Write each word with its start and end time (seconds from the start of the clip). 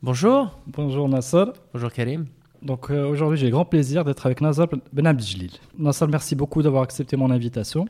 Bonjour. 0.00 0.56
Bonjour 0.68 1.08
Nassar. 1.08 1.52
Bonjour 1.74 1.90
Karim. 1.90 2.26
Donc 2.62 2.88
euh, 2.88 3.04
aujourd'hui, 3.08 3.36
j'ai 3.36 3.46
le 3.46 3.50
grand 3.50 3.64
plaisir 3.64 4.04
d'être 4.04 4.26
avec 4.26 4.40
Nassar 4.40 4.68
Benabdjlil. 4.92 5.50
Nassar, 5.76 6.06
merci 6.06 6.36
beaucoup 6.36 6.62
d'avoir 6.62 6.84
accepté 6.84 7.16
mon 7.16 7.32
invitation. 7.32 7.86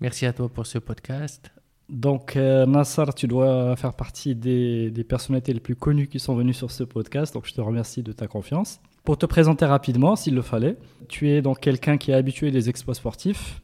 Merci 0.00 0.24
à 0.24 0.32
toi 0.32 0.48
pour 0.48 0.66
ce 0.66 0.78
podcast. 0.78 1.50
Donc 1.90 2.36
euh, 2.36 2.64
Nassar, 2.64 3.14
tu 3.14 3.26
dois 3.26 3.76
faire 3.76 3.92
partie 3.92 4.34
des, 4.34 4.90
des, 4.90 5.04
personnalités 5.04 5.52
les 5.52 5.60
plus 5.60 5.76
connues 5.76 6.06
qui 6.06 6.20
sont 6.20 6.34
venues 6.34 6.54
sur 6.54 6.70
ce 6.70 6.84
podcast. 6.84 7.34
Donc 7.34 7.46
je 7.46 7.52
te 7.52 7.60
remercie 7.60 8.02
de 8.02 8.12
ta 8.12 8.26
confiance. 8.26 8.80
Pour 9.04 9.18
te 9.18 9.26
présenter 9.26 9.66
rapidement, 9.66 10.16
s'il 10.16 10.34
le 10.34 10.42
fallait, 10.42 10.78
tu 11.08 11.28
es 11.28 11.42
donc 11.42 11.60
quelqu'un 11.60 11.98
qui 11.98 12.12
est 12.12 12.14
habitué 12.14 12.50
des 12.50 12.70
exploits 12.70 12.94
sportifs. 12.94 13.60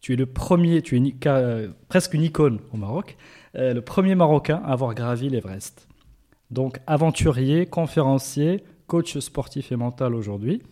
Tu 0.00 0.14
es 0.14 0.16
le 0.16 0.24
premier, 0.24 0.80
tu 0.80 0.94
es 0.94 0.98
une, 0.98 1.12
euh, 1.26 1.68
presque 1.90 2.14
une 2.14 2.22
icône 2.22 2.60
au 2.72 2.78
Maroc, 2.78 3.18
euh, 3.56 3.74
le 3.74 3.82
premier 3.82 4.14
Marocain 4.14 4.62
à 4.64 4.72
avoir 4.72 4.94
gravi 4.94 5.28
l'Everest. 5.28 5.86
Donc 6.50 6.80
aventurier, 6.86 7.66
conférencier, 7.66 8.64
coach 8.86 9.18
sportif 9.18 9.70
et 9.72 9.76
mental 9.76 10.14
aujourd'hui, 10.14 10.62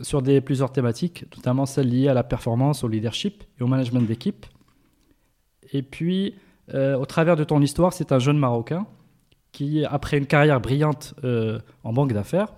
sur 0.00 0.22
des, 0.22 0.40
plusieurs 0.40 0.72
thématiques, 0.72 1.26
notamment 1.36 1.66
celles 1.66 1.88
liées 1.88 2.08
à 2.08 2.14
la 2.14 2.24
performance, 2.24 2.82
au 2.82 2.88
leadership 2.88 3.44
et 3.58 3.62
au 3.62 3.66
management 3.66 4.06
d'équipe. 4.06 4.46
Et 5.72 5.82
puis, 5.82 6.34
euh, 6.74 6.96
au 6.96 7.06
travers 7.06 7.36
de 7.36 7.44
ton 7.44 7.60
histoire, 7.60 7.92
c'est 7.92 8.12
un 8.12 8.18
jeune 8.18 8.38
Marocain 8.38 8.86
qui, 9.52 9.84
après 9.84 10.18
une 10.18 10.26
carrière 10.26 10.60
brillante 10.60 11.14
euh, 11.24 11.60
en 11.84 11.92
banque 11.92 12.12
d'affaires, 12.12 12.52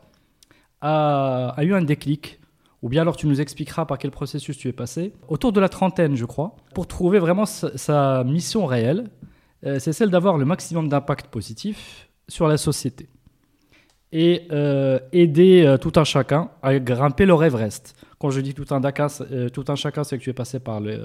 a, 0.80 1.54
eu 1.62 1.74
un 1.74 1.82
déclic. 1.82 2.40
Ou 2.82 2.88
bien 2.88 3.02
alors 3.02 3.16
tu 3.16 3.26
nous 3.26 3.40
expliqueras 3.40 3.86
par 3.86 3.98
quel 3.98 4.10
processus 4.10 4.58
tu 4.58 4.68
es 4.68 4.72
passé. 4.72 5.12
Autour 5.28 5.52
de 5.52 5.60
la 5.60 5.70
trentaine, 5.70 6.16
je 6.16 6.26
crois, 6.26 6.54
pour 6.74 6.86
trouver 6.86 7.18
vraiment 7.18 7.46
sa, 7.46 8.24
mission 8.24 8.66
réelle, 8.66 9.10
euh, 9.64 9.78
c'est 9.78 9.94
celle 9.94 10.10
d'avoir 10.10 10.36
le 10.36 10.44
maximum 10.44 10.88
d'impact 10.88 11.28
positif 11.28 12.10
sur 12.28 12.48
la 12.48 12.56
société 12.56 13.08
et 14.14 14.46
euh, 14.52 15.00
aider 15.12 15.64
euh, 15.66 15.76
tout 15.76 15.92
un 15.96 16.04
chacun 16.04 16.48
à 16.62 16.78
grimper 16.78 17.26
le 17.26 17.34
Everest. 17.34 17.96
Quand 18.20 18.30
je 18.30 18.40
dis 18.40 18.54
tout 18.54 18.64
un, 18.70 18.78
Dakar, 18.78 19.10
euh, 19.32 19.48
tout 19.48 19.64
un 19.66 19.74
chacun, 19.74 20.04
c'est 20.04 20.16
que 20.16 20.22
tu 20.22 20.30
es 20.30 20.34
passé 20.34 20.60
par 20.60 20.80
les, 20.80 20.96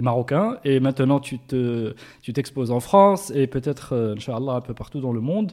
Marocains 0.00 0.56
et 0.64 0.80
maintenant 0.80 1.20
tu 1.20 1.38
te, 1.38 1.94
tu 2.22 2.32
t'exposes 2.32 2.70
en 2.70 2.80
France 2.80 3.30
et 3.34 3.46
peut-être, 3.46 4.14
Inch'Allah, 4.16 4.54
un 4.54 4.60
peu 4.62 4.72
partout 4.72 5.00
dans 5.00 5.12
le 5.12 5.20
monde. 5.20 5.52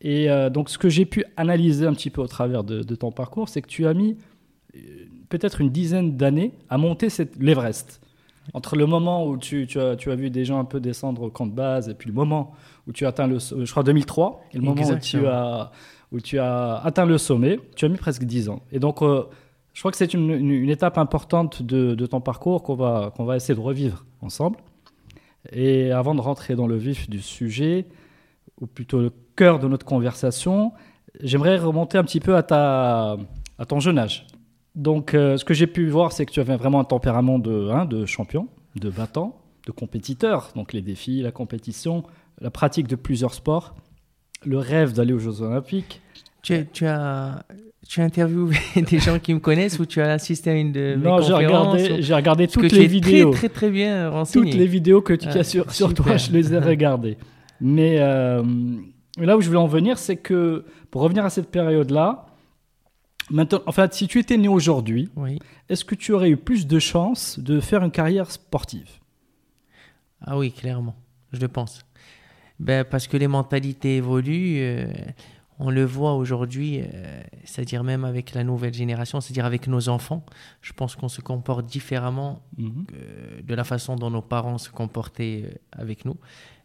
Et 0.00 0.26
donc, 0.50 0.68
ce 0.68 0.78
que 0.78 0.88
j'ai 0.88 1.04
pu 1.04 1.24
analyser 1.36 1.86
un 1.86 1.92
petit 1.92 2.10
peu 2.10 2.20
au 2.20 2.26
travers 2.26 2.64
de, 2.64 2.82
de 2.82 2.94
ton 2.96 3.12
parcours, 3.12 3.48
c'est 3.48 3.62
que 3.62 3.68
tu 3.68 3.86
as 3.86 3.94
mis 3.94 4.16
peut-être 5.28 5.60
une 5.60 5.70
dizaine 5.70 6.16
d'années 6.16 6.52
à 6.68 6.78
monter 6.78 7.06
l'Everest. 7.38 8.00
Entre 8.54 8.74
le 8.74 8.86
moment 8.86 9.28
où 9.28 9.36
tu, 9.36 9.68
tu, 9.68 9.78
as, 9.78 9.94
tu, 9.94 10.10
as, 10.10 10.16
vu 10.16 10.30
des 10.30 10.44
gens 10.44 10.58
un 10.58 10.64
peu 10.64 10.80
descendre 10.80 11.22
au 11.22 11.30
camp 11.30 11.46
de 11.46 11.52
base 11.52 11.88
et 11.88 11.94
puis 11.94 12.08
le 12.08 12.14
moment 12.14 12.52
où 12.86 12.92
tu 12.92 13.04
as 13.04 13.08
atteint 13.08 13.26
le, 13.26 13.38
je 13.38 13.70
crois 13.70 13.82
2003, 13.82 14.44
et 14.52 14.58
le 14.58 14.62
moment 14.62 14.82
où 14.82 14.98
tu, 14.98 15.26
as, 15.26 15.70
où 16.10 16.20
tu 16.20 16.38
as 16.38 16.76
atteint 16.76 17.06
le 17.06 17.18
sommet, 17.18 17.58
tu 17.76 17.84
as 17.84 17.88
mis 17.88 17.96
presque 17.96 18.24
10 18.24 18.48
ans. 18.48 18.62
Et 18.72 18.78
donc, 18.78 19.02
euh, 19.02 19.24
je 19.72 19.80
crois 19.80 19.90
que 19.90 19.96
c'est 19.96 20.12
une, 20.14 20.30
une, 20.30 20.50
une, 20.50 20.70
étape 20.70 20.98
importante 20.98 21.62
de, 21.62 21.94
de 21.94 22.06
ton 22.06 22.20
parcours 22.20 22.62
qu'on 22.62 22.74
va, 22.74 23.12
qu'on 23.16 23.24
va 23.24 23.36
essayer 23.36 23.54
de 23.54 23.60
revivre 23.60 24.04
ensemble. 24.20 24.58
Et 25.50 25.90
avant 25.90 26.14
de 26.14 26.20
rentrer 26.20 26.54
dans 26.54 26.66
le 26.66 26.76
vif 26.76 27.08
du 27.08 27.20
sujet, 27.20 27.86
ou 28.60 28.66
plutôt 28.66 29.00
le 29.00 29.12
cœur 29.34 29.58
de 29.58 29.66
notre 29.66 29.86
conversation, 29.86 30.72
j'aimerais 31.20 31.56
remonter 31.58 31.98
un 31.98 32.04
petit 32.04 32.20
peu 32.20 32.36
à, 32.36 32.42
ta, 32.42 33.16
à 33.58 33.66
ton 33.66 33.80
jeune 33.80 33.98
âge. 33.98 34.26
Donc, 34.74 35.14
euh, 35.14 35.36
ce 35.36 35.44
que 35.44 35.54
j'ai 35.54 35.66
pu 35.66 35.88
voir, 35.88 36.12
c'est 36.12 36.24
que 36.24 36.32
tu 36.32 36.40
avais 36.40 36.56
vraiment 36.56 36.80
un 36.80 36.84
tempérament 36.84 37.38
de, 37.38 37.70
hein, 37.70 37.84
de 37.84 38.06
champion, 38.06 38.48
de 38.76 38.88
battant, 38.88 39.38
de 39.66 39.72
compétiteur. 39.72 40.50
Donc, 40.54 40.72
les 40.72 40.80
défis, 40.80 41.20
la 41.22 41.32
compétition, 41.32 42.04
la 42.40 42.50
pratique 42.50 42.88
de 42.88 42.96
plusieurs 42.96 43.34
sports, 43.34 43.74
le 44.44 44.58
rêve 44.58 44.92
d'aller 44.92 45.12
aux 45.12 45.18
Jeux 45.18 45.40
Olympiques. 45.42 46.00
Tu, 46.42 46.66
tu, 46.72 46.86
as, 46.86 47.44
tu 47.88 48.00
as 48.00 48.04
interviewé 48.04 48.56
des 48.76 48.98
gens 48.98 49.18
qui 49.20 49.32
me 49.32 49.38
connaissent 49.38 49.78
ou 49.78 49.86
tu 49.86 50.00
as 50.00 50.10
assisté 50.12 50.50
à 50.50 50.54
une 50.54 50.72
de 50.72 50.96
mes 50.96 51.04
non, 51.04 51.20
j'ai 51.20 51.32
regardé, 51.34 51.92
ou... 51.92 51.96
j'ai 52.02 52.14
regardé 52.14 52.46
Parce 52.46 52.54
toutes 52.54 52.68
que 52.70 52.74
les 52.74 52.86
vidéos. 52.88 53.30
Très, 53.30 53.38
très, 53.40 53.48
très 53.48 53.70
bien 53.70 54.10
renseigné. 54.10 54.50
Toutes 54.50 54.58
les 54.58 54.66
vidéos 54.66 55.02
que 55.02 55.12
tu 55.12 55.28
Ah, 55.28 55.38
as 55.38 55.44
sur, 55.44 55.70
sur 55.70 55.94
toi, 55.94 56.16
je 56.16 56.32
les 56.32 56.52
ai 56.52 56.58
regardées. 56.60 57.16
Mais 57.60 57.98
euh, 58.00 58.42
là 59.18 59.36
où 59.36 59.40
je 59.40 59.46
voulais 59.46 59.60
en 59.60 59.68
venir, 59.68 59.98
c'est 59.98 60.16
que 60.16 60.64
pour 60.90 61.02
revenir 61.02 61.24
à 61.24 61.30
cette 61.30 61.48
période-là, 61.48 62.26
maintenant, 63.30 63.60
en 63.66 63.72
fait, 63.72 63.94
si 63.94 64.08
tu 64.08 64.18
étais 64.18 64.36
né 64.36 64.48
aujourd'hui, 64.48 65.08
Oui. 65.14 65.38
est-ce 65.68 65.84
que 65.84 65.94
tu 65.94 66.12
aurais 66.12 66.30
eu 66.30 66.36
plus 66.36 66.66
de 66.66 66.78
chances 66.80 67.38
de 67.38 67.60
faire 67.60 67.84
une 67.84 67.92
carrière 67.92 68.32
sportive? 68.32 68.90
Ah 70.26 70.36
oui, 70.36 70.50
clairement, 70.50 70.96
je 71.32 71.38
le 71.40 71.46
pense. 71.46 71.82
Ben, 72.60 72.84
parce 72.84 73.06
que 73.08 73.16
les 73.16 73.28
mentalités 73.28 73.96
évoluent. 73.96 74.58
euh, 74.60 74.86
on 75.58 75.70
le 75.70 75.84
voit 75.84 76.14
aujourd'hui, 76.14 76.80
euh, 76.80 77.22
c'est-à-dire 77.44 77.84
même 77.84 78.04
avec 78.04 78.34
la 78.34 78.42
nouvelle 78.42 78.74
génération, 78.74 79.20
c'est-à-dire 79.20 79.44
avec 79.44 79.68
nos 79.68 79.88
enfants. 79.88 80.24
Je 80.60 80.72
pense 80.72 80.96
qu'on 80.96 81.08
se 81.08 81.20
comporte 81.20 81.66
différemment 81.66 82.42
Mhm. 82.58 82.86
euh, 82.94 83.42
de 83.42 83.54
la 83.54 83.62
façon 83.62 83.94
dont 83.94 84.10
nos 84.10 84.22
parents 84.22 84.58
se 84.58 84.70
comportaient 84.70 85.60
avec 85.70 86.04
nous. 86.04 86.16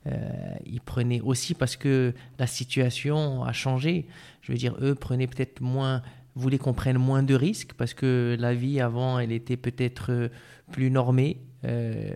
Euh, 0.07 0.55
ils 0.65 0.81
prenaient 0.81 1.21
aussi 1.21 1.53
parce 1.53 1.75
que 1.75 2.13
la 2.39 2.47
situation 2.47 3.43
a 3.43 3.51
changé. 3.53 4.07
Je 4.41 4.51
veux 4.51 4.57
dire, 4.57 4.75
eux 4.81 4.95
prenaient 4.95 5.27
peut-être 5.27 5.61
moins, 5.61 6.01
voulaient 6.35 6.57
qu'on 6.57 6.73
prenne 6.73 6.97
moins 6.97 7.21
de 7.23 7.35
risques 7.35 7.73
parce 7.77 7.93
que 7.93 8.35
la 8.39 8.53
vie 8.55 8.79
avant, 8.79 9.19
elle 9.19 9.31
était 9.33 9.57
peut-être 9.57 10.31
plus 10.71 10.89
normée. 10.89 11.37
Euh, 11.65 12.13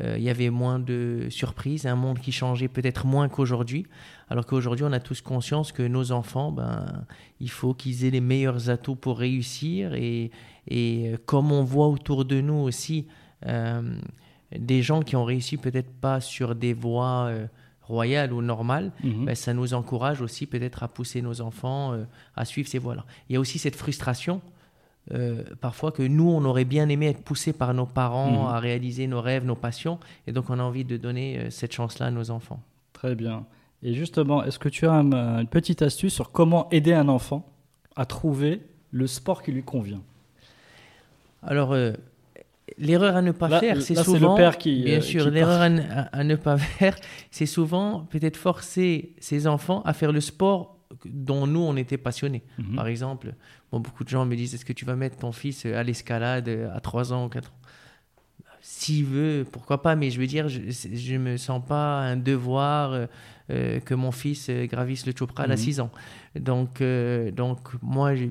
il 0.00 0.22
y 0.22 0.30
avait 0.30 0.48
moins 0.50 0.78
de 0.78 1.26
surprises, 1.28 1.86
un 1.86 1.96
monde 1.96 2.18
qui 2.18 2.32
changeait 2.32 2.68
peut-être 2.68 3.04
moins 3.06 3.28
qu'aujourd'hui. 3.28 3.86
Alors 4.30 4.46
qu'aujourd'hui, 4.46 4.84
on 4.88 4.92
a 4.92 5.00
tous 5.00 5.20
conscience 5.20 5.70
que 5.72 5.82
nos 5.82 6.12
enfants, 6.12 6.50
ben, 6.50 7.04
il 7.40 7.50
faut 7.50 7.74
qu'ils 7.74 8.04
aient 8.06 8.10
les 8.10 8.22
meilleurs 8.22 8.70
atouts 8.70 8.96
pour 8.96 9.18
réussir. 9.18 9.92
Et, 9.94 10.30
et 10.66 11.10
euh, 11.10 11.16
comme 11.26 11.52
on 11.52 11.62
voit 11.62 11.88
autour 11.88 12.24
de 12.24 12.40
nous 12.40 12.54
aussi 12.54 13.06
euh, 13.46 13.82
des 14.58 14.82
gens 14.82 15.02
qui 15.02 15.14
ont 15.16 15.24
réussi 15.24 15.58
peut-être 15.58 15.90
pas 15.90 16.20
sur 16.20 16.54
des 16.54 16.72
voies 16.72 17.26
euh, 17.28 17.46
royales 17.82 18.32
ou 18.32 18.40
normales, 18.40 18.92
Mhm. 19.02 19.26
ben, 19.26 19.34
ça 19.34 19.52
nous 19.52 19.74
encourage 19.74 20.22
aussi 20.22 20.46
peut-être 20.46 20.82
à 20.82 20.88
pousser 20.88 21.20
nos 21.20 21.42
enfants 21.42 21.92
euh, 21.92 22.04
à 22.36 22.44
suivre 22.46 22.68
ces 22.68 22.78
voies-là. 22.78 23.04
Il 23.28 23.34
y 23.34 23.36
a 23.36 23.40
aussi 23.40 23.58
cette 23.58 23.76
frustration. 23.76 24.40
Euh, 25.12 25.42
parfois 25.60 25.90
que 25.90 26.02
nous, 26.02 26.30
on 26.30 26.44
aurait 26.44 26.64
bien 26.64 26.88
aimé 26.88 27.08
être 27.08 27.22
poussés 27.22 27.52
par 27.52 27.74
nos 27.74 27.86
parents 27.86 28.30
Mhm. 28.30 28.54
à 28.54 28.60
réaliser 28.60 29.06
nos 29.08 29.20
rêves, 29.20 29.44
nos 29.44 29.56
passions, 29.56 29.98
et 30.26 30.32
donc 30.32 30.48
on 30.50 30.58
a 30.58 30.62
envie 30.62 30.84
de 30.84 30.96
donner 30.96 31.38
euh, 31.38 31.50
cette 31.50 31.72
chance-là 31.72 32.06
à 32.06 32.10
nos 32.10 32.30
enfants. 32.30 32.60
Très 32.92 33.14
bien. 33.14 33.44
Et 33.82 33.94
justement, 33.94 34.44
est-ce 34.44 34.60
que 34.60 34.68
tu 34.68 34.86
as 34.86 34.92
un- 34.92 35.40
une 35.40 35.48
petite 35.48 35.82
astuce 35.82 36.14
sur 36.14 36.30
comment 36.30 36.68
aider 36.70 36.92
un 36.92 37.08
enfant 37.08 37.44
à 37.96 38.06
trouver 38.06 38.60
le 38.92 39.06
sport 39.08 39.42
qui 39.42 39.50
lui 39.50 39.64
convient? 39.64 40.02
Alors, 41.42 41.72
euh, 41.72 41.92
l'erreur 42.78 43.16
à 43.16 43.22
ne 43.22 43.32
pas 43.32 43.48
Là- 43.48 43.58
faire, 43.60 43.76
c'est 43.82 43.94
c'est 43.96 44.06
le 44.12 44.18
souvent. 44.18 44.36
père 44.36 44.56
qui, 44.58 44.84
Bien 44.84 45.00
sûr, 45.00 45.28
l'erreur 45.30 45.60
à 46.12 46.24
ne 46.24 46.36
pas 46.36 46.56
faire, 46.58 46.96
c'est 47.32 47.46
souvent 47.46 48.06
peut-être 48.10 48.36
forcer 48.36 49.14
ses 49.18 49.46
enfants 49.48 49.82
à 49.84 49.92
faire 49.92 50.12
le 50.12 50.20
sport 50.20 50.76
dont 51.08 51.46
nous, 51.46 51.60
on 51.60 51.76
était 51.76 51.98
passionnés. 51.98 52.42
Mhm. 52.58 52.76
Par 52.76 52.86
exemple, 52.86 53.34
bon, 53.70 53.80
beaucoup 53.80 54.04
de 54.04 54.08
gens 54.08 54.24
me 54.26 54.36
disent 54.36 54.54
est-ce 54.54 54.64
que 54.64 54.72
tu 54.72 54.84
vas 54.84 54.96
mettre 54.96 55.16
ton 55.16 55.32
fils 55.32 55.66
à 55.66 55.82
l'escalade 55.82 56.48
à 56.74 56.80
3 56.80 57.12
ans 57.12 57.26
ou 57.26 57.28
4 57.28 57.50
ans? 57.50 57.54
S'il 58.64 59.04
veut, 59.06 59.44
pourquoi 59.50 59.82
pas, 59.82 59.96
mais 59.96 60.10
je 60.10 60.20
veux 60.20 60.26
dire, 60.28 60.48
je 60.48 61.14
ne 61.14 61.18
me 61.18 61.36
sens 61.36 61.60
pas 61.66 61.98
un 62.00 62.16
devoir 62.16 62.92
euh, 62.92 63.06
euh, 63.50 63.80
que 63.80 63.92
mon 63.94 64.12
fils 64.12 64.48
euh, 64.50 64.66
gravisse 64.66 65.04
le 65.04 65.12
Chopral 65.18 65.50
à 65.50 65.54
Mhm. 65.54 65.60
6 65.60 65.80
ans. 65.80 65.90
Donc, 66.38 66.80
euh, 66.80 67.32
donc 67.32 67.58
moi, 67.82 68.14
je, 68.14 68.26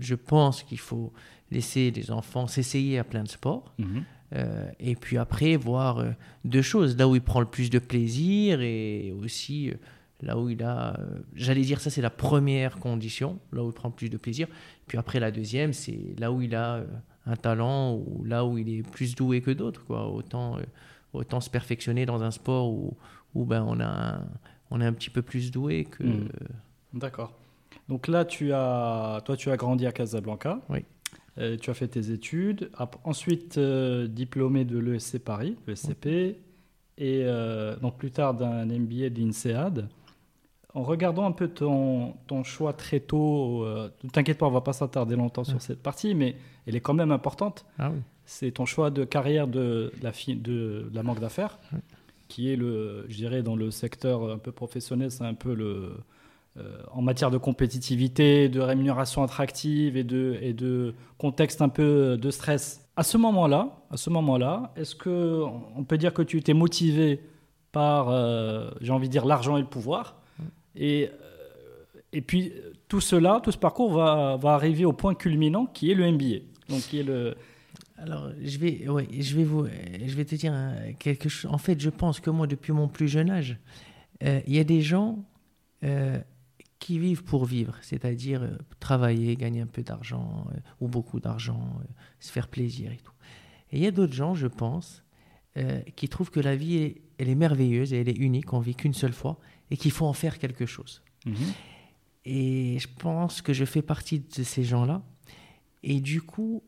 je 0.00 0.16
pense 0.16 0.64
qu'il 0.64 0.80
faut 0.80 1.12
laisser 1.52 1.92
les 1.92 2.10
enfants 2.10 2.48
s'essayer 2.48 2.98
à 2.98 3.04
plein 3.04 3.22
de 3.22 3.28
sports. 3.28 3.72
Mhm. 3.78 4.02
Euh, 4.34 4.68
et 4.80 4.96
puis 4.96 5.18
après, 5.18 5.54
voir 5.56 5.98
euh, 5.98 6.10
deux 6.44 6.62
choses. 6.62 6.96
Là 6.96 7.06
où 7.06 7.14
il 7.14 7.20
prend 7.22 7.38
le 7.38 7.46
plus 7.46 7.70
de 7.70 7.78
plaisir 7.78 8.60
et 8.60 9.14
aussi 9.22 9.70
euh, 9.70 9.74
là 10.22 10.38
où 10.38 10.48
il 10.48 10.62
a. 10.62 10.98
J'allais 11.34 11.62
dire, 11.62 11.80
ça, 11.80 11.90
c'est 11.90 12.02
la 12.02 12.10
première 12.10 12.78
condition, 12.78 13.38
là 13.52 13.62
où 13.62 13.68
il 13.68 13.74
prend 13.74 13.90
plus 13.90 14.08
de 14.08 14.16
plaisir. 14.16 14.48
Puis 14.86 14.98
après, 14.98 15.20
la 15.20 15.30
deuxième, 15.30 15.72
c'est 15.72 16.14
là 16.18 16.32
où 16.32 16.40
il 16.42 16.54
a 16.54 16.82
un 17.26 17.36
talent 17.36 17.94
ou 17.94 18.24
là 18.24 18.44
où 18.44 18.58
il 18.58 18.68
est 18.68 18.82
plus 18.82 19.14
doué 19.14 19.40
que 19.40 19.50
d'autres. 19.50 19.84
Quoi. 19.84 20.08
Autant, 20.08 20.58
autant 21.12 21.40
se 21.40 21.50
perfectionner 21.50 22.06
dans 22.06 22.22
un 22.22 22.30
sport 22.30 22.70
où, 22.70 22.96
où 23.34 23.44
ben, 23.44 23.64
on, 23.66 23.80
a 23.80 23.86
un, 23.86 24.24
on 24.70 24.80
est 24.80 24.86
un 24.86 24.92
petit 24.92 25.10
peu 25.10 25.22
plus 25.22 25.50
doué 25.50 25.84
que. 25.84 26.02
Hmm. 26.02 26.28
D'accord. 26.94 27.32
Donc 27.88 28.08
là, 28.08 28.24
tu 28.24 28.52
as, 28.52 29.20
toi, 29.24 29.36
tu 29.36 29.50
as 29.50 29.56
grandi 29.56 29.86
à 29.86 29.92
Casablanca. 29.92 30.60
Oui. 30.68 30.84
Euh, 31.38 31.56
tu 31.56 31.70
as 31.70 31.74
fait 31.74 31.88
tes 31.88 32.10
études. 32.10 32.70
Ensuite, 33.04 33.58
euh, 33.58 34.06
diplômé 34.06 34.64
de 34.64 34.78
l'ESC 34.78 35.18
Paris, 35.18 35.56
l'ESCP, 35.66 36.06
et 36.98 37.22
euh, 37.24 37.76
donc 37.76 37.98
plus 37.98 38.10
tard 38.10 38.34
d'un 38.34 38.64
MBA 38.64 39.10
de 39.10 39.20
l'INSEAD. 39.20 39.88
En 40.76 40.82
regardant 40.82 41.24
un 41.24 41.32
peu 41.32 41.48
ton, 41.48 42.12
ton 42.26 42.44
choix 42.44 42.74
très 42.74 43.00
tôt, 43.00 43.64
ne 43.64 44.10
t'inquiète 44.10 44.36
pas, 44.36 44.46
on 44.46 44.50
va 44.50 44.60
pas 44.60 44.74
s'attarder 44.74 45.16
longtemps 45.16 45.42
sur 45.42 45.62
cette 45.62 45.82
partie, 45.82 46.14
mais 46.14 46.36
elle 46.66 46.76
est 46.76 46.80
quand 46.80 46.92
même 46.92 47.12
importante. 47.12 47.64
Ah 47.78 47.90
oui. 47.90 47.98
C'est 48.26 48.50
ton 48.50 48.66
choix 48.66 48.90
de 48.90 49.04
carrière 49.04 49.48
de 49.48 49.90
la, 50.02 50.12
de, 50.34 50.90
la 50.92 51.02
banque 51.02 51.20
d'affaires, 51.20 51.58
qui 52.28 52.52
est 52.52 52.56
le, 52.56 53.06
je 53.08 53.16
dirais, 53.16 53.42
dans 53.42 53.56
le 53.56 53.70
secteur 53.70 54.30
un 54.30 54.36
peu 54.36 54.52
professionnel, 54.52 55.10
c'est 55.10 55.24
un 55.24 55.32
peu 55.32 55.54
le, 55.54 55.92
euh, 56.58 56.78
en 56.92 57.02
matière 57.02 57.30
de 57.30 57.38
compétitivité, 57.38 58.48
de 58.48 58.60
rémunération 58.60 59.22
attractive 59.22 59.96
et 59.96 60.04
de, 60.04 60.38
et 60.40 60.54
de 60.54 60.94
contexte 61.18 61.60
un 61.62 61.68
peu 61.68 62.16
de 62.16 62.30
stress. 62.30 62.86
À 62.96 63.02
ce 63.02 63.16
moment-là, 63.18 63.76
à 63.90 63.96
ce 63.96 64.10
moment-là, 64.10 64.72
est-ce 64.76 64.94
que 64.94 65.42
on 65.76 65.84
peut 65.84 65.98
dire 65.98 66.14
que 66.14 66.22
tu 66.22 66.38
étais 66.38 66.54
motivé 66.54 67.20
par, 67.72 68.08
euh, 68.08 68.70
j'ai 68.80 68.92
envie 68.92 69.08
de 69.08 69.12
dire, 69.12 69.26
l'argent 69.26 69.56
et 69.56 69.60
le 69.60 69.66
pouvoir 69.66 70.15
et, 70.76 71.08
euh, 71.08 72.00
et 72.12 72.20
puis 72.20 72.52
tout 72.88 73.00
cela, 73.00 73.40
tout 73.42 73.52
ce 73.52 73.58
parcours 73.58 73.92
va, 73.92 74.36
va 74.36 74.54
arriver 74.54 74.84
au 74.84 74.92
point 74.92 75.14
culminant 75.14 75.66
qui 75.66 75.90
est 75.90 75.94
le 75.94 76.10
MBA. 76.10 76.44
Donc 76.68 76.80
qui 76.82 77.00
est 77.00 77.04
le 77.04 77.36
alors, 77.98 78.30
je 78.42 78.58
vais, 78.58 78.86
ouais, 78.90 79.08
je 79.10 79.34
vais 79.34 79.44
vous, 79.44 79.66
je 79.66 80.14
vais 80.14 80.26
te 80.26 80.34
dire 80.34 80.54
quelque 80.98 81.30
chose. 81.30 81.50
En 81.50 81.56
fait, 81.56 81.80
je 81.80 81.88
pense 81.88 82.20
que 82.20 82.28
moi, 82.28 82.46
depuis 82.46 82.72
mon 82.72 82.88
plus 82.88 83.08
jeune 83.08 83.30
âge, 83.30 83.56
il 84.20 84.54
y 84.54 84.58
a 84.58 84.64
des 84.64 84.82
gens, 84.82 85.24
qui 86.78 86.98
vivent 86.98 87.24
pour 87.24 87.44
vivre, 87.44 87.74
c'est-à-dire 87.80 88.42
euh, 88.42 88.56
travailler, 88.80 89.36
gagner 89.36 89.60
un 89.60 89.66
peu 89.66 89.82
d'argent 89.82 90.46
euh, 90.52 90.58
ou 90.80 90.88
beaucoup 90.88 91.20
d'argent, 91.20 91.60
euh, 91.80 91.84
se 92.20 92.30
faire 92.30 92.48
plaisir 92.48 92.92
et 92.92 92.98
tout. 92.98 93.12
Et 93.72 93.78
il 93.78 93.82
y 93.82 93.86
a 93.86 93.90
d'autres 93.90 94.12
gens, 94.12 94.34
je 94.34 94.46
pense, 94.46 95.02
qui 95.96 96.10
trouvent 96.10 96.30
que 96.30 96.38
la 96.38 96.54
vie, 96.54 96.96
elle 97.16 97.30
est 97.30 97.34
merveilleuse 97.34 97.94
et 97.94 98.00
elle 98.02 98.10
est 98.10 98.18
unique, 98.18 98.52
on 98.52 98.60
vit 98.60 98.74
qu'une 98.74 98.92
seule 98.92 99.14
fois 99.14 99.38
et 99.70 99.76
qu'il 99.76 99.90
faut 99.90 100.06
en 100.06 100.12
faire 100.12 100.38
quelque 100.38 100.66
chose. 100.66 101.02
Mhm. 101.24 101.34
Et 102.24 102.78
je 102.78 102.88
pense 102.98 103.40
que 103.40 103.52
je 103.52 103.64
fais 103.64 103.82
partie 103.82 104.20
de 104.20 104.42
ces 104.42 104.64
gens-là. 104.64 105.02
Et 105.82 106.00
du 106.00 106.22
coup, 106.22 106.64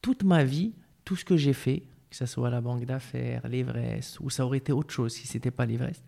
toute 0.00 0.22
ma 0.22 0.44
vie, 0.44 0.74
tout 1.04 1.16
ce 1.16 1.24
que 1.24 1.36
j'ai 1.36 1.52
fait, 1.52 1.82
que 2.10 2.16
ce 2.16 2.26
soit 2.26 2.48
la 2.48 2.60
banque 2.60 2.84
d'affaires, 2.84 3.46
l'Everest, 3.48 4.20
ou 4.20 4.30
ça 4.30 4.46
aurait 4.46 4.58
été 4.58 4.72
autre 4.72 4.92
chose 4.92 5.12
si 5.12 5.26
c'était 5.26 5.50
pas 5.50 5.66
l'Everest, 5.66 6.02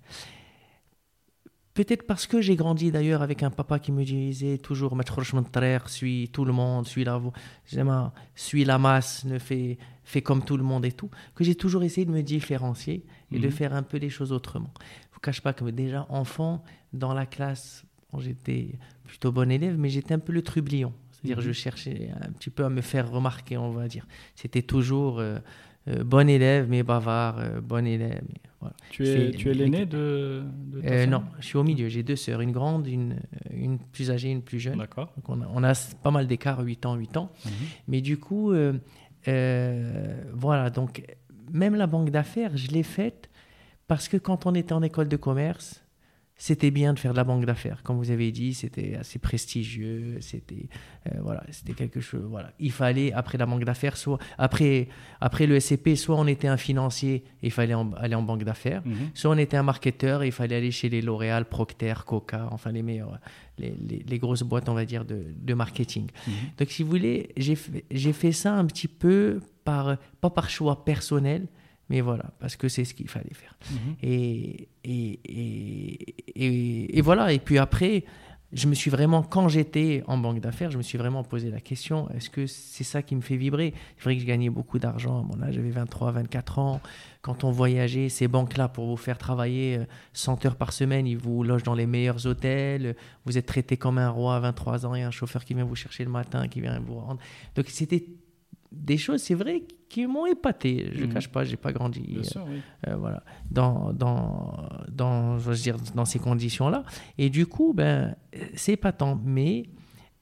Peut-être 1.79 2.09
parce 2.09 2.27
que 2.27 2.41
j'ai 2.41 2.57
grandi 2.57 2.91
d'ailleurs 2.91 3.23
avec 3.23 3.45
un 3.45 3.51
papa 3.51 3.79
qui 3.79 3.93
me 3.93 4.03
disait 4.03 4.59
toujours 4.59 4.97
suis 5.87 6.29
tout 6.33 6.45
le 6.45 6.53
monde, 6.53 6.89
suis 6.89 7.05
la, 7.05 7.23
suis 8.35 8.65
la 8.65 8.79
masse, 8.79 9.25
ne 9.25 9.39
fais, 9.39 9.79
fais 10.03 10.21
comme 10.21 10.45
tout 10.45 10.57
le 10.57 10.65
monde 10.65 10.85
et 10.85 10.91
tout, 10.91 11.09
que 11.37 11.45
j'ai 11.45 11.55
toujours 11.55 11.85
essayé 11.85 12.05
de 12.05 12.11
me 12.11 12.23
différencier 12.23 13.05
et 13.31 13.39
de 13.39 13.47
mhm. 13.47 13.53
faire 13.53 13.75
un 13.75 13.85
peu 13.85 13.99
les 13.99 14.11
choses 14.11 14.33
autrement. 14.33 14.73
Je 14.75 15.07
ne 15.11 15.15
vous 15.15 15.21
cache 15.21 15.41
pas 15.41 15.53
que 15.53 15.67
déjà 15.67 16.05
enfant, 16.09 16.65
dans 16.93 17.15
la 17.15 17.27
classe, 17.27 17.85
j'étais 18.19 18.77
plutôt 19.05 19.31
bon 19.31 19.49
élève, 19.49 19.79
mais 19.79 19.89
j'étais 19.89 20.15
un 20.15 20.19
peu 20.19 20.33
le 20.33 20.43
trublion. 20.43 20.93
C'est-à-dire 21.13 21.37
mhm. 21.37 21.45
je 21.45 21.53
cherchais 21.53 22.11
un 22.21 22.33
petit 22.33 22.51
peu 22.51 22.65
à 22.65 22.71
me 22.71 22.81
faire 22.81 23.09
remarquer, 23.09 23.57
on 23.57 23.71
va 23.71 23.87
dire. 23.87 24.05
C'était 24.35 24.63
toujours... 24.63 25.21
Euh, 25.21 25.39
euh, 25.89 26.05
bon 26.05 26.29
élève 26.29 26.67
mais 26.69 26.83
bavard, 26.83 27.39
euh, 27.39 27.61
bon 27.61 27.87
élève. 27.87 28.23
voilà. 28.61 28.75
Tu 28.91 29.07
es, 29.07 29.31
tu 29.31 29.51
es 29.51 29.55
l'aîné 29.55 29.87
de, 29.87 30.43
de 30.73 30.83
euh, 30.85 31.07
Non, 31.07 31.23
je 31.41 31.47
suis 31.47 31.57
au 31.57 31.63
milieu. 31.63 31.89
J'ai 31.89 32.03
deux 32.03 32.17
sœurs, 32.17 32.41
une 32.41 32.53
grande, 32.53 32.87
une, 32.87 33.17
une 33.53 33.79
plus 33.79 34.11
âgée, 34.11 34.31
une 34.31 34.43
plus 34.43 34.59
jeune. 34.59 34.79
D'accord. 34.79 35.13
Donc 35.17 35.29
on 35.29 35.41
a, 35.43 35.49
on 35.53 35.65
a, 35.65 35.75
pas 36.03 36.11
mal 36.11 36.27
d'écart, 36.27 36.61
8 36.61 36.87
ans, 36.87 36.95
8 36.95 37.17
ans. 37.17 37.31
Mhm. 37.45 37.53
Mais 37.89 38.01
du 38.01 38.19
coup, 38.19 38.53
voilà, 39.25 40.71
donc 40.71 41.03
même 41.53 41.75
la 41.75 41.87
banque 41.87 42.11
d'affaires, 42.11 42.57
je 42.57 42.69
l'ai 42.69 42.83
faite 42.83 43.31
parce 43.87 44.09
que 44.09 44.17
quand 44.17 44.47
on 44.47 44.55
était 44.55 44.75
en 44.75 44.83
école 44.83 45.09
de 45.09 45.17
commerce, 45.17 45.83
c'était 46.41 46.71
bien 46.71 46.95
de 46.95 47.01
faire 47.01 47.11
de 47.11 47.17
la 47.17 47.25
banque 47.25 47.45
d'affaires. 47.45 47.83
Comme 47.83 47.97
vous 47.97 48.13
avez 48.13 48.31
dit, 48.31 48.55
c'était 48.55 48.95
assez 48.95 49.19
prestigieux, 49.19 50.19
c'était 50.21 50.69
euh, 51.07 51.19
voilà, 51.21 51.43
c'était 51.51 51.73
quelque 51.73 52.01
chose. 52.01 52.25
Voilà, 52.31 52.53
il 52.61 52.71
fallait 52.71 53.13
après 53.13 53.37
la 53.39 53.45
banque 53.45 53.65
d'affaires, 53.65 53.97
soit 53.97 54.19
après 54.39 54.89
après 55.21 55.49
le 55.49 55.59
SCP, 55.59 55.97
soit 55.97 56.17
on 56.17 56.29
était 56.29 56.47
un 56.47 56.57
financier 56.57 57.25
et 57.43 57.49
il 57.49 57.51
fallait 57.51 57.75
aller 57.97 58.15
en 58.15 58.23
banque 58.23 58.45
d'affaires, 58.45 58.83
mhm. 58.87 59.11
soit 59.15 59.33
on 59.33 59.39
était 59.39 59.57
un 59.57 59.65
marketeur 59.65 60.23
et 60.23 60.27
il 60.27 60.33
fallait 60.33 60.57
aller 60.57 60.71
chez 60.71 60.89
les 60.89 61.03
L'Oréal, 61.03 61.45
Procter, 61.45 61.95
Coca, 62.07 62.49
enfin 62.53 62.71
les 62.71 62.85
meilleurs, 62.85 63.19
les, 63.59 63.75
les, 64.07 64.19
grosses 64.19 64.43
boîtes, 64.45 64.69
on 64.69 64.75
va 64.75 64.85
dire 64.85 65.05
de, 65.05 65.25
de 65.37 65.55
marketing. 65.55 66.07
Mhm. 66.27 66.33
Donc 66.57 66.71
si 66.71 66.85
vous 66.85 66.91
voulez, 66.91 67.31
j'ai 67.37 67.57
fait, 67.57 67.85
j'ai 67.91 68.13
fait 68.13 68.33
ça 68.33 68.55
un 68.55 68.67
petit 68.67 68.89
peu 68.89 69.41
par 69.65 69.97
pas 70.21 70.31
par 70.31 70.49
choix 70.49 70.85
personnel, 70.85 71.49
mais 71.89 72.01
voilà, 72.01 72.33
parce 72.39 72.57
que 72.57 72.69
c'est 72.69 72.85
ce 72.85 72.95
qu'il 72.95 73.09
fallait 73.09 73.35
faire. 73.35 73.57
Mhm. 73.71 73.97
Et, 74.03 74.69
et, 74.85 75.21
et, 76.35 76.99
et, 76.99 77.01
voilà, 77.01 77.33
et 77.33 77.39
puis 77.39 77.59
après, 77.59 78.05
je 78.53 78.67
me 78.67 78.75
suis 78.75 78.91
vraiment, 78.91 79.23
quand 79.23 79.49
j'étais 79.49 80.03
en 80.07 80.17
banque 80.17 80.41
d'affaires, 80.41 80.71
je 80.71 80.79
me 80.79 80.83
suis 80.83 80.97
vraiment 80.97 81.23
posé 81.23 81.51
la 81.51 81.61
question, 81.61 82.09
est-ce 82.11 82.31
que 82.31 82.47
c'est 82.47 82.85
ça 82.85 83.03
qui 83.03 83.15
me 83.15 83.21
fait 83.21 83.37
vibrer? 83.37 83.75
C'est 83.97 84.05
vrai 84.05 84.17
que 84.17 84.23
je 84.23 84.27
gagnais 84.27 84.49
beaucoup 84.49 84.79
d'argent 84.79 85.21
à 85.21 85.23
mon 85.23 85.43
âge, 85.43 85.55
j'avais 85.55 85.71
23, 85.71 86.13
24 86.13 86.59
ans. 86.59 86.81
Quand 87.21 87.45
on 87.45 87.51
voyageait, 87.51 88.09
ces 88.09 88.29
banques-là, 88.29 88.69
pour 88.69 88.87
vous 88.87 88.97
faire 88.97 89.19
travailler 89.19 89.81
100 90.15 90.45
euh, 90.45 90.49
heures 90.49 90.57
par 90.57 90.73
semaine, 90.73 91.07
ils 91.07 91.19
vous 91.19 91.43
logent 91.43 91.63
dans 91.63 91.75
les 91.75 91.87
meilleurs 91.87 92.27
hôtels, 92.27 92.97
vous 93.27 93.37
êtes 93.37 93.47
traité 93.47 93.77
comme 93.77 93.99
un 93.99 94.09
roi 94.09 94.37
à 94.37 94.41
23 94.41 94.87
ans, 94.87 94.95
et 94.95 95.03
un 95.03 95.11
chauffeur 95.11 95.45
qui 95.45 95.53
vient 95.53 95.65
vous 95.65 95.75
chercher 95.75 96.05
le 96.05 96.11
matin, 96.11 96.49
qui 96.49 96.61
vient 96.61 96.81
vous 96.81 96.99
rendre. 96.99 97.21
Donc 97.55 97.67
c'était 97.69 98.07
des 98.73 98.97
choses, 98.97 99.23
c'est 99.23 99.35
vrai, 99.35 99.63
qui 99.89 100.07
m'ont 100.07 100.27
épaté. 100.27 100.91
Je 100.93 101.01
ne 101.01 101.07
mhm. 101.07 101.15
cache 101.15 101.29
pas, 101.29 101.45
j'ai 101.45 101.57
pas 101.57 101.73
grandi. 101.73 102.01
Bien 102.01 102.23
sûr, 102.23 102.45
oui. 102.49 102.61
Euh, 102.87 102.97
voilà, 102.97 103.23
dans, 103.51 103.93
dans, 103.93 104.69
dans, 104.91 105.39
je 105.39 105.51
veux 105.51 105.57
dire, 105.57 105.77
dans 105.95 106.05
ces 106.05 106.19
conditions-là. 106.19 106.85
Et 107.17 107.31
du 107.31 107.47
coup, 107.47 107.73
ben, 107.75 108.15
c'est 108.55 108.73
épatant. 108.73 109.21
Mais 109.25 109.65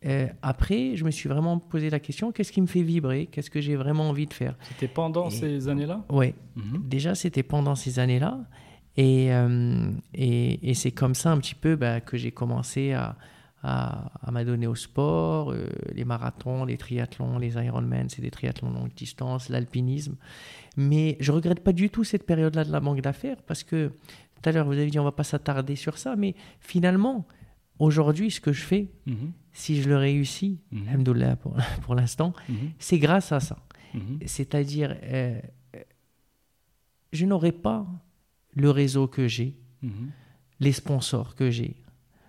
euh, 0.04 0.28
après, 0.42 0.96
je 0.96 1.04
me 1.04 1.10
suis 1.10 1.28
vraiment 1.28 1.58
posé 1.58 1.90
la 1.90 2.00
question 2.00 2.32
qu'est-ce 2.32 2.52
qui 2.52 2.60
me 2.60 2.66
fait 2.66 2.82
vibrer? 2.82 3.26
Qu'est-ce 3.26 3.50
que 3.50 3.60
j'ai 3.60 3.76
vraiment 3.76 4.08
envie 4.10 4.26
de 4.26 4.34
faire? 4.34 4.56
C'était 4.68 4.88
pendant 4.88 5.30
ces 5.30 5.68
années-là? 5.68 6.04
Oui. 6.10 6.34
Mhm. 6.54 6.82
Déjà, 6.84 7.14
c'était 7.14 7.42
pendant 7.42 7.74
ces 7.74 7.98
années-là. 7.98 8.40
Et, 8.96 9.32
euh, 9.32 9.90
et, 10.14 10.70
et 10.70 10.74
c'est 10.74 10.92
comme 10.92 11.14
ça 11.14 11.30
un 11.30 11.38
petit 11.38 11.54
peu 11.54 11.76
ben, 11.76 12.00
que 12.00 12.16
j'ai 12.16 12.30
commencé 12.30 12.92
à 12.92 13.16
à, 13.68 14.30
m'adonner 14.30 14.68
au 14.68 14.76
sport, 14.76 15.50
euh, 15.50 15.68
les 15.92 16.04
marathons, 16.04 16.64
les 16.64 16.76
triathlons, 16.76 17.38
les 17.38 17.54
Ironman, 17.54 18.08
c'est 18.08 18.22
des 18.22 18.30
triathlons 18.30 18.70
longue 18.70 18.94
distance, 18.94 19.48
l'alpinisme. 19.48 20.14
Mais 20.76 21.16
je 21.18 21.32
regrette 21.32 21.64
pas 21.64 21.72
du 21.72 21.90
tout 21.90 22.04
cette 22.04 22.24
période-là 22.24 22.64
de 22.64 22.70
la 22.70 22.78
banque 22.78 23.00
d'affaires 23.00 23.42
parce 23.42 23.64
que 23.64 23.88
tout 23.88 24.48
à 24.48 24.52
l'heure 24.52 24.66
vous 24.66 24.72
avez 24.72 24.86
dit 24.86 25.00
on 25.00 25.04
va 25.04 25.10
pas 25.10 25.24
s'attarder 25.24 25.74
sur 25.74 25.98
ça, 25.98 26.14
mais 26.14 26.36
finalement 26.60 27.26
aujourd'hui 27.80 28.30
ce 28.30 28.40
que 28.40 28.52
je 28.52 28.62
fais, 28.62 28.88
mhm. 29.06 29.32
si 29.52 29.82
je 29.82 29.88
le 29.88 29.96
réussis, 29.96 30.60
mm 30.70 31.34
pour, 31.36 31.56
pour 31.82 31.96
l'instant, 31.96 32.34
mhm. 32.48 32.70
c'est 32.78 32.98
grâce 32.98 33.32
à 33.32 33.40
ça. 33.40 33.58
C'est-à-dire 34.26 34.94
euh, 35.04 35.40
je 37.14 37.24
n'aurais 37.24 37.52
pas 37.52 37.86
le 38.54 38.70
réseau 38.70 39.08
que 39.08 39.26
j'ai, 39.26 39.56
les 40.60 40.72
sponsors 40.72 41.34
que 41.34 41.50
j'ai, 41.50 41.76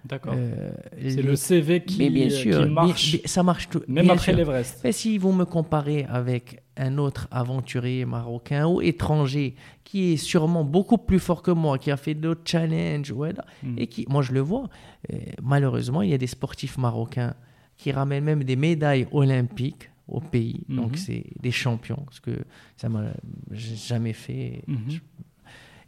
D'accord. 0.08 0.34
Euh, 0.38 0.72
c'est 0.98 1.22
le 1.22 1.36
CV 1.36 1.84
qui, 1.84 1.98
mais 2.00 2.10
bien 2.10 2.30
sûr, 2.30 2.68
marche. 2.70 3.18
ça 3.26 3.44
marche 3.44 3.70
tout. 3.70 3.82
Même 3.88 4.10
après 4.10 4.34
l'Everest. 4.34 4.80
Mais 4.84 4.92
si 4.92 5.18
vous 5.18 5.32
me 5.32 5.44
comparez 5.44 6.06
avec 6.10 6.62
un 6.78 6.98
autre 6.98 7.28
aventurier 7.32 8.06
marocain 8.06 8.68
ou 8.68 8.82
étranger 8.82 9.56
qui 9.84 10.14
est 10.14 10.18
sûrement 10.18 10.64
beaucoup 10.64 10.98
plus 10.98 11.20
fort 11.20 11.42
que 11.42 11.52
moi, 11.52 11.78
qui 11.78 11.92
a 11.92 11.98
fait 11.98 12.14
d'autres 12.14 12.42
challenges, 12.46 13.12
voilà, 13.12 13.46
hmm. 13.64 13.76
et 13.78 13.88
qui, 13.88 14.06
moi 14.10 14.22
je 14.22 14.32
le 14.32 14.42
vois, 14.42 14.70
euh, 15.12 15.18
malheureusement, 15.42 16.02
il 16.02 16.10
y 16.10 16.14
a 16.14 16.18
des 16.18 16.28
sportifs 16.28 16.78
marocains 16.78 17.36
qui 17.78 17.92
ramènent 17.92 18.24
même 18.24 18.44
des 18.44 18.56
médailles 18.56 19.08
olympiques 19.12 19.90
au 20.08 20.20
pays. 20.20 20.64
Hmm. 20.68 20.76
Donc 20.76 20.98
c'est 20.98 21.26
des 21.42 21.52
champions, 21.52 22.06
ce 22.12 22.22
que 22.22 22.32
ça 22.76 22.90
m'a 22.90 23.06
jamais 23.52 24.14
fait. 24.14 24.64
Hmm. 24.68 24.78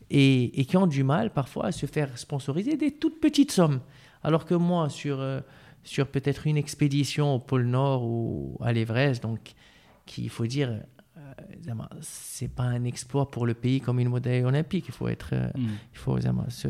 et, 0.09 0.59
et, 0.59 0.65
qui 0.65 0.77
ont 0.77 0.87
du 0.87 1.03
mal 1.03 1.31
parfois 1.31 1.67
à 1.67 1.71
se 1.71 1.85
faire 1.85 2.17
sponsoriser 2.17 2.77
des 2.77 2.91
toutes 2.91 3.19
petites 3.19 3.51
sommes. 3.51 3.79
Alors 4.23 4.45
que 4.45 4.55
moi, 4.55 4.89
sur, 4.89 5.19
euh, 5.19 5.39
sur 5.83 6.07
peut-être 6.07 6.47
une 6.47 6.57
expédition 6.57 7.35
au 7.35 7.39
pôle 7.39 7.65
Nord 7.65 8.03
ou 8.03 8.57
à 8.61 8.73
l'Everest, 8.73 9.23
donc, 9.23 9.53
qui, 10.05 10.23
il 10.23 10.29
faut 10.29 10.45
dire, 10.47 10.81
c'est 12.01 12.47
pas 12.49 12.63
un 12.63 12.83
exploit 12.85 13.29
pour 13.29 13.45
le 13.45 13.53
pays 13.53 13.81
comme 13.81 13.99
une 13.99 14.09
médaille 14.09 14.43
olympique. 14.43 14.85
Il 14.87 14.93
faut 14.93 15.07
être, 15.07 15.29
euh, 15.33 15.47
Mm. 15.55 15.67
il 15.93 15.97
faut 15.97 16.17
se- 16.49 16.67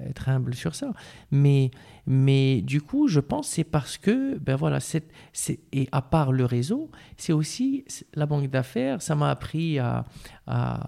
être 0.00 0.28
humble 0.28 0.54
sur 0.54 0.74
ça. 0.74 0.92
Mais, 1.30 1.70
mais 2.06 2.60
du 2.62 2.80
coup, 2.80 3.08
je 3.08 3.20
pense 3.20 3.48
que 3.48 3.54
c'est 3.54 3.64
parce 3.64 3.98
que, 3.98 4.38
ben 4.38 4.56
voilà, 4.56 4.78
c'est, 4.80 5.04
et 5.72 5.88
à 5.92 6.02
part 6.02 6.32
le 6.32 6.44
réseau, 6.44 6.90
c'est 7.16 7.32
aussi 7.32 7.84
la 8.14 8.26
banque 8.26 8.48
d'affaires, 8.48 9.02
ça 9.02 9.14
m'a 9.14 9.30
appris 9.30 9.78
à, 9.78 10.04
à, 10.46 10.86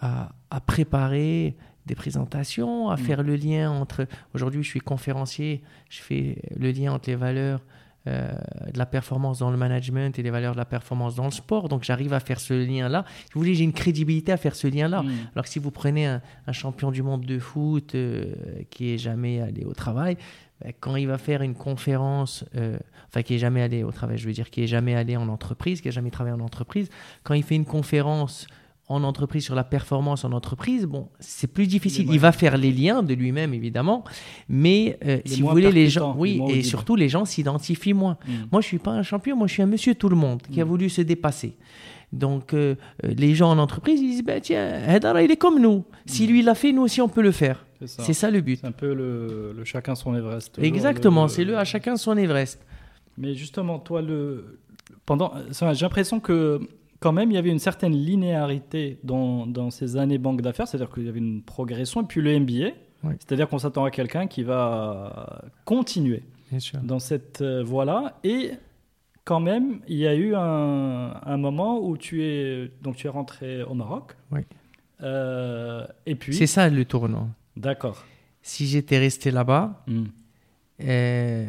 à, 0.00 0.32
à 0.50 0.60
préparer 0.60 1.56
des 1.90 1.96
présentations, 1.96 2.88
à 2.90 2.94
Mm. 2.96 2.98
faire 2.98 3.22
le 3.22 3.36
lien 3.36 3.70
entre. 3.70 4.06
Aujourd'hui, 4.34 4.62
je 4.62 4.68
suis 4.68 4.80
conférencier, 4.80 5.62
je 5.88 6.00
fais 6.00 6.36
le 6.58 6.70
lien 6.70 6.92
entre 6.92 7.10
les 7.10 7.16
valeurs 7.16 7.60
euh, 8.06 8.30
de 8.72 8.78
la 8.78 8.86
performance 8.86 9.40
dans 9.40 9.50
le 9.50 9.58
management 9.58 10.18
et 10.18 10.22
les 10.22 10.30
valeurs 10.30 10.54
de 10.54 10.58
la 10.58 10.64
performance 10.64 11.14
dans 11.16 11.26
le 11.26 11.30
sport. 11.32 11.68
Donc, 11.68 11.82
j'arrive 11.84 12.14
à 12.14 12.20
faire 12.20 12.40
ce 12.40 12.54
lien-là. 12.54 13.04
Si 13.26 13.32
vous 13.34 13.40
voulez, 13.40 13.54
j'ai 13.54 13.64
une 13.64 13.74
crédibilité 13.74 14.32
à 14.32 14.38
faire 14.38 14.54
ce 14.54 14.68
lien-là. 14.68 15.02
Mm. 15.02 15.10
Alors 15.34 15.44
que 15.44 15.50
si 15.50 15.58
vous 15.58 15.70
prenez 15.70 16.06
un, 16.06 16.22
un 16.46 16.52
champion 16.52 16.90
du 16.92 17.02
monde 17.02 17.26
de 17.26 17.38
foot 17.38 17.94
euh, 17.94 18.32
qui 18.70 18.94
est 18.94 18.98
jamais 18.98 19.40
allé 19.40 19.64
au 19.66 19.74
travail, 19.74 20.16
ben, 20.62 20.72
quand 20.80 20.96
il 20.96 21.08
va 21.08 21.18
faire 21.18 21.42
une 21.42 21.54
conférence, 21.54 22.44
euh, 22.56 22.78
enfin 23.08 23.22
qui 23.22 23.34
est 23.34 23.38
jamais 23.38 23.60
allé 23.62 23.82
au 23.82 23.92
travail, 23.92 24.16
je 24.18 24.26
veux 24.26 24.32
dire 24.32 24.48
qui 24.50 24.62
est 24.62 24.66
jamais 24.66 24.94
allé 24.94 25.16
en 25.16 25.28
entreprise, 25.28 25.80
qui 25.82 25.88
a 25.88 25.90
jamais 25.90 26.10
travaillé 26.10 26.34
en 26.34 26.40
entreprise, 26.44 26.88
quand 27.22 27.34
il 27.34 27.42
fait 27.42 27.56
une 27.56 27.66
conférence 27.66 28.46
en 28.90 29.04
entreprise 29.04 29.44
sur 29.44 29.54
la 29.54 29.64
performance 29.64 30.24
en 30.24 30.32
entreprise, 30.32 30.84
bon, 30.84 31.08
c'est 31.20 31.46
plus 31.46 31.66
difficile. 31.66 32.06
Il 32.12 32.18
va 32.18 32.32
faire 32.32 32.58
les 32.58 32.72
liens 32.72 33.02
de 33.02 33.14
lui-même 33.14 33.54
évidemment, 33.54 34.04
mais 34.48 34.98
euh, 35.06 35.20
si 35.24 35.40
vous 35.42 35.48
voulez 35.48 35.70
les 35.72 35.88
gens, 35.88 36.14
oui, 36.18 36.42
et 36.48 36.62
surtout 36.62 36.96
les 36.96 37.08
gens 37.08 37.24
s'identifient 37.24 37.94
moins. 37.94 38.18
Mm. 38.26 38.32
Moi, 38.52 38.60
je 38.60 38.66
suis 38.66 38.78
pas 38.78 38.90
un 38.90 39.02
champion, 39.04 39.36
moi, 39.36 39.46
je 39.46 39.52
suis 39.54 39.62
un 39.62 39.66
monsieur 39.66 39.94
tout 39.94 40.08
le 40.08 40.16
monde 40.16 40.42
qui 40.50 40.60
a 40.60 40.64
Mm. 40.64 40.68
voulu 40.68 40.88
se 40.90 41.02
dépasser. 41.02 41.56
Donc, 42.12 42.52
euh, 42.52 42.74
euh, 43.04 43.14
les 43.16 43.34
gens 43.36 43.50
en 43.52 43.58
entreprise, 43.58 44.00
ils 44.00 44.10
disent, 44.10 44.24
ben, 44.24 44.40
tiens, 44.40 44.82
Hadara, 44.88 45.22
il 45.22 45.30
est 45.30 45.36
comme 45.36 45.60
nous. 45.60 45.84
Si 46.06 46.26
lui, 46.26 46.40
il 46.40 46.44
l'a 46.44 46.56
fait, 46.56 46.72
nous 46.72 46.82
aussi, 46.82 47.00
on 47.00 47.08
peut 47.08 47.22
le 47.22 47.30
faire. 47.30 47.64
C'est 47.86 48.12
ça. 48.12 48.30
Le 48.30 48.40
but. 48.40 48.58
C'est 48.60 48.66
un 48.66 48.72
peu 48.72 48.92
le, 48.92 49.52
le 49.56 49.64
chacun 49.64 49.94
son 49.94 50.14
Everest. 50.16 50.58
Exactement, 50.60 51.28
c'est 51.28 51.44
le 51.44 51.56
à 51.56 51.64
chacun 51.64 51.96
son 51.96 52.16
Everest. 52.16 52.58
Mais 53.16 53.34
justement, 53.34 53.78
toi, 53.78 54.02
le 54.02 54.58
pendant, 55.06 55.32
j'ai 55.50 55.82
l'impression 55.84 56.18
que 56.20 56.60
quand 57.00 57.12
même, 57.12 57.30
il 57.30 57.34
y 57.34 57.38
avait 57.38 57.50
une 57.50 57.58
certaine 57.58 57.92
linéarité 57.94 58.98
dans, 59.02 59.46
dans 59.46 59.70
ces 59.70 59.96
années 59.96 60.18
banque 60.18 60.42
d'affaires, 60.42 60.68
c'est-à-dire 60.68 60.92
qu'il 60.92 61.04
y 61.04 61.08
avait 61.08 61.18
une 61.18 61.42
progression, 61.42 62.02
et 62.02 62.06
puis 62.06 62.20
le 62.20 62.38
MBA, 62.38 62.74
Oui. 63.04 63.14
c'est-à-dire 63.18 63.48
qu'on 63.48 63.58
s'attend 63.58 63.84
à 63.84 63.90
quelqu'un 63.90 64.26
qui 64.26 64.42
va 64.42 65.42
continuer 65.64 66.22
dans 66.82 66.98
cette 66.98 67.40
euh, 67.42 67.62
voie-là, 67.64 68.18
et 68.24 68.52
quand 69.24 69.40
même, 69.40 69.80
il 69.88 69.96
y 69.98 70.06
a 70.06 70.14
eu 70.14 70.34
un, 70.34 71.14
un 71.24 71.36
moment 71.36 71.78
où 71.82 71.96
tu 71.96 72.22
es, 72.24 72.70
donc 72.82 72.96
tu 72.96 73.06
es 73.06 73.10
rentré 73.10 73.62
au 73.62 73.74
Maroc, 73.74 74.16
Oui. 74.30 74.40
Euh, 75.02 75.86
et 76.04 76.14
puis, 76.14 76.34
C'est 76.34 76.46
ça 76.46 76.68
le 76.68 76.84
tournant. 76.84 77.30
d'accord. 77.56 78.04
Si 78.42 78.66
j'étais 78.66 78.98
resté 78.98 79.30
là-bas, 79.30 79.82
Mm. 79.86 80.04
euh, 80.84 81.46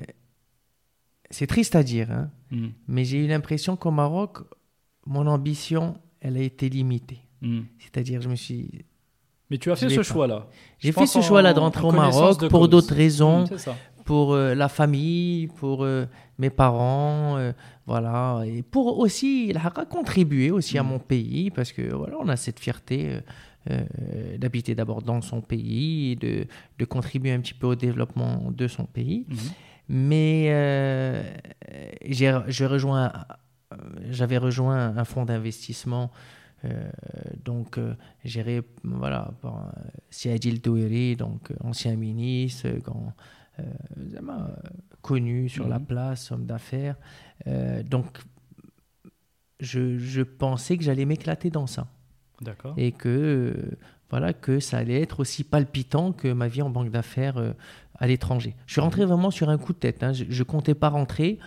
c'est 1.29 1.48
triste 1.48 1.75
à 1.75 1.84
dire, 1.84 2.12
hein, 2.12 2.29
Mm. 2.51 2.67
mais 2.88 3.03
j'ai 3.05 3.17
eu 3.24 3.27
l'impression 3.27 3.75
qu'au 3.75 3.91
Maroc, 3.91 4.39
mon 5.05 5.27
ambition, 5.27 5.96
elle 6.20 6.38
a 6.38 6.41
été 6.41 6.70
limitée. 6.70 7.20
Mm. 7.41 7.62
C'est-à-dire, 7.79 8.22
je 8.22 8.29
me 8.29 8.36
suis 8.36 8.86
Mais 9.50 9.58
tu 9.58 9.72
as 9.72 9.75
fait 9.75 9.89
Je 9.89 9.96
ce 9.96 10.03
choix-là. 10.03 10.48
J'ai 10.79 10.91
Je 10.91 10.93
fait 11.00 11.08
ce 11.08 11.22
choix-là 11.22 11.53
de 11.53 11.60
rentrer 11.60 11.84
en 11.86 11.89
au 11.89 11.91
Maroc 11.91 12.48
pour 12.50 12.67
d'autres 12.67 12.93
raisons, 12.96 13.41
Mm, 13.43 13.48
c'est 13.50 13.58
ça. 13.58 13.75
pour 14.05 14.34
euh, 14.34 14.53
la 14.55 14.70
famille, 14.70 15.48
pour 15.48 15.84
euh, 15.84 16.05
mes 16.38 16.50
parents, 16.50 17.38
euh, 17.38 17.51
voilà, 17.86 18.41
et 18.46 18.62
pour 18.62 19.00
aussi 19.00 19.48
il 19.50 19.58
a 19.58 19.70
contribué 19.89 20.51
aussi 20.51 20.77
à 20.77 20.84
Mm. 20.84 20.88
mon 20.88 21.00
pays 21.00 21.50
parce 21.51 21.72
que 21.72 21.93
voilà, 21.93 22.15
on 22.20 22.27
a 22.29 22.36
cette 22.38 22.60
fierté 22.60 23.20
euh, 23.70 24.38
d'habiter 24.38 24.74
d'abord 24.75 25.01
dans 25.01 25.22
son 25.22 25.41
pays, 25.41 26.15
de, 26.15 26.46
de 26.79 26.86
contribuer 26.86 27.31
un 27.31 27.39
petit 27.41 27.53
peu 27.53 27.67
au 27.67 27.75
développement 27.75 28.51
de 28.51 28.67
son 28.67 28.86
pays. 28.86 29.25
Mais 29.88 30.48
euh, 30.50 31.22
rejoint, 32.65 33.05
euh, 33.05 33.34
j'avais 34.09 34.37
rejoint 34.37 34.95
un 34.97 35.03
fonds 35.05 35.25
d'investissement. 35.25 36.11
euh, 36.63 36.89
donc 37.43 37.77
euh, 37.79 37.95
géré 38.23 38.61
voilà 38.83 39.31
par 39.41 39.55
euh, 39.69 39.81
Siadil 40.11 40.61
Doueri, 40.61 41.15
donc 41.15 41.49
euh, 41.49 41.55
ancien 41.61 41.95
ministre, 41.95 42.67
euh, 42.67 42.79
euh, 43.59 43.63
euh, 43.97 44.47
connu 45.01 45.49
sur 45.49 45.67
la 45.67 45.79
Mhm. 45.79 45.85
place, 45.85 46.31
homme 46.31 46.45
d'affaires. 46.45 46.95
Euh, 47.47 47.81
donc 47.81 48.19
je, 49.59 49.97
je 49.97 50.21
pensais 50.21 50.77
que 50.77 50.83
j'allais 50.83 51.05
m'éclater 51.05 51.49
dans 51.49 51.67
ça 51.67 51.87
D'accord. 52.41 52.73
et 52.77 52.91
que 52.91 53.09
euh, 53.09 53.77
voilà 54.09 54.33
que 54.33 54.59
ça 54.59 54.77
allait 54.77 55.01
être 55.01 55.19
aussi 55.19 55.43
palpitant 55.43 56.11
que 56.11 56.31
ma 56.31 56.47
vie 56.47 56.61
en 56.61 56.69
banque 56.69 56.89
d'affaires 56.91 57.37
euh, 57.37 57.53
à 57.97 58.07
l'étranger. 58.07 58.55
Je 58.65 58.73
suis 58.73 58.81
rentré 58.81 59.05
vraiment 59.05 59.31
sur 59.31 59.49
un 59.49 59.57
coup 59.57 59.73
de 59.73 59.77
tête. 59.79 60.03
hein. 60.03 60.13
Je, 60.13 60.25
je 60.27 60.43
comptais 60.43 60.73
pas 60.75 60.89
rentrer. 60.89 61.37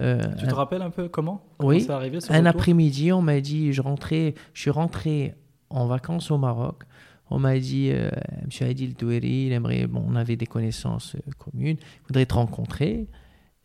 Euh, 0.00 0.22
Tu 0.38 0.46
te 0.46 0.54
rappelles 0.54 0.82
un 0.82 0.90
peu 0.90 1.08
comment 1.08 1.42
Comment 1.58 1.70
Oui, 1.70 1.80
c'est 1.82 1.90
arrivé 1.90 2.18
un 2.30 2.46
après-midi, 2.46 3.12
on 3.12 3.22
m'a 3.22 3.40
dit, 3.40 3.72
je 3.72 3.82
rentrais, 3.82 4.34
je 4.54 4.60
suis 4.60 4.70
rentré 4.70 5.34
en 5.70 5.86
vacances 5.86 6.30
au 6.30 6.38
Maroc. 6.38 6.84
On 7.30 7.38
m'a 7.38 7.58
dit, 7.58 7.90
euh, 7.90 8.10
Monsieur 8.44 8.66
Adil 8.66 8.94
Doueri, 8.94 9.46
il 9.46 9.52
aimerait, 9.52 9.86
bon, 9.86 10.04
on 10.06 10.16
avait 10.16 10.36
des 10.36 10.46
connaissances 10.46 11.14
euh, 11.16 11.30
communes, 11.38 11.78
il 11.80 12.06
voudrait 12.06 12.26
te 12.26 12.34
rencontrer. 12.34 13.08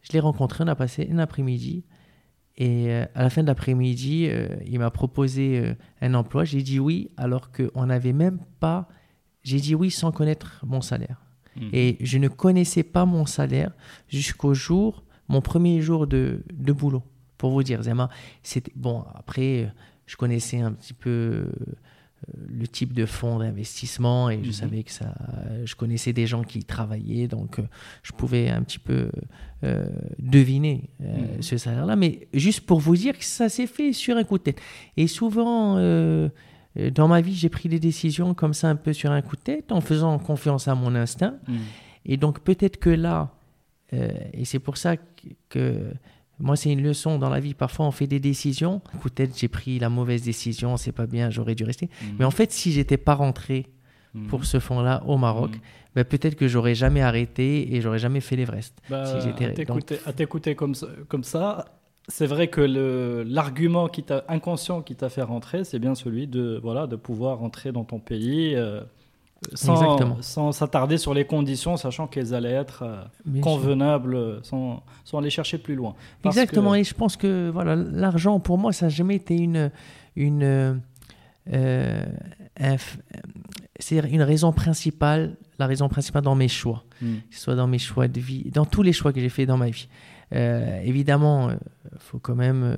Je 0.01 0.13
l'ai 0.13 0.19
rencontré, 0.19 0.63
on 0.63 0.67
a 0.67 0.75
passé 0.75 1.09
un 1.11 1.17
après-midi. 1.17 1.83
Et 2.55 2.91
euh, 2.93 3.05
à 3.13 3.23
la 3.23 3.29
fin 3.29 3.41
de 3.41 3.47
l'après-midi, 3.47 4.29
il 4.65 4.79
m'a 4.79 4.89
proposé 4.89 5.75
un 6.01 6.13
emploi. 6.13 6.45
J'ai 6.45 6.61
dit 6.61 6.79
oui, 6.79 7.11
alors 7.17 7.51
qu'on 7.51 7.85
n'avait 7.85 8.13
même 8.13 8.39
pas. 8.59 8.87
J'ai 9.43 9.59
dit 9.59 9.75
oui 9.75 9.91
sans 9.91 10.11
connaître 10.11 10.63
mon 10.65 10.81
salaire. 10.81 11.21
Mhm. 11.57 11.69
Et 11.73 11.97
je 11.99 12.17
ne 12.17 12.29
connaissais 12.29 12.83
pas 12.83 13.05
mon 13.05 13.25
salaire 13.25 13.71
jusqu'au 14.07 14.53
jour, 14.53 15.03
mon 15.29 15.41
premier 15.41 15.81
jour 15.81 16.07
de, 16.07 16.43
de 16.53 16.71
boulot. 16.73 17.03
Pour 17.37 17.51
vous 17.51 17.63
dire, 17.63 17.81
Zema, 17.83 18.09
c'était 18.43 18.71
bon. 18.75 19.03
Après, 19.13 19.71
je 20.05 20.15
connaissais 20.15 20.59
un 20.59 20.71
petit 20.71 20.93
peu 20.93 21.09
euh, 21.09 21.47
le 22.49 22.67
type 22.67 22.93
de 22.93 23.05
fonds 23.05 23.37
d'investissement 23.37 24.29
et 24.31 24.39
je 24.41 24.47
Mhm. 24.47 24.53
savais 24.53 24.83
que 24.83 24.91
ça. 24.91 25.13
Je 25.63 25.75
connaissais 25.75 26.13
des 26.13 26.25
gens 26.25 26.43
qui 26.43 26.59
y 26.59 26.63
travaillaient, 26.63 27.27
donc 27.27 27.59
euh, 27.59 27.63
je 28.01 28.11
pouvais 28.11 28.49
un 28.49 28.63
petit 28.63 28.79
peu 28.79 29.11
euh, 29.63 29.87
deviner 30.17 30.89
euh, 31.01 31.35
Mhm. 31.35 31.41
ce 31.43 31.57
salaire-là. 31.57 31.95
Mais 31.95 32.27
juste 32.33 32.61
pour 32.61 32.79
vous 32.79 32.95
dire 32.95 33.15
que 33.17 33.23
ça 33.25 33.49
s'est 33.49 33.67
fait 33.67 33.93
sur 33.93 34.17
un 34.17 34.23
coup 34.23 34.37
de 34.37 34.43
tête. 34.43 34.61
Et 34.97 35.07
souvent. 35.07 35.77
euh, 35.77 36.29
dans 36.93 37.07
ma 37.07 37.21
vie, 37.21 37.33
j'ai 37.33 37.49
pris 37.49 37.69
des 37.69 37.79
décisions 37.79 38.35
comme 38.35 38.53
ça 38.53 38.69
un 38.69 38.75
peu 38.75 38.93
sur 38.93 39.09
un 39.11 39.23
coup 39.23 39.35
de 39.35 39.41
tête, 39.41 39.71
en 39.71 39.81
faisant 39.81 40.19
confiance 40.19 40.67
à 40.67 40.75
mon 40.75 40.93
instinct. 40.93 41.33
Mhm. 41.47 41.57
Et 42.05 42.17
donc 42.17 42.41
peut-être 42.41 42.77
que 42.77 42.91
là, 42.91 43.31
euh, 43.93 44.09
et 44.33 44.45
c'est 44.45 44.59
pour 44.59 44.77
ça 44.77 44.97
que, 44.97 45.03
que 45.49 45.91
moi 46.39 46.55
c'est 46.55 46.71
une 46.71 46.83
leçon 46.83 47.17
dans 47.17 47.29
la 47.29 47.39
vie, 47.39 47.53
parfois 47.53 47.85
on 47.85 47.91
fait 47.91 48.07
des 48.07 48.19
décisions, 48.19 48.81
peut-être 49.01 49.37
j'ai 49.37 49.47
pris 49.47 49.79
la 49.79 49.89
mauvaise 49.89 50.21
décision, 50.23 50.77
c'est 50.77 50.91
pas 50.91 51.07
bien, 51.07 51.29
j'aurais 51.29 51.55
dû 51.55 51.63
rester. 51.63 51.89
Mhm. 52.01 52.15
Mais 52.19 52.25
en 52.25 52.31
fait 52.31 52.51
si 52.51 52.71
j'étais 52.71 52.97
pas 52.97 53.15
rentré 53.15 53.67
Mhm. 54.13 54.27
pour 54.27 54.45
ce 54.45 54.59
fonds-là 54.59 55.03
au 55.05 55.17
Maroc, 55.17 55.51
Mhm. 55.55 55.61
ben, 55.95 56.03
peut-être 56.05 56.35
que 56.35 56.47
j'aurais 56.47 56.75
jamais 56.75 57.01
arrêté 57.01 57.75
et 57.75 57.81
j'aurais 57.81 57.99
jamais 57.99 58.21
fait 58.21 58.35
l'Everest. 58.35 58.77
Bah, 58.89 59.05
si 59.05 59.27
j'étais- 59.27 59.45
à 59.45 59.51
t'écouter- 59.51 59.99
à 60.05 60.13
t'écouter 60.13 60.55
comme 60.55 60.75
ça, 60.75 60.87
comme 61.07 61.23
ça 61.23 61.65
c'est 62.09 62.25
vrai 62.25 62.47
que 62.47 62.61
l'argument 63.27 63.87
qui 63.89 64.03
t'a 64.03 64.23
inconscient 64.29 64.81
qui 64.81 64.95
t'a 64.95 65.09
fait 65.09 65.21
rentrer, 65.23 65.63
c'est 65.63 65.79
bien 65.79 65.93
celui 65.95 66.27
de 66.27 66.59
voilà 66.61 66.87
de 66.87 66.95
pouvoir 66.95 67.39
rentrer 67.39 67.71
dans 67.71 67.83
ton 67.83 67.99
pays 67.99 68.55
euh, 68.55 68.81
sans, 69.53 70.51
s'attarder 70.51 70.97
sur 70.97 71.13
les 71.13 71.25
conditions, 71.25 71.77
sachant 71.77 72.07
qu'elles 72.07 72.33
allaient 72.33 72.51
être 72.53 72.83
euh, 72.83 73.41
convenables, 73.41 74.15
euh, 74.15 74.39
sans, 74.43 74.83
sans 75.03 75.19
aller 75.19 75.29
chercher 75.29 75.57
plus 75.57 75.75
loin. 75.75 75.95
Parce 76.21 76.35
Exactement, 76.37 76.71
que- 76.71 76.77
et 76.77 76.83
je 76.83 76.93
pense 76.93 77.15
que 77.17 77.49
voilà, 77.49 77.75
l'argent, 77.75 78.39
pour 78.39 78.57
moi, 78.57 78.73
ça 78.73 78.85
n'a 78.87 78.89
jamais 78.89 79.15
été 79.15 79.35
une, 79.37 79.71
une, 80.15 80.81
euh, 81.53 82.05
un 82.59 82.75
une 83.91 84.21
raison 84.23 84.51
principale, 84.51 85.35
la 85.59 85.67
raison 85.67 85.87
principale 85.87 86.23
dans 86.23 86.35
mes 86.35 86.47
choix, 86.47 86.83
Mhm. 87.01 87.17
que 87.29 87.35
ce 87.35 87.41
soit 87.41 87.55
dans 87.55 87.67
mes 87.67 87.77
choix 87.79 88.07
de 88.07 88.19
vie, 88.19 88.49
dans 88.51 88.65
tous 88.65 88.81
les 88.81 88.91
choix 88.93 89.13
que 89.13 89.19
j'ai 89.19 89.29
fait 89.29 89.45
dans 89.45 89.57
ma 89.57 89.69
vie. 89.69 89.87
Euh, 90.33 90.81
évidemment, 90.83 91.51
il 91.51 91.57
faut 91.99 92.19
quand 92.19 92.35
même 92.35 92.75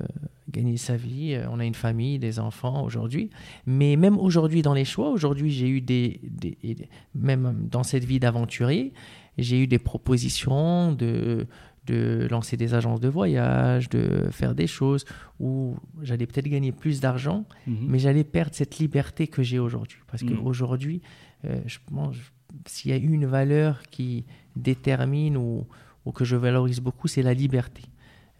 gagner 0.50 0.76
sa 0.76 0.96
vie. 0.96 1.34
Euh, 1.34 1.46
On 1.50 1.58
a 1.60 1.64
une 1.64 1.74
famille, 1.74 2.18
des 2.18 2.38
enfants 2.38 2.84
aujourd'hui. 2.84 3.30
Mais 3.66 3.96
même 3.96 4.18
aujourd'hui, 4.18 4.62
dans 4.62 4.74
les 4.74 4.84
choix, 4.84 5.10
aujourd'hui, 5.10 5.50
j'ai 5.50 5.68
eu 5.68 5.80
des, 5.80 6.20
des- 6.22 6.56
Même 7.14 7.68
dans 7.70 7.82
cette 7.82 8.04
vie 8.04 8.18
d'aventurier, 8.20 8.92
j'ai 9.38 9.62
eu 9.62 9.66
des 9.66 9.78
propositions 9.78 10.92
de, 10.92 11.46
de 11.86 12.26
lancer 12.30 12.56
des 12.56 12.74
agences 12.74 13.00
de 13.00 13.08
voyage, 13.08 13.88
de 13.88 14.28
faire 14.30 14.54
des 14.54 14.66
choses 14.66 15.04
où 15.38 15.76
j'allais 16.02 16.26
peut-être 16.26 16.48
gagner 16.48 16.72
plus 16.72 17.00
d'argent, 17.00 17.44
Mhm. 17.66 17.86
mais 17.88 17.98
j'allais 17.98 18.24
perdre 18.24 18.54
cette 18.54 18.78
liberté 18.78 19.26
que 19.28 19.42
j'ai 19.42 19.58
aujourd'hui. 19.58 19.98
Parce 20.08 20.22
Mhm. 20.22 20.36
qu'aujourd'hui, 20.42 21.00
euh, 21.46 21.60
je 21.66 21.78
pense, 21.90 22.16
s'il 22.66 22.90
y 22.90 22.94
a 22.94 22.98
une 22.98 23.24
valeur 23.26 23.82
qui 23.90 24.24
détermine 24.56 25.36
ou, 25.36 25.66
ou 26.04 26.12
que 26.12 26.24
je 26.24 26.36
valorise 26.36 26.80
beaucoup, 26.80 27.08
c'est 27.08 27.22
la 27.22 27.34
liberté. 27.34 27.82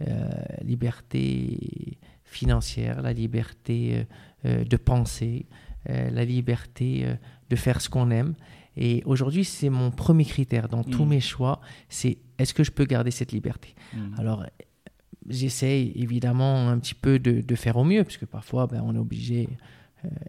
Euh, 0.03 0.31
liberté 0.63 1.99
financière, 2.25 3.03
la 3.03 3.13
liberté 3.13 4.07
de 4.45 4.77
penser, 4.77 5.47
la 5.87 6.25
liberté 6.25 7.05
de 7.51 7.57
faire 7.57 7.81
ce 7.81 7.89
qu'on 7.91 8.11
aime. 8.11 8.35
Et 8.77 9.03
aujourd'hui, 9.05 9.45
c'est 9.45 9.69
mon 9.69 9.91
premier 9.91 10.25
critère 10.25 10.69
dans 10.69 10.85
tous 10.85 11.05
mm. 11.05 11.09
mes 11.09 11.21
choix, 11.21 11.61
c'est 11.89 12.19
est-ce 12.39 12.55
que 12.55 12.65
je 12.65 12.71
peux 12.71 12.85
garder 12.85 13.11
cette 13.11 13.33
liberté? 13.33 13.75
Mm. 13.93 13.99
Alors, 14.19 14.47
j'essaye 15.29 15.93
évidemment 15.97 16.69
un 16.69 16.79
petit 16.79 16.95
peu 16.95 17.19
de, 17.19 17.55
faire 17.55 17.77
au 17.77 17.85
mieux, 17.85 18.05
puisque 18.05 18.27
parfois, 18.27 18.67
ben, 18.67 18.83
on 18.85 18.95
est 18.95 18.99
obligé 18.99 19.49
euh, 19.51 19.55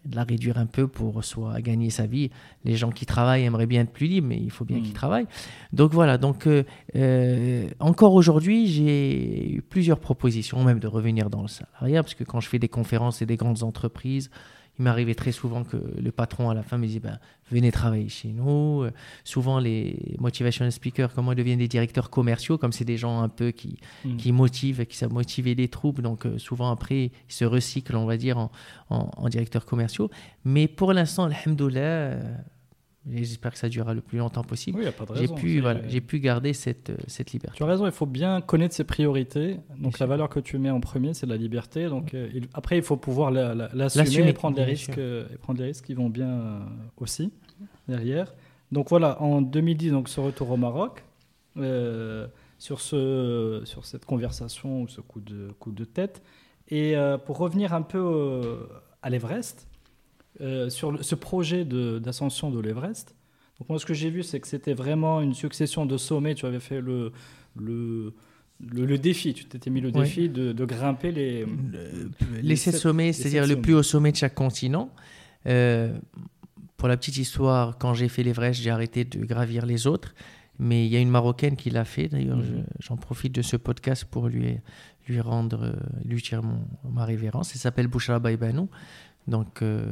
de 0.06 0.16
la 0.16 0.24
réduire 0.24 0.58
un 0.58 0.66
peu 0.66 0.88
pour 0.88 1.24
soit 1.24 1.62
gagner 1.62 1.90
sa 1.90 2.06
vie. 2.06 2.30
Les 2.66 2.76
gens 2.76 2.92
qui 2.92 3.06
travaillent 3.06 3.44
aimeraient 3.44 3.68
bien 3.68 3.82
être 3.82 3.92
plus 3.92 4.08
libres, 4.08 4.28
mais 4.28 4.38
il 4.38 4.52
faut 4.52 4.66
bien 4.66 4.80
qu'ils 4.82 4.92
mm. 4.92 4.96
travaillent. 4.96 5.28
Donc 5.74 5.94
voilà, 5.94 6.18
donc 6.18 6.48
euh, 6.48 6.64
euh, 6.96 7.70
encore 7.80 8.14
aujourd'hui, 8.14 8.68
j'ai 8.68 9.54
eu 9.54 9.62
plusieurs 9.62 10.00
propositions, 10.00 10.64
même 10.64 10.80
de 10.80 10.88
revenir 10.88 11.30
dans 11.30 11.42
le 11.42 11.48
salariat, 11.48 12.04
parce 12.04 12.16
que 12.16 12.24
quand 12.24 12.40
je 12.40 12.50
fais 12.50 12.60
des 12.60 12.70
conférences 12.70 13.22
et 13.22 13.26
des 13.26 13.38
grandes 13.38 13.64
entreprises, 13.64 14.30
il 14.80 14.84
m'arrivait 14.84 15.16
très 15.16 15.32
souvent 15.32 15.64
que 15.64 15.78
le 15.78 16.12
patron 16.12 16.50
à 16.50 16.54
la 16.54 16.64
fin 16.64 16.78
me 16.78 16.86
disait 16.86 17.00
ben, 17.00 17.20
venez 17.52 17.72
travailler 17.72 18.10
chez 18.10 18.30
nous. 18.30 18.84
Euh, 18.84 18.92
souvent 19.24 19.60
les 19.60 20.16
motivation 20.20 20.70
speakers, 20.72 21.14
comment 21.14 21.34
ils 21.34 21.36
deviennent 21.36 21.60
des 21.60 21.68
directeurs 21.68 22.10
commerciaux, 22.10 22.58
comme 22.58 22.72
c'est 22.72 22.86
des 22.86 22.98
gens 22.98 23.22
un 23.22 23.30
peu 23.30 23.52
qui, 23.52 23.78
mm. 24.06 24.18
qui 24.18 24.32
motivent, 24.32 24.86
qui 24.86 24.98
savent 24.98 25.14
motiver 25.14 25.56
les 25.56 25.68
troupes. 25.68 26.02
Donc 26.02 26.26
euh, 26.26 26.38
souvent 26.38 26.72
après 26.72 27.12
ils 27.30 27.34
se 27.34 27.46
recyclent, 27.46 27.96
on 27.96 28.06
va 28.06 28.18
dire, 28.18 28.38
en, 28.38 28.52
en, 28.90 29.30
directeurs 29.30 29.66
commerciaux. 29.66 30.10
Mais 30.46 30.68
pour 30.68 30.94
l'instant, 30.94 31.26
alhamdoulilah, 31.26 32.18
J'espère 33.10 33.52
que 33.52 33.58
ça 33.58 33.68
durera 33.68 33.96
le 33.96 34.02
plus 34.02 34.20
longtemps 34.20 34.44
possible. 34.44 34.80
Oui, 34.80 34.86
J'ai 35.16 35.28
pu, 35.28 35.60
voilà, 35.60 35.88
j'ai 35.88 36.02
pu 36.02 36.20
garder 36.20 36.54
cette, 36.54 36.92
euh, 36.92 36.98
cette 37.08 37.32
liberté. 37.32 37.58
Tu 37.58 37.64
as 37.64 37.66
raison, 37.66 37.88
il 37.88 37.92
faut 37.92 38.06
bien 38.06 38.42
connaître 38.42 38.76
ses 38.76 38.84
priorités. 38.84 39.58
Donc 39.80 39.98
la 39.98 40.06
valeur 40.06 40.30
que 40.30 40.40
tu 40.40 40.60
mets 40.60 40.70
en 40.70 40.80
premier, 40.80 41.16
c'est 41.16 41.26
la 41.26 41.36
liberté. 41.36 41.88
Donc 41.88 42.14
euh, 42.14 42.30
après, 42.54 42.78
il 42.78 42.84
faut 42.84 42.98
pouvoir 42.98 43.32
l'assumer 43.32 44.30
et 44.30 44.34
prendre 44.34 44.56
les 44.58 44.64
risques 44.64 45.00
euh, 45.00 45.28
et 45.34 45.38
prendre 45.38 45.60
les 45.60 45.68
risques 45.68 45.86
qui 45.86 45.96
vont 45.96 46.10
bien 46.10 46.60
aussi 46.98 47.32
derrière. 47.88 48.36
Donc 48.72 48.90
voilà, 48.90 49.20
en 49.22 49.42
2010, 49.42 49.92
donc 49.92 50.08
ce 50.08 50.20
retour 50.20 50.52
au 50.52 50.58
Maroc, 50.58 51.04
sur 52.60 52.82
ce, 52.82 53.62
sur 53.66 53.86
cette 53.86 54.06
conversation 54.06 54.84
ou 54.84 54.88
ce 54.88 55.02
coup 55.02 55.22
de 55.22 55.52
coup 55.60 55.72
de 55.72 55.86
tête. 55.86 56.22
Et 56.70 56.96
pour 57.26 57.40
revenir 57.40 57.74
un 57.74 57.82
peu 57.82 58.60
à 59.02 59.10
l'Everest. 59.10 59.68
Euh, 60.40 60.70
sur 60.70 61.04
ce 61.04 61.14
projet 61.14 61.66
d'ascension 61.66 62.52
de, 62.52 62.60
l'Everest. 62.62 63.16
Donc 63.60 63.68
moi, 63.68 63.80
ce 63.80 63.86
que 63.86 63.94
j'ai 63.94 64.10
vu, 64.10 64.24
c'est 64.24 64.40
que 64.40 64.48
c'était 64.48 64.74
vraiment 64.74 65.20
une 65.20 65.34
succession 65.34 65.86
de 65.86 65.98
sommets. 65.98 66.36
Tu 66.36 66.46
avais 66.46 66.62
fait 66.62 66.80
le, 66.80 67.12
le, 67.60 68.14
le, 68.72 68.98
défi, 68.98 69.34
tu 69.34 69.44
t'étais 69.44 69.70
mis 69.70 69.82
le 69.82 69.92
défi 69.92 70.30
de, 70.30 70.54
grimper 70.66 71.12
les... 71.12 71.46
les, 72.42 72.56
sept, 72.56 72.76
sommets, 72.76 73.12
c'est-à-dire 73.12 73.46
le 73.46 73.60
plus 73.60 73.74
haut 73.74 73.84
sommet 73.84 74.14
de 74.14 74.18
chaque 74.18 74.34
continent. 74.34 74.90
Euh, 75.48 75.94
pour 76.78 76.88
la 76.88 76.96
petite 76.96 77.18
histoire, 77.18 77.78
quand 77.78 77.94
j'ai 77.94 78.08
fait 78.08 78.24
l'Everest, 78.24 78.62
j'ai 78.62 78.72
arrêté 78.72 79.04
de 79.04 79.26
gravir 79.26 79.66
les 79.66 79.86
autres. 79.86 80.16
Mais 80.60 80.86
il 80.86 80.92
y 80.92 80.96
a 80.96 81.00
une 81.00 81.10
Marocaine 81.10 81.58
qui 81.58 81.72
l'a 81.72 81.86
fait. 81.86 82.08
D'ailleurs, 82.08 82.38
mhm. 82.38 82.64
j'en 82.80 82.96
profite 82.96 83.34
de 83.36 83.42
ce 83.42 83.58
podcast 83.58 84.06
pour 84.06 84.30
lui, 84.30 84.58
lui 85.08 85.20
rendre, 85.20 85.76
lui 86.06 86.22
tirer 86.22 86.42
mon, 86.42 86.66
ma 86.90 87.04
révérence. 87.04 87.52
Elle 87.54 87.60
s'appelle 87.60 87.88
Bouchra 87.88 88.20
Baïbanou. 88.20 88.70
Donc, 89.28 89.62
euh, 89.62 89.86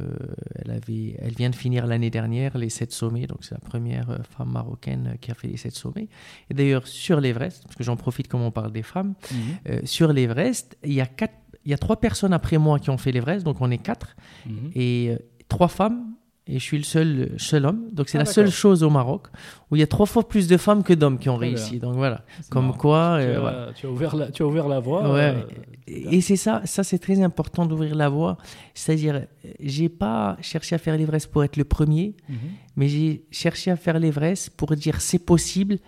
elle, 0.56 0.70
avait, 0.72 1.16
elle 1.18 1.34
vient 1.34 1.50
de 1.50 1.54
finir 1.54 1.86
l'année 1.86 2.10
dernière 2.10 2.58
les 2.58 2.68
sept 2.68 2.92
sommets. 2.92 3.26
Donc, 3.26 3.44
c'est 3.44 3.54
la 3.54 3.60
première 3.60 4.10
euh, 4.10 4.18
femme 4.36 4.50
marocaine 4.50 5.16
qui 5.20 5.30
a 5.30 5.34
fait 5.34 5.48
les 5.48 5.56
sept 5.56 5.74
sommets. 5.74 6.08
Et 6.50 6.54
d'ailleurs, 6.54 6.86
sur 6.86 7.20
l'Everest, 7.20 7.62
parce 7.64 7.76
que 7.76 7.84
j'en 7.84 7.96
profite 7.96 8.28
comme 8.28 8.42
on 8.42 8.50
parle 8.50 8.72
des 8.72 8.82
femmes, 8.82 9.14
mhm. 9.30 9.38
euh, 9.68 9.80
sur 9.84 10.12
l'Everest, 10.12 10.76
il 10.84 10.94
y 10.94 11.00
a 11.00 11.06
quatre, 11.06 11.34
il 11.64 11.70
y 11.70 11.74
a 11.74 11.78
trois 11.78 12.00
personnes 12.00 12.32
après 12.32 12.58
moi 12.58 12.78
qui 12.78 12.90
ont 12.90 12.98
fait 12.98 13.12
l'Everest, 13.12 13.44
donc 13.44 13.60
on 13.60 13.70
est 13.70 13.78
quatre, 13.78 14.16
mhm. 14.46 14.70
et 14.74 15.16
trois 15.48 15.68
femmes 15.68 16.14
et 16.50 16.58
je 16.58 16.64
suis 16.64 16.78
le 16.78 16.84
seul, 16.84 17.30
seul 17.36 17.64
homme. 17.64 17.88
Donc 17.92 18.08
c'est 18.08 18.18
ah, 18.18 18.22
la 18.22 18.26
seule 18.26 18.50
chose 18.50 18.82
au 18.82 18.90
Maroc 18.90 19.28
où 19.70 19.76
il 19.76 19.78
y 19.78 19.82
a 19.82 19.86
trois 19.86 20.06
fois 20.06 20.26
plus 20.26 20.48
de 20.48 20.56
femmes 20.56 20.82
que 20.82 20.92
d'hommes 20.92 21.18
qui 21.18 21.28
ont 21.28 21.36
réussi. 21.36 21.78
Donc 21.78 21.94
voilà, 21.94 22.24
comme 22.50 22.76
quoi. 22.76 23.18
Tu, 23.20 23.26
as, 23.30 23.72
tu, 23.74 23.86
as, 23.86 23.90
ouvert 23.90 24.16
la, 24.16 24.30
tu 24.30 24.42
as 24.42 24.46
ouvert 24.46 24.66
la 24.66 24.80
voie. 24.80 25.12
Ouais, 25.12 25.34
et 25.86 26.20
c'est 26.20 26.36
ça, 26.36 26.62
ça 26.64 26.82
c'est 26.82 26.98
très 26.98 27.22
important 27.22 27.66
d'ouvrir 27.66 27.94
la 27.94 28.08
voie. 28.08 28.36
C'est-à-dire, 28.74 29.26
j'ai 29.60 29.88
pas 29.88 30.36
cherché 30.40 30.74
à 30.74 30.78
faire 30.78 30.96
l'Everest 30.96 31.30
pour 31.30 31.44
être 31.44 31.56
le 31.56 31.64
premier, 31.64 32.16
mhm. 32.28 32.36
mais 32.76 32.88
j'ai 32.88 33.24
cherché 33.30 33.70
à 33.70 33.76
faire 33.76 33.98
l'Everest 33.98 34.50
pour 34.56 34.74
dire 34.74 35.00
c'est 35.00 35.24
possible, 35.24 35.78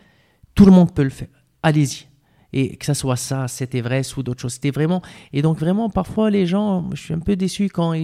tout 0.55 0.65
le 0.65 0.73
monde 0.73 0.95
peut 0.95 1.05
le 1.05 1.11
faire. 1.11 1.29
Allez-y 1.63 2.12
et 2.53 2.77
que 2.77 2.85
ça 2.85 2.95
soit 2.95 3.17
ça, 3.17 3.49
c'était 3.49 3.81
vrai 3.81 4.03
ou 4.17 4.23
d'autres 4.23 4.43
choses. 4.43 4.55
C'était 4.55 4.71
vraiment. 4.71 5.01
Et 5.33 5.43
donc, 5.43 5.59
vraiment, 5.59 5.89
parfois, 5.89 6.31
les 6.31 6.47
gens, 6.47 6.91
je 6.93 7.01
suis 7.01 7.15
un 7.15 7.19
peu 7.19 7.35
déçu 7.37 7.69
quand, 7.69 7.95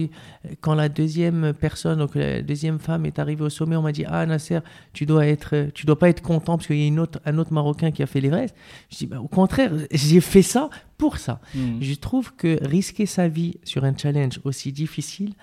quand 0.61 0.73
la 0.73 0.89
deuxième 0.89 1.53
personne, 1.53 1.99
donc 1.99 2.15
la 2.15 2.41
deuxième 2.41 2.79
femme 2.79 3.05
est 3.05 3.19
arrivée 3.19 3.43
au 3.43 3.49
sommet, 3.49 3.75
on 3.75 3.81
m'a 3.81 3.91
dit 3.91 4.05
Ah, 4.07 4.25
Nasser, 4.25 4.59
tu 4.93 5.05
dois, 5.05 5.27
être, 5.27 5.69
tu 5.73 5.85
dois 5.85 5.99
pas 5.99 6.09
être 6.09 6.21
content 6.21 6.57
parce 6.57 6.67
qu'il 6.67 6.77
y 6.77 6.83
a 6.83 6.87
une 6.87 6.99
autre, 6.99 7.19
un 7.25 7.37
autre 7.37 7.53
Marocain 7.53 7.91
qui 7.91 8.01
a 8.01 8.07
fait 8.07 8.21
l'Everest. 8.21 8.55
Je 8.91 8.97
dis 8.97 9.05
bah, 9.07 9.21
Au 9.21 9.27
contraire, 9.27 9.71
j'ai 9.91 10.21
fait 10.21 10.41
ça 10.41 10.69
pour 10.97 11.17
ça. 11.17 11.41
Hmm. 11.53 11.77
Je 11.81 11.93
trouve 11.95 12.35
que 12.35 12.57
risquer 12.65 13.05
sa 13.05 13.27
vie 13.27 13.57
sur 13.63 13.83
un 13.83 13.95
challenge 13.95 14.39
aussi 14.43 14.71
difficile, 14.71 15.33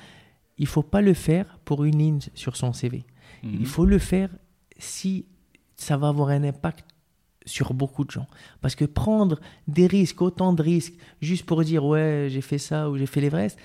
il 0.59 0.67
faut 0.67 0.83
pas 0.83 1.01
le 1.01 1.15
faire 1.15 1.59
pour 1.65 1.85
une 1.85 1.99
ligne 1.99 2.19
sur 2.35 2.57
son 2.57 2.73
CV. 2.73 3.05
Hmm. 3.43 3.57
Il 3.61 3.67
faut 3.67 3.85
le 3.85 3.99
faire 3.99 4.31
si 4.79 5.27
ça 5.77 5.97
va 5.97 6.09
avoir 6.09 6.31
un 6.31 6.43
impact 6.43 6.96
sur 7.47 7.73
beaucoup 7.73 8.05
de 8.05 8.11
gens. 8.11 8.27
Parce 8.61 8.75
que 8.75 8.85
prendre 8.85 9.41
des 9.69 9.87
risques, 9.87 10.21
autant 10.21 10.53
de 10.53 10.63
risques, 10.63 10.95
juste 11.21 11.47
pour 11.47 11.63
dire 11.63 11.85
ouais, 11.85 12.27
j'ai 12.29 12.41
fait 12.41 12.59
ça 12.59 12.91
ou 12.91 12.99
j'ai 12.99 13.07
fait 13.07 13.21
l'Everest, 13.21 13.59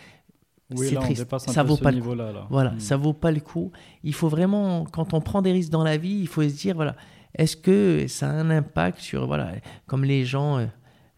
c'est 0.75 0.95
triste. 0.95 1.27
ça 1.49 1.63
vaut 1.63 1.77
pas 1.77 1.91
le 1.91 2.01
coup. 2.01 2.15
Voilà, 2.49 2.71
hmm. 2.71 2.79
ça 2.79 2.95
vaut 2.95 3.13
pas 3.13 3.31
le 3.31 3.41
coup. 3.41 3.71
Il 4.03 4.13
faut 4.13 4.29
vraiment, 4.29 4.85
quand 4.85 5.13
on 5.13 5.19
prend 5.19 5.41
des 5.41 5.51
risques 5.51 5.71
dans 5.71 5.83
la 5.83 5.97
vie, 5.97 6.19
il 6.21 6.27
faut 6.27 6.43
se 6.43 6.55
dire 6.55 6.75
voilà, 6.75 6.95
est-ce 7.35 7.57
que 7.57 8.07
ça 8.07 8.29
a 8.29 8.33
un 8.33 8.49
impact 8.49 8.99
sur 8.99 9.27
voilà, 9.27 9.53
comme 9.87 10.03
les 10.03 10.23
gens, 10.23 10.59
euh, 10.59 10.65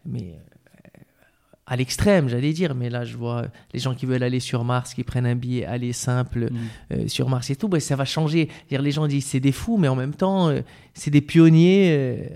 mais 0.04 0.38
à 1.66 1.76
l'extrême, 1.76 2.28
j'allais 2.28 2.52
dire, 2.52 2.74
mais 2.74 2.90
là 2.90 3.04
je 3.04 3.16
vois 3.16 3.46
les 3.72 3.80
gens 3.80 3.94
qui 3.94 4.04
veulent 4.04 4.22
aller 4.22 4.40
sur 4.40 4.64
Mars, 4.64 4.92
qui 4.92 5.02
prennent 5.02 5.26
un 5.26 5.34
billet 5.34 5.64
aller 5.64 5.92
simple 5.94 6.50
mm. 6.50 6.56
euh, 6.92 7.08
sur 7.08 7.28
Mars 7.30 7.48
et 7.50 7.56
tout, 7.56 7.68
bah, 7.68 7.80
ça 7.80 7.96
va 7.96 8.04
changer. 8.04 8.50
Dire, 8.68 8.82
les 8.82 8.90
gens 8.90 9.06
disent 9.06 9.24
c'est 9.24 9.40
des 9.40 9.52
fous, 9.52 9.78
mais 9.78 9.88
en 9.88 9.96
même 9.96 10.14
temps 10.14 10.48
euh, 10.48 10.60
c'est 10.92 11.10
des 11.10 11.22
pionniers. 11.22 11.94
Euh, 11.96 12.26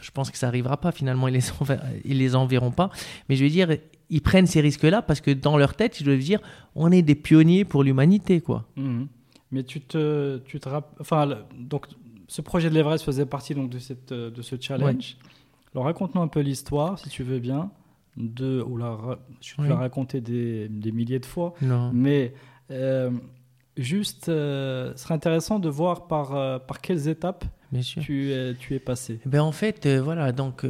je 0.00 0.10
pense 0.10 0.30
que 0.30 0.36
ça 0.36 0.48
n'arrivera 0.48 0.76
pas 0.76 0.92
finalement, 0.92 1.28
ils 1.28 1.34
les, 1.34 1.44
ils 2.04 2.18
les 2.18 2.34
enverront 2.34 2.72
pas. 2.72 2.90
Mais 3.28 3.36
je 3.36 3.44
veux 3.44 3.50
dire, 3.50 3.68
ils 4.10 4.20
prennent 4.20 4.46
ces 4.46 4.60
risques-là 4.60 5.00
parce 5.00 5.22
que 5.22 5.30
dans 5.30 5.56
leur 5.56 5.74
tête, 5.74 6.00
ils 6.00 6.04
doivent 6.04 6.18
dire 6.18 6.40
on 6.74 6.92
est 6.92 7.02
des 7.02 7.14
pionniers 7.14 7.64
pour 7.64 7.84
l'humanité, 7.84 8.42
quoi. 8.42 8.66
Mm. 8.76 9.04
Mais 9.50 9.62
tu 9.62 9.80
te, 9.80 10.38
tu 10.44 10.60
te 10.60 10.68
enfin 11.00 11.38
donc 11.58 11.86
ce 12.28 12.42
projet 12.42 12.68
de 12.68 12.74
l'Everest 12.74 13.04
faisait 13.04 13.24
partie 13.24 13.54
donc 13.54 13.70
de 13.70 13.78
cette 13.78 14.12
de 14.12 14.42
ce 14.42 14.56
challenge. 14.60 15.16
Alors 15.74 15.86
raconte-nous 15.86 16.20
un 16.20 16.28
peu 16.28 16.40
l'histoire, 16.40 16.98
si 16.98 17.08
tu 17.08 17.22
veux 17.22 17.38
bien 17.38 17.70
de, 18.16 18.62
ou 18.62 18.76
la, 18.76 19.18
je 19.40 19.54
te 19.56 19.72
raconté 19.72 20.20
des, 20.20 20.68
des, 20.68 20.92
milliers 20.92 21.18
de 21.18 21.26
fois, 21.26 21.54
mais 21.92 22.34
euh, 22.70 23.10
juste, 23.76 24.28
euh, 24.28 24.92
ce 24.96 25.04
serait 25.04 25.14
intéressant 25.14 25.58
de 25.58 25.68
voir 25.68 26.06
par, 26.06 26.34
euh, 26.34 26.58
par 26.58 26.80
quelles 26.80 27.08
étapes 27.08 27.44
Tu, 28.00 28.30
es, 28.30 28.54
tu 28.54 28.74
es 28.74 28.78
passé. 28.78 29.18
Ben 29.26 29.40
en 29.40 29.50
fait, 29.50 29.88
voilà, 29.88 30.30
donc 30.30 30.64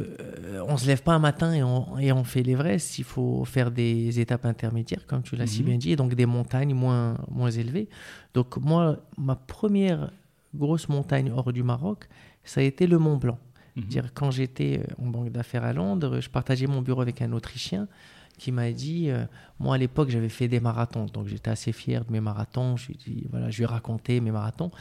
on 0.67 0.77
se 0.77 0.87
lève 0.87 1.03
pas 1.03 1.13
un 1.13 1.19
matin 1.19 1.53
et 1.53 1.61
on, 1.61 1.99
et 1.99 2.11
on 2.11 2.23
fait 2.23 2.41
l'Everest, 2.41 2.97
il 2.97 3.03
faut 3.03 3.45
faire 3.45 3.69
des 3.69 4.19
étapes 4.19 4.45
intermédiaires, 4.45 5.05
comme 5.05 5.21
tu 5.21 5.35
l'as 5.35 5.45
si 5.45 5.59
mhm. 5.61 5.65
bien 5.67 5.77
dit, 5.77 5.91
et 5.91 5.95
donc 5.95 6.15
des 6.15 6.25
montagnes 6.25 6.73
moins, 6.73 7.17
moins 7.29 7.51
élevées. 7.51 7.89
Donc 8.33 8.57
moi, 8.57 8.97
ma 9.17 9.35
première 9.35 10.11
grosse 10.55 10.89
montagne 10.89 11.31
hors 11.35 11.53
du 11.53 11.61
Maroc, 11.63 12.07
ça 12.43 12.61
a 12.61 12.63
été 12.63 12.87
le 12.87 12.97
Mont 12.97 13.17
Blanc. 13.17 13.37
Mhm. 13.75 13.83
Dire, 13.83 14.13
quand 14.13 14.31
j'étais 14.31 14.79
euh, 14.79 15.03
en 15.03 15.07
banque 15.07 15.31
d'affaires 15.31 15.63
à 15.63 15.73
Londres, 15.73 16.19
je 16.21 16.29
partageais 16.29 16.67
mon 16.67 16.81
bureau 16.81 17.01
avec 17.01 17.21
un 17.21 17.31
Autrichien 17.33 17.87
qui 18.37 18.51
m'a 18.51 18.71
dit, 18.71 19.09
euh, 19.09 19.25
moi 19.59 19.75
à 19.75 19.77
l'époque 19.77 20.09
j'avais 20.09 20.29
fait 20.29 20.49
des 20.49 20.59
marathons, 20.59 21.05
donc 21.05 21.27
j'étais 21.27 21.49
assez 21.49 21.71
fier 21.71 22.03
de 22.03 22.11
mes 22.11 22.19
marathons. 22.19 22.75
Je 22.77 22.87
lui 22.87 23.19
ai 23.19 23.27
voilà, 23.29 23.49
je 23.49 23.57
lui 23.57 23.63
ai 23.63 23.67
raconté 23.67 24.19
mes 24.19 24.31
marathons. 24.31 24.71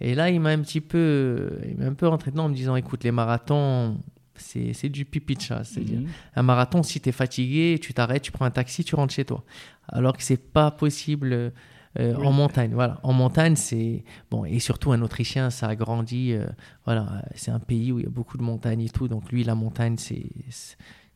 Et 0.00 0.14
là, 0.14 0.30
il 0.30 0.40
m'a 0.40 0.50
un 0.50 0.60
petit 0.60 0.80
peu, 0.80 1.58
il 1.68 1.76
m'a 1.76 1.86
un 1.86 1.94
peu 1.94 2.06
rentré 2.06 2.30
dedans 2.30 2.44
en 2.44 2.48
me 2.48 2.54
disant, 2.54 2.76
écoute, 2.76 3.02
les 3.02 3.10
marathons, 3.10 3.98
c'est 4.36 4.88
du 4.88 5.04
pipi 5.04 5.34
de 5.34 5.40
chat. 5.40 5.64
cest 5.64 5.84
dire 5.84 6.00
mhm. 6.00 6.08
un 6.36 6.42
marathon, 6.42 6.82
si 6.82 7.00
tu 7.00 7.08
es 7.08 7.12
fatigué, 7.12 7.78
tu 7.82 7.92
t'arrêtes, 7.92 8.22
tu 8.22 8.30
prends 8.30 8.44
un 8.44 8.50
taxi, 8.50 8.84
tu 8.84 8.94
rentres 8.94 9.14
chez 9.14 9.24
toi. 9.24 9.42
Alors 9.88 10.16
que 10.16 10.22
c'est 10.22 10.36
pas 10.36 10.70
possible 10.70 11.52
euh, 11.98 12.14
en 12.16 12.32
montagne. 12.32 12.72
Voilà, 12.74 13.00
en 13.02 13.12
montagne, 13.12 13.56
c'est 13.56 14.04
bon 14.30 14.44
et 14.44 14.58
surtout 14.58 14.92
un 14.92 15.02
Autrichien, 15.02 15.50
ça 15.50 15.68
a 15.68 15.76
grandi. 15.76 16.32
Euh, 16.32 16.46
voilà, 16.84 17.22
c'est 17.34 17.50
un 17.50 17.60
pays 17.60 17.92
où 17.92 17.98
il 17.98 18.04
y 18.04 18.06
a 18.06 18.10
beaucoup 18.10 18.38
de 18.38 18.42
montagnes 18.42 18.82
et 18.82 18.88
tout. 18.90 19.08
Donc 19.08 19.32
lui, 19.32 19.44
la 19.44 19.54
montagne, 19.54 19.96
c'est 19.96 20.30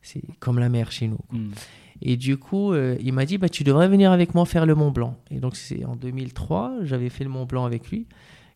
c'est 0.01 0.21
comme 0.39 0.59
la 0.59 0.69
mer 0.69 0.91
chez 0.91 1.07
nous. 1.07 1.19
Hmm. 1.31 1.51
Et 2.01 2.17
du 2.17 2.37
coup, 2.37 2.73
euh, 2.73 2.97
il 2.99 3.13
m'a 3.13 3.25
dit, 3.25 3.37
bah, 3.37 3.49
tu 3.49 3.63
devrais 3.63 3.87
venir 3.87 4.11
avec 4.11 4.35
moi 4.35 4.45
faire 4.45 4.65
le 4.65 4.75
Mont 4.75 4.91
Blanc. 4.91 5.17
Et 5.31 5.39
donc, 5.39 5.55
c'est 5.55 5.85
en 5.85 5.95
2003, 5.95 6.79
j'avais 6.83 7.09
fait 7.09 7.23
le 7.23 7.29
Mont 7.29 7.45
Blanc 7.45 7.63
avec 7.65 7.89
lui. 7.89 8.07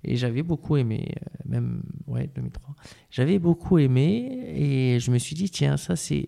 Et 0.04 0.16
j'avais 0.16 0.44
beaucoup 0.44 0.78
aimé, 0.78 1.16
même, 1.46 1.82
ouais, 2.06 2.30
2003. 2.36 2.76
J'avais 3.10 3.40
beaucoup 3.40 3.78
aimé. 3.78 4.54
Et 4.56 5.00
je 5.00 5.12
me 5.12 5.18
suis 5.18 5.36
dit, 5.36 5.50
tiens, 5.50 5.78
ça, 5.78 5.96
c'est, 5.96 6.28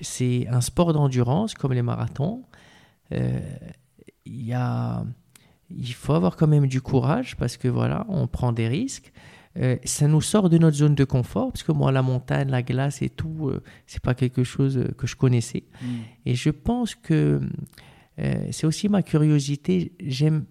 c'est 0.00 0.46
un 0.48 0.60
sport 0.60 0.92
d'endurance, 0.92 1.54
comme 1.54 1.72
les 1.72 1.82
marathons. 1.82 2.42
euh, 3.12 3.40
il 4.28 4.44
y 4.46 4.52
a, 4.52 5.04
il 5.70 5.92
faut 5.94 6.12
avoir 6.14 6.36
quand 6.36 6.46
même 6.46 6.66
du 6.66 6.80
courage 6.80 7.36
parce 7.36 7.56
que 7.56 7.68
voilà, 7.68 8.04
on 8.08 8.26
prend 8.26 8.52
des 8.52 8.68
risques. 8.68 9.12
Euh, 9.56 9.76
ça 9.84 10.06
nous 10.06 10.20
sort 10.20 10.50
de 10.50 10.58
notre 10.58 10.76
zone 10.76 10.94
de 10.94 11.04
confort 11.04 11.50
parce 11.50 11.62
que 11.64 11.72
moi, 11.72 11.90
la 11.90 12.02
montagne, 12.02 12.48
la 12.50 12.62
glace 12.62 13.02
et 13.02 13.08
tout, 13.08 13.48
euh, 13.48 13.62
c'est 13.86 14.02
pas 14.02 14.14
quelque 14.14 14.44
chose 14.44 14.84
que 14.96 15.06
je 15.06 15.16
connaissais. 15.16 15.64
Mm. 15.82 15.86
Et 16.26 16.34
je 16.36 16.50
pense 16.50 16.94
que 16.94 17.40
euh, 18.20 18.34
c'est 18.52 18.66
aussi 18.66 18.88
ma 18.88 19.02
curiosité. 19.02 19.92
J'aime, 20.00 20.44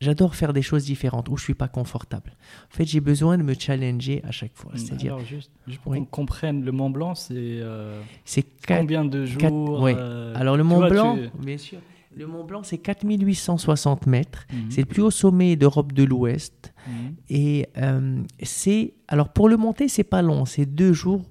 j'adore 0.00 0.34
faire 0.34 0.52
des 0.52 0.62
choses 0.62 0.84
différentes 0.84 1.28
où 1.28 1.36
je 1.36 1.44
suis 1.44 1.54
pas 1.54 1.68
confortable. 1.68 2.32
En 2.72 2.74
fait, 2.76 2.86
j'ai 2.86 3.00
besoin 3.00 3.38
de 3.38 3.42
me 3.44 3.54
challenger 3.54 4.20
à 4.24 4.32
chaque 4.32 4.54
fois. 4.56 4.72
C'est-à-dire, 4.74 5.14
Alors, 5.14 5.24
juste, 5.26 5.52
juste 5.68 5.80
pour 5.82 5.92
Oui. 5.92 5.98
qu'on 6.00 6.04
comprenne, 6.06 6.64
le 6.64 6.72
Mont 6.72 6.90
Blanc, 6.90 7.14
c'est 7.14 7.34
euh, 7.38 8.00
c'est 8.24 8.42
quatre- 8.42 8.80
combien 8.80 9.04
de 9.04 9.26
quatre- 9.26 9.50
jours 9.50 9.80
oui. 9.82 9.92
euh, 9.96 10.32
Alors 10.36 10.56
le 10.56 10.64
Mont 10.64 10.76
vois, 10.78 10.88
tu- 10.88 10.94
Blanc, 10.94 11.18
bien 11.40 11.58
sûr. 11.58 11.78
Le 12.16 12.26
Mont 12.26 12.44
Blanc, 12.44 12.62
c'est 12.62 12.78
4860 12.78 14.06
mètres. 14.06 14.46
Mhm. 14.52 14.70
C'est 14.70 14.82
le 14.82 14.86
plus 14.86 15.02
haut 15.02 15.10
sommet 15.10 15.56
d'Europe 15.56 15.92
de 15.92 16.04
l'Ouest. 16.04 16.72
Mhm. 16.86 17.14
Et 17.28 17.68
euh, 17.78 18.22
c'est. 18.42 18.94
Alors 19.08 19.30
pour 19.30 19.48
le 19.48 19.56
monter, 19.56 19.88
c'est 19.88 20.04
pas 20.04 20.22
long. 20.22 20.44
C'est 20.44 20.66
deux 20.66 20.92
jours, 20.92 21.22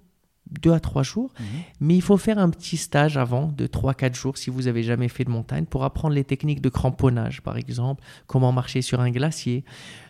deux 0.62 0.72
à 0.72 0.80
trois 0.80 1.04
jours. 1.04 1.32
Mhm. 1.40 1.46
Mais 1.80 1.96
il 1.96 2.02
faut 2.02 2.18
faire 2.18 2.38
un 2.38 2.50
petit 2.50 2.78
stage 2.78 3.18
avant 3.18 3.48
de 3.48 3.66
3-4 3.68 4.16
jours 4.16 4.38
si 4.38 4.50
vous 4.50 4.68
avez 4.68 4.84
jamais 4.84 5.08
fait 5.08 5.24
de 5.24 5.30
montagne 5.30 5.66
pour 5.66 5.84
apprendre 5.84 6.16
les 6.16 6.24
techniques 6.24 6.62
de 6.62 6.70
cramponnage, 6.70 7.42
par 7.42 7.58
exemple, 7.58 8.04
comment 8.28 8.52
marcher 8.52 8.82
sur 8.82 9.00
un 9.00 9.12
glacier. 9.12 9.64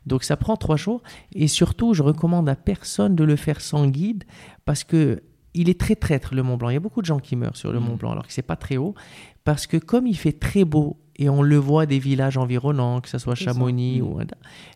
Donc 0.05 0.23
ça 0.23 0.37
prend 0.37 0.57
3 0.57 0.75
jours. 0.77 1.01
Et 1.33 1.47
surtout, 1.47 1.93
je 1.93 2.03
recommande 2.03 2.49
à 2.49 2.55
personne 2.55 3.15
de 3.15 3.23
le 3.23 3.35
faire 3.35 3.61
sans 3.61 3.87
guide 3.87 4.23
parce 4.65 4.83
que 4.83 5.21
il 5.53 5.69
est 5.69 5.79
très 5.79 5.95
traître 5.95 6.33
le 6.33 6.43
Mont 6.43 6.57
Blanc. 6.57 6.69
Il 6.69 6.73
y 6.73 6.77
a 6.77 6.79
beaucoup 6.79 7.01
de 7.01 7.05
gens 7.05 7.19
qui 7.19 7.35
meurent 7.35 7.57
sur 7.57 7.71
le 7.71 7.79
Mhm. 7.79 7.85
Mont 7.85 7.95
Blanc 7.95 8.11
alors 8.11 8.25
que 8.27 8.33
c'est 8.33 8.41
pas 8.41 8.55
très 8.55 8.77
haut 8.77 8.95
parce 9.43 9.67
que 9.67 9.77
comme 9.77 10.07
il 10.07 10.17
fait 10.17 10.31
très 10.33 10.63
beau 10.65 10.97
et 11.15 11.29
on 11.29 11.41
le 11.43 11.57
voit 11.57 11.85
des 11.85 11.99
villages 11.99 12.37
environnants, 12.37 12.99
que 13.01 13.09
ce 13.09 13.17
soit. 13.19 13.35
Chamonix 13.35 14.01
Mhm. 14.01 14.07
ou 14.07 14.19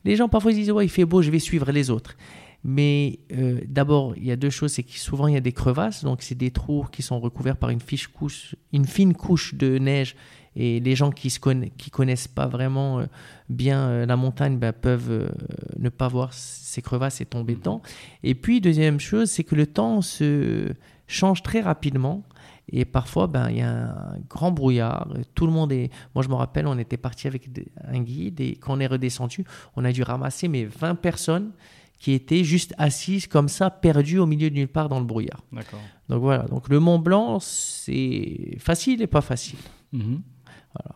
les 0.06 0.16
gens 0.16 0.30
parfois 0.30 0.52
ils 0.52 0.56
disent 0.56 0.72
ouais 0.72 0.86
il 0.86 0.90
fait 0.90 1.06
beau, 1.06 1.22
je 1.22 1.32
vais 1.32 1.40
suivre 1.40 1.72
les 1.72 1.90
autres. 1.90 2.16
Mais 2.64 3.20
euh, 3.34 3.62
d'abord, 3.68 4.14
il 4.18 4.26
y 4.26 4.32
a 4.32 4.36
deux 4.36 4.50
choses, 4.50 4.74
c'est 4.74 4.84
que 4.84 4.92
souvent 4.98 5.28
il 5.28 5.36
y 5.36 5.38
a 5.38 5.42
des 5.42 5.52
crevasses, 5.54 6.04
donc 6.04 6.22
c'est 6.22 6.36
des 6.36 6.52
trous 6.52 6.86
qui 6.92 7.02
sont 7.02 7.20
recouverts 7.20 7.56
par 7.56 7.70
une, 7.70 7.80
fiche 7.80 8.08
couche, 8.08 8.56
une 8.74 8.86
fine 8.86 9.14
couche 9.14 9.54
de 9.56 9.78
neige. 9.78 10.16
Et 10.60 10.80
les 10.80 10.96
gens 10.96 11.12
qui 11.12 11.28
ne 11.46 11.90
connaissent 11.92 12.28
pas 12.28 12.48
vraiment 12.48 13.00
euh, 13.00 13.06
bien 13.48 13.80
euh, 13.90 14.06
la 14.08 14.16
montagne 14.16 14.58
ben, 14.58 14.74
peuvent 14.74 15.12
euh, 15.12 15.30
ne 15.78 15.90
pas 15.90 16.08
voir 16.08 16.34
ces 16.34 16.82
crevasses 16.82 17.22
et 17.22 17.26
tomber 17.26 17.54
Mhm. 17.54 17.60
dedans. 17.60 17.82
Et 18.24 18.34
puis, 18.34 18.60
deuxième 18.60 19.00
chose, 19.00 19.30
c'est 19.30 19.44
que 19.44 19.54
le 19.54 19.68
temps 19.68 20.02
se 20.02 20.74
change 21.06 21.44
très 21.44 21.62
rapidement. 21.62 22.24
Et 22.70 22.86
parfois, 22.86 23.28
ben, 23.28 23.50
il 23.52 23.58
y 23.58 23.62
a 23.62 23.72
un 24.16 24.20
grand 24.28 24.52
brouillard. 24.52 25.08
Tout 25.36 25.46
le 25.46 25.54
monde 25.54 25.72
est. 25.72 25.92
Moi, 26.16 26.24
je 26.24 26.28
me 26.30 26.34
rappelle, 26.34 26.66
on 26.66 26.78
était 26.80 26.98
parti 26.98 27.28
avec 27.28 27.48
un 27.86 28.02
guide 28.02 28.42
et 28.42 28.56
quand 28.56 28.76
on 28.76 28.80
est 28.80 28.88
redescendu, 28.88 29.46
on 29.76 29.86
a 29.86 29.92
dû 29.92 30.02
ramasser 30.04 30.48
mais 30.48 30.66
20 30.66 30.96
personnes 30.96 31.52
qui 32.00 32.14
étaient 32.14 32.44
juste 32.44 32.74
assises 32.78 33.26
comme 33.28 33.48
ça, 33.48 33.70
perdues 33.70 34.20
au 34.20 34.26
milieu 34.26 34.50
de 34.50 34.56
nulle 34.56 34.68
part 34.68 34.90
dans 34.90 35.00
le 35.00 35.06
brouillard. 35.06 35.42
D'accord. 35.52 35.80
Donc 36.10 36.22
voilà. 36.22 36.44
Donc 36.44 36.68
le 36.70 36.80
Mont 36.80 37.00
Blanc, 37.00 37.40
c'est 37.40 38.58
facile 38.60 39.02
et 39.04 39.08
pas 39.08 39.22
facile. 39.22 39.60
Mhm. 39.94 40.22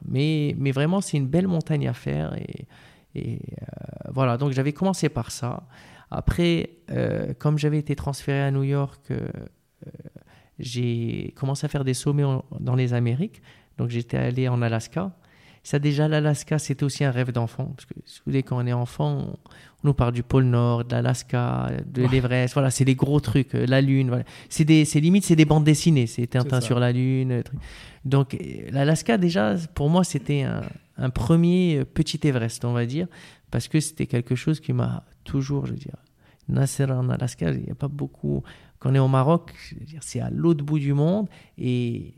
Mais, 0.05 0.53
vraiment, 0.71 1.01
c'est 1.01 1.17
une 1.17 1.27
belle 1.27 1.47
montagne 1.47 1.87
à 1.87 1.93
faire. 1.93 2.35
Et, 2.35 2.67
euh, 3.15 3.31
voilà, 4.09 4.37
donc 4.37 4.51
j'avais 4.51 4.73
commencé 4.73 5.09
par 5.09 5.31
ça. 5.31 5.63
Après, 6.09 6.71
euh, 6.91 7.33
comme 7.37 7.57
j'avais 7.57 7.77
été 7.77 7.95
transféré 7.95 8.41
à 8.41 8.51
New 8.51 8.63
York, 8.63 9.01
euh, 9.11 9.27
j'ai 10.59 11.33
commencé 11.35 11.65
à 11.65 11.69
faire 11.69 11.83
des 11.83 11.93
sommets 11.93 12.23
dans 12.59 12.75
les 12.75 12.93
Amériques. 12.93 13.41
Donc 13.77 13.89
j'étais 13.89 14.17
allé 14.17 14.47
en 14.47 14.61
Alaska. 14.61 15.11
Ça 15.63 15.77
déjà, 15.79 16.07
l'Alaska, 16.07 16.57
c'était 16.59 16.83
aussi 16.83 17.03
un 17.03 17.11
rêve 17.11 17.31
d'enfant. 17.31 17.65
Parce 17.75 17.85
que 17.85 17.93
vous 17.95 18.01
savez, 18.25 18.41
quand 18.43 18.57
on 18.63 18.65
est 18.65 18.73
enfant, 18.73 19.11
on, 19.11 19.29
on 19.83 19.87
nous 19.87 19.93
parle 19.93 20.11
du 20.13 20.23
pôle 20.23 20.45
Nord, 20.45 20.85
de 20.85 20.91
l'Alaska, 20.91 21.71
de 21.85 22.03
l'Everest. 22.07 22.53
Voilà, 22.55 22.71
c'est 22.71 22.85
des 22.85 22.95
gros 22.95 23.19
trucs. 23.19 23.53
euh, 23.53 23.65
La 23.67 23.79
Lune, 23.81 24.07
voilà. 24.09 24.23
C'est 24.49 24.65
des, 24.65 24.85
c'est 24.85 24.99
limite, 24.99 25.23
c'est 25.23 25.35
des 25.35 25.45
bandes 25.45 25.63
dessinées. 25.63 26.07
C'est 26.07 26.25
Tintin 26.27 26.61
sur 26.61 26.79
la 26.79 26.91
Lune. 26.91 27.31
euh, 27.31 27.43
truc. 27.43 27.59
Donc 28.05 28.33
euh, 28.33 28.37
l'Alaska, 28.71 29.17
déjà, 29.17 29.55
pour 29.75 29.89
moi, 29.89 30.03
c'était 30.03 30.41
un, 30.41 30.63
un 30.97 31.09
premier 31.11 31.85
petit 31.85 32.19
Everest, 32.23 32.65
on 32.65 32.73
va 32.73 32.85
dire, 32.87 33.07
parce 33.51 33.67
que 33.67 33.79
c'était 33.79 34.07
quelque 34.07 34.33
chose 34.35 34.59
qui 34.59 34.73
m'a 34.73 35.03
toujours, 35.23 35.67
je 35.67 35.71
veux 35.73 35.77
dire, 35.77 35.95
Nasser 36.49 36.85
en 36.85 37.07
Alaska, 37.09 37.51
il 37.51 37.61
n'y 37.63 37.71
a 37.71 37.75
pas 37.75 37.87
beaucoup. 37.87 38.43
Quand 38.79 38.89
on 38.91 38.95
est 38.95 38.99
au 38.99 39.07
Maroc, 39.07 39.53
c'est 40.01 40.19
à 40.19 40.29
l'autre 40.31 40.65
bout 40.65 40.79
du 40.79 40.93
monde. 40.93 41.29
Et, 41.57 42.13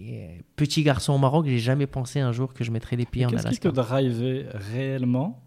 et 0.00 0.42
petit 0.56 0.82
garçon 0.82 1.12
au 1.12 1.18
Maroc, 1.18 1.46
j'ai 1.46 1.58
jamais 1.58 1.86
pensé 1.86 2.20
un 2.20 2.32
jour 2.32 2.52
que 2.54 2.64
je 2.64 2.70
mettrais 2.70 2.96
les 2.96 3.06
pieds 3.06 3.26
en 3.26 3.28
Qu'est-ce 3.30 3.48
qui 3.48 3.58
te 3.58 3.68
Alaska. 3.68 3.82
drivait 3.96 4.46
réellement, 4.72 5.42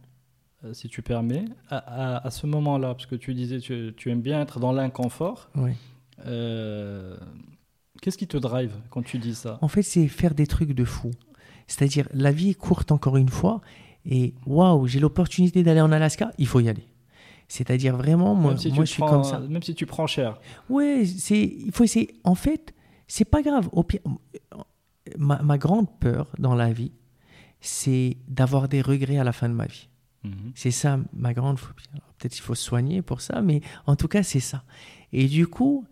euh, 0.63 0.73
si 0.73 0.87
tu 0.89 1.01
permets, 1.01 1.45
à, 1.69 1.77
à- 1.77 2.27
à 2.27 2.31
ce 2.31 2.45
moment-là? 2.47 2.93
Parce 2.93 3.05
que 3.05 3.15
tu 3.15 3.33
disais 3.33 3.59
tu, 3.59 3.93
tu 3.97 4.11
aimes 4.11 4.21
bien 4.21 4.41
être 4.41 4.59
dans 4.59 4.71
l'inconfort. 4.71 5.49
Oui. 5.55 5.71
Euh, 6.25 7.17
Qu'est-ce 8.01 8.17
qui 8.17 8.27
te 8.27 8.37
drive 8.37 8.71
quand 8.89 9.01
tu 9.03 9.17
dis 9.17 9.33
ça? 9.35 9.57
En 9.61 9.67
fait, 9.69 9.81
c'est 9.83 10.07
faire 10.07 10.33
des 10.35 10.45
trucs 10.47 10.73
de 10.73 10.83
fou. 10.83 11.11
C'est-à-dire, 11.67 12.07
la 12.13 12.31
vie 12.31 12.49
est 12.49 12.53
courte 12.53 12.91
encore 12.91 13.15
une 13.17 13.29
fois. 13.29 13.61
Et 14.05 14.33
waouh, 14.45 14.85
j'ai 14.87 14.99
l'opportunité 14.99 15.63
d'aller 15.63 15.79
en 15.79 15.91
Alaska, 15.91 16.31
il 16.37 16.45
faut 16.47 16.59
y 16.59 16.67
aller. 16.67 16.85
C'est-à-dire 17.47 17.95
vraiment, 17.95 18.35
moi, 18.35 18.57
si, 18.57 18.73
je 18.75 18.83
suis 18.83 19.01
comme 19.01 19.23
ça. 19.23 19.39
même 19.39 19.63
si 19.63 19.73
tu 19.75 19.85
prends 19.85 20.07
cher. 20.07 20.39
Ouais, 20.69 21.05
c'est, 21.05 21.39
il 21.41 21.71
faut 21.71 21.83
essayer. 21.85 22.15
En 22.25 22.35
fait, 22.35 22.73
c'est 23.15 23.25
pas 23.25 23.43
grave. 23.43 23.69
Au 23.73 23.83
pire, 23.83 23.99
ma, 25.19 25.39
ma 25.43 25.59
grande 25.59 25.87
peur 25.99 26.31
dans 26.39 26.55
la 26.55 26.73
vie, 26.73 26.91
c'est 27.61 28.17
d'avoir 28.27 28.67
des 28.67 28.81
regrets 28.81 29.19
à 29.19 29.23
la 29.23 29.33
fin 29.33 29.49
de 29.49 29.53
ma 29.53 29.67
vie. 29.67 29.87
Mhm. 30.23 30.51
C'est 30.55 30.71
ça 30.71 30.99
ma 31.13 31.33
grande 31.35 31.59
phobie. 31.59 31.83
Peut-être 32.17 32.31
qu'il 32.33 32.41
faut 32.41 32.55
se 32.55 32.63
soigner 32.63 33.03
pour 33.03 33.21
ça, 33.21 33.43
mais 33.43 33.61
en 33.85 33.95
tout 33.95 34.07
cas, 34.07 34.23
c'est 34.23 34.39
ça. 34.39 34.63
Et 35.11 35.27
du 35.27 35.45
coup, 35.45 35.85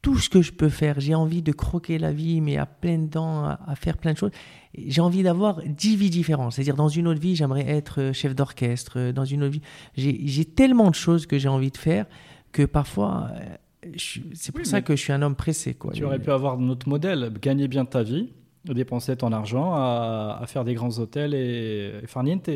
tout 0.00 0.16
ce 0.16 0.30
que 0.30 0.40
je 0.40 0.52
peux 0.52 0.70
faire, 0.70 1.00
j'ai 1.00 1.14
envie 1.14 1.42
de 1.42 1.52
croquer 1.52 1.98
la 1.98 2.12
vie, 2.12 2.40
mais 2.40 2.56
à 2.56 2.64
pleines 2.64 3.10
dents, 3.10 3.44
à, 3.44 3.60
à 3.66 3.74
faire 3.74 3.98
plein 3.98 4.14
de 4.14 4.18
choses. 4.18 4.30
J'ai 4.74 5.02
envie 5.02 5.22
d'avoir 5.22 5.60
dix 5.66 5.96
vies 5.96 6.08
différentes. 6.08 6.54
C'est-à-dire, 6.54 6.76
dans 6.76 6.88
une 6.88 7.08
autre 7.08 7.20
vie, 7.20 7.36
j'aimerais 7.36 7.68
être 7.68 8.00
euh, 8.00 8.12
chef 8.14 8.34
d'orchestre. 8.34 8.98
euh, 8.98 9.12
Dans 9.12 9.26
une 9.26 9.42
autre 9.42 9.52
vie, 9.52 9.62
j'ai 9.96 10.44
tellement 10.46 10.88
de 10.88 10.94
choses 10.94 11.26
que 11.26 11.36
j'ai 11.36 11.48
envie 11.48 11.70
de 11.70 11.76
faire 11.76 12.06
que 12.52 12.62
parfois, 12.62 13.32
euh, 13.34 13.56
c'est 13.96 14.52
pour 14.52 14.60
Oui, 14.60 14.66
ça 14.66 14.80
que 14.82 14.94
je 14.96 15.02
suis 15.02 15.12
un 15.12 15.22
homme 15.22 15.36
pressé. 15.36 15.74
Quoi. 15.74 15.92
Tu 15.92 16.04
aurais 16.04 16.18
pu 16.18 16.30
avoir 16.30 16.58
notre 16.58 16.88
modèle, 16.88 17.32
gagner 17.40 17.68
bien 17.68 17.84
ta 17.84 18.02
vie, 18.02 18.32
dépenser 18.64 19.16
ton 19.16 19.32
argent 19.32 19.72
à, 19.74 20.38
à 20.40 20.46
faire 20.46 20.64
des 20.64 20.74
grands 20.74 20.98
hôtels 20.98 21.34
et, 21.34 21.92
et 22.02 22.06
faire 22.06 22.22
niente. 22.22 22.50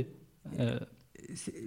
Euh, 0.58 0.78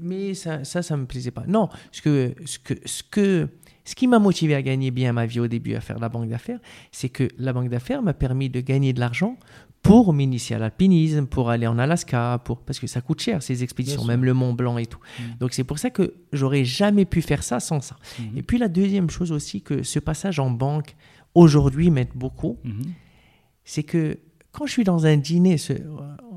mais 0.02 0.34
ça, 0.34 0.64
ça, 0.64 0.82
ça 0.82 0.98
me 0.98 1.06
plaisait 1.06 1.32
pas. 1.32 1.44
Non, 1.48 1.70
ce 1.92 2.02
que, 2.02 2.36
ce 2.46 2.60
que, 2.60 2.74
ce 2.86 3.02
que, 3.04 3.48
ce 3.84 3.96
qui 3.96 4.08
m'a 4.08 4.20
motivé 4.20 4.54
à 4.56 4.62
gagner 4.62 4.92
bien 4.92 5.14
ma 5.14 5.26
vie 5.26 5.40
au 5.40 5.48
début 5.48 5.76
à 5.76 5.82
faire 5.82 6.00
la 6.00 6.10
banque 6.10 6.30
d'affaires, 6.30 6.60
c'est 6.92 7.10
que 7.10 7.28
la 7.38 7.54
banque 7.54 7.70
d'affaires 7.70 8.02
m'a 8.02 8.14
permis 8.14 8.50
de 8.50 8.60
gagner 8.60 8.94
de 8.94 9.00
l'argent 9.00 9.38
pour 9.86 10.14
m'initier 10.14 10.56
à 10.56 10.60
l'alpinisme, 10.60 11.26
pour 11.28 11.50
aller 11.50 11.68
en 11.68 11.78
Alaska, 11.78 12.42
pour 12.44 12.62
parce 12.62 12.80
que 12.80 12.88
ça 12.88 13.02
coûte 13.02 13.22
cher 13.22 13.42
ces 13.44 13.64
expéditions, 13.64 14.04
même 14.06 14.26
le 14.26 14.34
Mont 14.34 14.54
Blanc 14.54 14.78
et 14.78 14.86
tout. 14.86 15.00
Mm. 15.20 15.24
Donc 15.40 15.54
c'est 15.54 15.64
pour 15.64 15.80
ça 15.80 15.90
que 15.90 16.14
j'aurais 16.34 16.66
jamais 16.66 17.06
pu 17.06 17.22
faire 17.22 17.44
ça 17.44 17.60
sans 17.60 17.82
ça. 17.82 17.96
Mhm. 18.20 18.38
Et 18.38 18.42
puis 18.44 18.58
la 18.58 18.68
deuxième 18.68 19.10
chose 19.10 19.32
aussi 19.32 19.62
que 19.62 19.84
ce 19.84 20.00
passage 20.00 20.40
en 20.40 20.50
banque 20.50 20.96
aujourd'hui 21.34 21.90
m'aide 21.92 22.10
beaucoup, 22.16 22.58
Mhm. 22.64 22.84
c'est 23.64 23.84
que 23.84 24.18
quand 24.52 24.66
je 24.66 24.72
suis 24.72 24.84
dans 24.84 25.06
un 25.06 25.18
dîner 25.18 25.58
ce- 25.58 25.74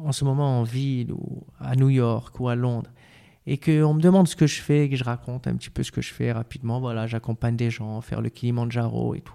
en 0.05 0.13
ce 0.13 0.25
moment 0.25 0.61
en 0.61 0.63
ville 0.65 1.13
ou 1.13 1.45
à 1.61 1.77
New 1.77 1.89
York 1.89 2.39
ou 2.41 2.49
à 2.49 2.55
Londres 2.55 2.91
et 3.47 3.57
qu'on 3.59 3.95
me 3.95 4.01
demande 4.01 4.29
ce 4.29 4.37
que 4.37 4.47
je 4.47 4.61
fais, 4.61 4.89
que 4.89 4.97
je 4.97 5.05
raconte 5.05 5.47
un 5.47 5.55
petit 5.57 5.71
peu 5.71 5.83
ce 5.83 5.91
que 5.93 6.03
je 6.03 6.13
fais 6.13 6.33
rapidement, 6.33 6.81
voilà, 6.81 7.07
j'accompagne 7.07 7.57
des 7.57 7.71
gens 7.71 8.01
faire 8.01 8.21
le 8.21 8.29
Kilimanjaro 8.29 9.15
et 9.15 9.21
tout. 9.21 9.35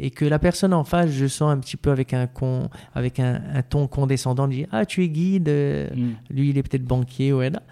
Et 0.00 0.10
que 0.10 0.24
la 0.24 0.38
personne 0.38 0.72
en 0.74 0.84
face, 0.84 1.10
je 1.10 1.26
sens 1.26 1.50
un 1.50 1.58
petit 1.58 1.76
peu 1.76 1.90
avec 1.90 2.12
un, 2.14 2.26
con, 2.28 2.68
avec 2.94 3.18
un, 3.18 3.42
un 3.52 3.62
ton 3.62 3.88
condescendant, 3.88 4.46
me 4.46 4.52
dit 4.52 4.66
Ah, 4.70 4.86
tu 4.86 5.02
es 5.02 5.08
guide, 5.08 5.48
euh, 5.48 5.88
Mhm. 5.94 6.14
lui, 6.30 6.50
il 6.50 6.58
est 6.58 6.62
peut-être 6.62 6.84
banquier, 6.84 7.32
ouais. 7.32 7.50
là. 7.50 7.62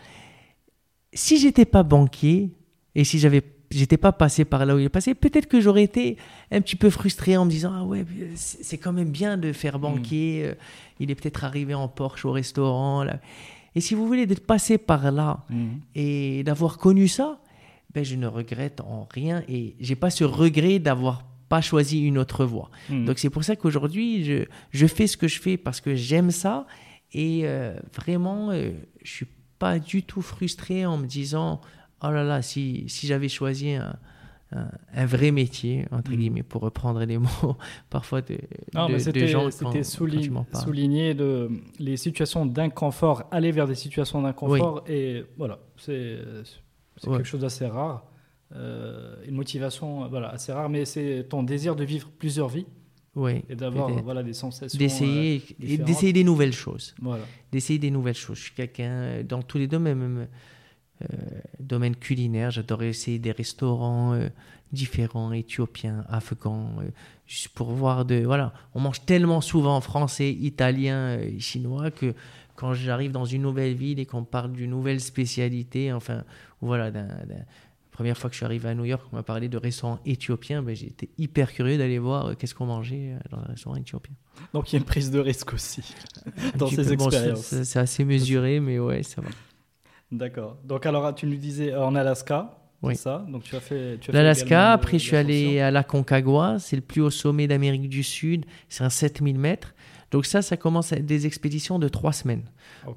Si 1.12 1.38
j'étais 1.38 1.64
pas 1.64 1.82
banquier 1.82 2.50
et 2.94 3.04
si 3.04 3.18
j'avais 3.18 3.42
j'étais 3.70 3.96
pas 3.96 4.12
passé 4.12 4.44
par 4.44 4.64
là 4.64 4.76
où 4.76 4.78
il 4.78 4.84
est 4.84 4.88
passé, 4.88 5.14
peut-être 5.14 5.46
que 5.46 5.60
j'aurais 5.60 5.82
été 5.82 6.16
un 6.52 6.60
petit 6.60 6.76
peu 6.76 6.88
frustré 6.88 7.36
en 7.36 7.44
me 7.44 7.50
disant 7.50 7.72
ah 7.74 7.84
ouais 7.84 8.04
c'est 8.36 8.62
c'est 8.62 8.78
quand 8.78 8.92
même 8.92 9.10
bien 9.10 9.36
de 9.36 9.52
faire 9.52 9.78
banquier. 9.78 10.42
euh, 10.44 10.54
Il 11.00 11.10
est 11.10 11.14
peut-être 11.16 11.44
arrivé 11.44 11.74
en 11.74 11.88
Porsche 11.88 12.24
au 12.24 12.32
restaurant. 12.32 13.02
Là. 13.02 13.18
Et 13.74 13.80
si 13.80 13.94
vous 13.94 14.06
voulez 14.06 14.26
d'être 14.26 14.46
passé 14.46 14.78
par 14.78 15.10
là 15.10 15.44
Mhm. 15.50 15.80
et 15.94 16.42
d'avoir 16.44 16.78
connu 16.78 17.08
ça, 17.08 17.38
ben 17.94 18.04
je 18.04 18.14
ne 18.14 18.26
regrette 18.26 18.80
en 18.82 19.06
rien 19.10 19.42
et 19.48 19.74
j'ai 19.80 19.96
pas 19.96 20.10
ce 20.10 20.24
regret 20.24 20.78
d'avoir 20.78 21.24
pas 21.48 21.60
choisi 21.60 22.00
une 22.02 22.18
autre 22.18 22.44
voie. 22.44 22.70
Mhm. 22.90 23.04
Donc 23.06 23.18
c'est 23.18 23.30
pour 23.30 23.44
ça 23.44 23.54
qu'aujourd'hui, 23.56 24.24
je, 24.24 24.44
je 24.72 24.86
fais 24.86 25.06
ce 25.06 25.16
que 25.16 25.28
je 25.28 25.40
fais 25.40 25.56
parce 25.56 25.80
que 25.80 25.94
j'aime 25.94 26.30
ça 26.30 26.66
et 27.12 27.42
euh, 27.44 27.74
vraiment, 27.94 28.50
euh, 28.50 28.72
je 29.02 29.10
suis 29.12 29.26
pas 29.58 29.78
du 29.78 30.02
tout 30.02 30.22
frustré 30.22 30.84
en 30.86 30.98
me 30.98 31.06
disant 31.06 31.60
oh 32.02 32.10
là 32.10 32.24
là, 32.24 32.42
si, 32.42 32.84
si 32.88 33.06
j'avais 33.06 33.28
choisi 33.28 33.70
un, 33.72 33.96
un, 34.52 35.06
vrai 35.06 35.30
métier, 35.30 35.86
entre 35.90 36.10
Mm. 36.12 36.16
guillemets, 36.16 36.42
pour 36.42 36.62
reprendre 36.62 37.02
les 37.04 37.18
mots 37.18 37.56
parfois 37.90 38.20
de, 38.22 38.38
Non, 38.74 38.86
de- 38.88 38.92
mais 38.94 39.12
de 39.12 39.26
gens. 39.26 39.50
c'était 39.50 39.82
souligné, 39.82 41.14
de, 41.14 41.48
les 41.78 41.96
situations 41.96 42.44
d'inconfort, 42.46 43.24
aller 43.30 43.50
vers 43.50 43.66
des 43.66 43.74
situations 43.74 44.22
d'inconfort, 44.22 44.84
et 44.88 45.24
voilà, 45.36 45.58
c'est 45.76 46.18
c'est 46.98 47.08
Ouais. 47.08 47.16
quelque 47.18 47.26
chose 47.26 47.40
d'assez 47.40 47.66
rare. 47.66 48.04
Euh, 48.54 49.16
une 49.26 49.34
motivation 49.34 50.04
euh, 50.04 50.08
voilà, 50.08 50.28
assez 50.28 50.52
rare, 50.52 50.68
mais 50.68 50.84
c'est 50.84 51.26
ton 51.28 51.42
désir 51.42 51.74
de 51.74 51.82
vivre 51.82 52.08
plusieurs 52.16 52.48
vies 52.48 52.66
Oui, 53.16 53.42
et 53.48 53.56
d'avoir 53.56 53.90
voilà, 54.04 54.22
des 54.22 54.34
sensations. 54.34 54.78
d'essayer 54.78 55.38
euh, 55.38 55.54
différentes. 55.58 55.86
d'essayer 55.86 56.12
des 56.12 56.22
nouvelles 56.22 56.52
choses. 56.52 56.94
voilà. 57.02 57.24
d'essayer 57.50 57.80
des 57.80 57.90
nouvelles 57.90 58.14
choses. 58.14 58.38
Je 58.38 58.42
suis 58.44 58.54
quelqu'un 58.54 59.24
dans 59.24 59.42
tous 59.42 59.58
les 59.58 59.66
domaines, 59.66 59.98
même 59.98 60.28
euh, 61.02 61.06
domaine 61.58 61.96
culinaire. 61.96 62.52
J'adore 62.52 62.84
essayer 62.84 63.18
des 63.18 63.32
restaurants 63.32 64.14
euh, 64.14 64.28
différents, 64.70 65.32
éthiopiens, 65.32 66.04
afghans, 66.08 66.70
juste 67.26 67.48
pour 67.48 67.72
voir 67.72 68.04
de. 68.04 68.22
Voilà, 68.24 68.52
on 68.74 68.80
mange 68.80 69.04
tellement 69.04 69.40
souvent 69.40 69.80
français, 69.80 70.30
italien, 70.32 71.18
chinois 71.40 71.90
que 71.90 72.14
quand 72.54 72.74
j'arrive 72.74 73.10
dans 73.10 73.24
une 73.24 73.42
nouvelle 73.42 73.74
ville 73.74 73.98
et 73.98 74.06
qu'on 74.06 74.22
parle 74.22 74.52
d'une 74.52 74.70
nouvelle 74.70 75.00
spécialité, 75.00 75.92
enfin, 75.92 76.22
voilà, 76.60 76.92
d'un. 76.92 77.08
Première 77.96 78.18
fois 78.18 78.28
que 78.28 78.34
je 78.34 78.40
suis 78.40 78.44
arrivé 78.44 78.68
à 78.68 78.74
New 78.74 78.84
York, 78.84 79.02
on 79.10 79.16
m'a 79.16 79.22
parlé 79.22 79.48
de 79.48 79.56
restaurants 79.56 80.00
éthiopiens. 80.04 80.62
Ben, 80.62 80.76
J'étais 80.76 81.08
hyper 81.16 81.50
curieux 81.50 81.78
d'aller 81.78 81.98
voir 81.98 82.26
euh, 82.26 82.34
qu'est-ce 82.34 82.54
qu'on 82.54 82.66
mangeait 82.66 83.14
euh, 83.14 83.18
dans 83.30 83.38
un 83.38 83.46
restaurant 83.46 83.74
éthiopien. 83.76 84.14
Donc 84.52 84.70
il 84.70 84.74
y 84.74 84.76
a 84.76 84.80
une 84.80 84.84
prise 84.84 85.10
de 85.10 85.18
risque 85.18 85.54
aussi 85.54 85.94
dans 86.58 86.66
ces. 86.66 86.94
Bon, 86.94 87.06
expériences. 87.06 87.62
C'est 87.62 87.78
assez 87.78 88.04
mesuré, 88.04 88.60
mais 88.60 88.78
ouais, 88.78 89.02
ça 89.02 89.22
va. 89.22 89.28
D'accord. 90.12 90.58
Donc 90.62 90.84
alors 90.84 91.14
tu 91.14 91.26
nous 91.26 91.38
disais 91.38 91.72
euh, 91.72 91.86
en 91.86 91.94
Alaska, 91.94 92.58
Oui. 92.82 92.96
c'est 92.96 93.02
ça? 93.04 93.24
Donc 93.30 93.44
tu 93.44 93.56
as 93.56 93.60
fait. 93.60 93.98
L'Alaska, 94.12 94.72
après 94.72 94.98
je 94.98 95.04
suis 95.04 95.16
allé 95.16 95.60
à 95.60 95.70
la 95.70 95.82
Concagua, 95.82 96.58
c'est 96.58 96.76
le 96.76 96.82
plus 96.82 97.00
haut 97.00 97.08
sommet 97.10 97.46
d'Amérique 97.46 97.88
du 97.88 98.02
Sud, 98.02 98.44
c'est 98.68 98.84
un 98.84 98.90
7000 98.90 99.38
mètres. 99.38 99.74
Donc 100.10 100.26
ça, 100.26 100.42
ça 100.42 100.58
commence 100.58 100.92
à 100.92 100.96
être 100.96 101.06
des 101.06 101.26
expéditions 101.26 101.78
de 101.78 101.88
trois 101.88 102.12
semaines. 102.12 102.44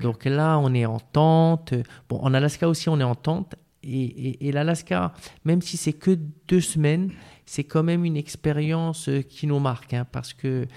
Donc 0.02 0.26
là, 0.26 0.60
on 0.60 0.74
est 0.74 0.86
en 0.86 1.00
tente. 1.00 1.74
Bon, 2.10 2.20
en 2.20 2.34
Alaska 2.34 2.68
aussi, 2.68 2.90
on 2.90 3.00
est 3.00 3.04
en 3.04 3.16
tente. 3.16 3.56
Et, 3.84 4.02
et- 4.04 4.48
et 4.48 4.52
l'Alaska, 4.52 5.14
même 5.46 5.62
si 5.62 5.78
c'est 5.78 5.94
que 5.94 6.18
deux 6.48 6.62
semaines, 6.62 7.12
c'est 7.46 7.64
quand 7.64 7.84
même 7.84 8.04
une 8.06 8.18
expérience 8.18 9.10
euh, 9.10 9.22
qui 9.22 9.48
nous 9.48 9.60
marque. 9.60 9.94
hein, 9.94 10.06
parce 10.12 10.34
que 10.34 10.68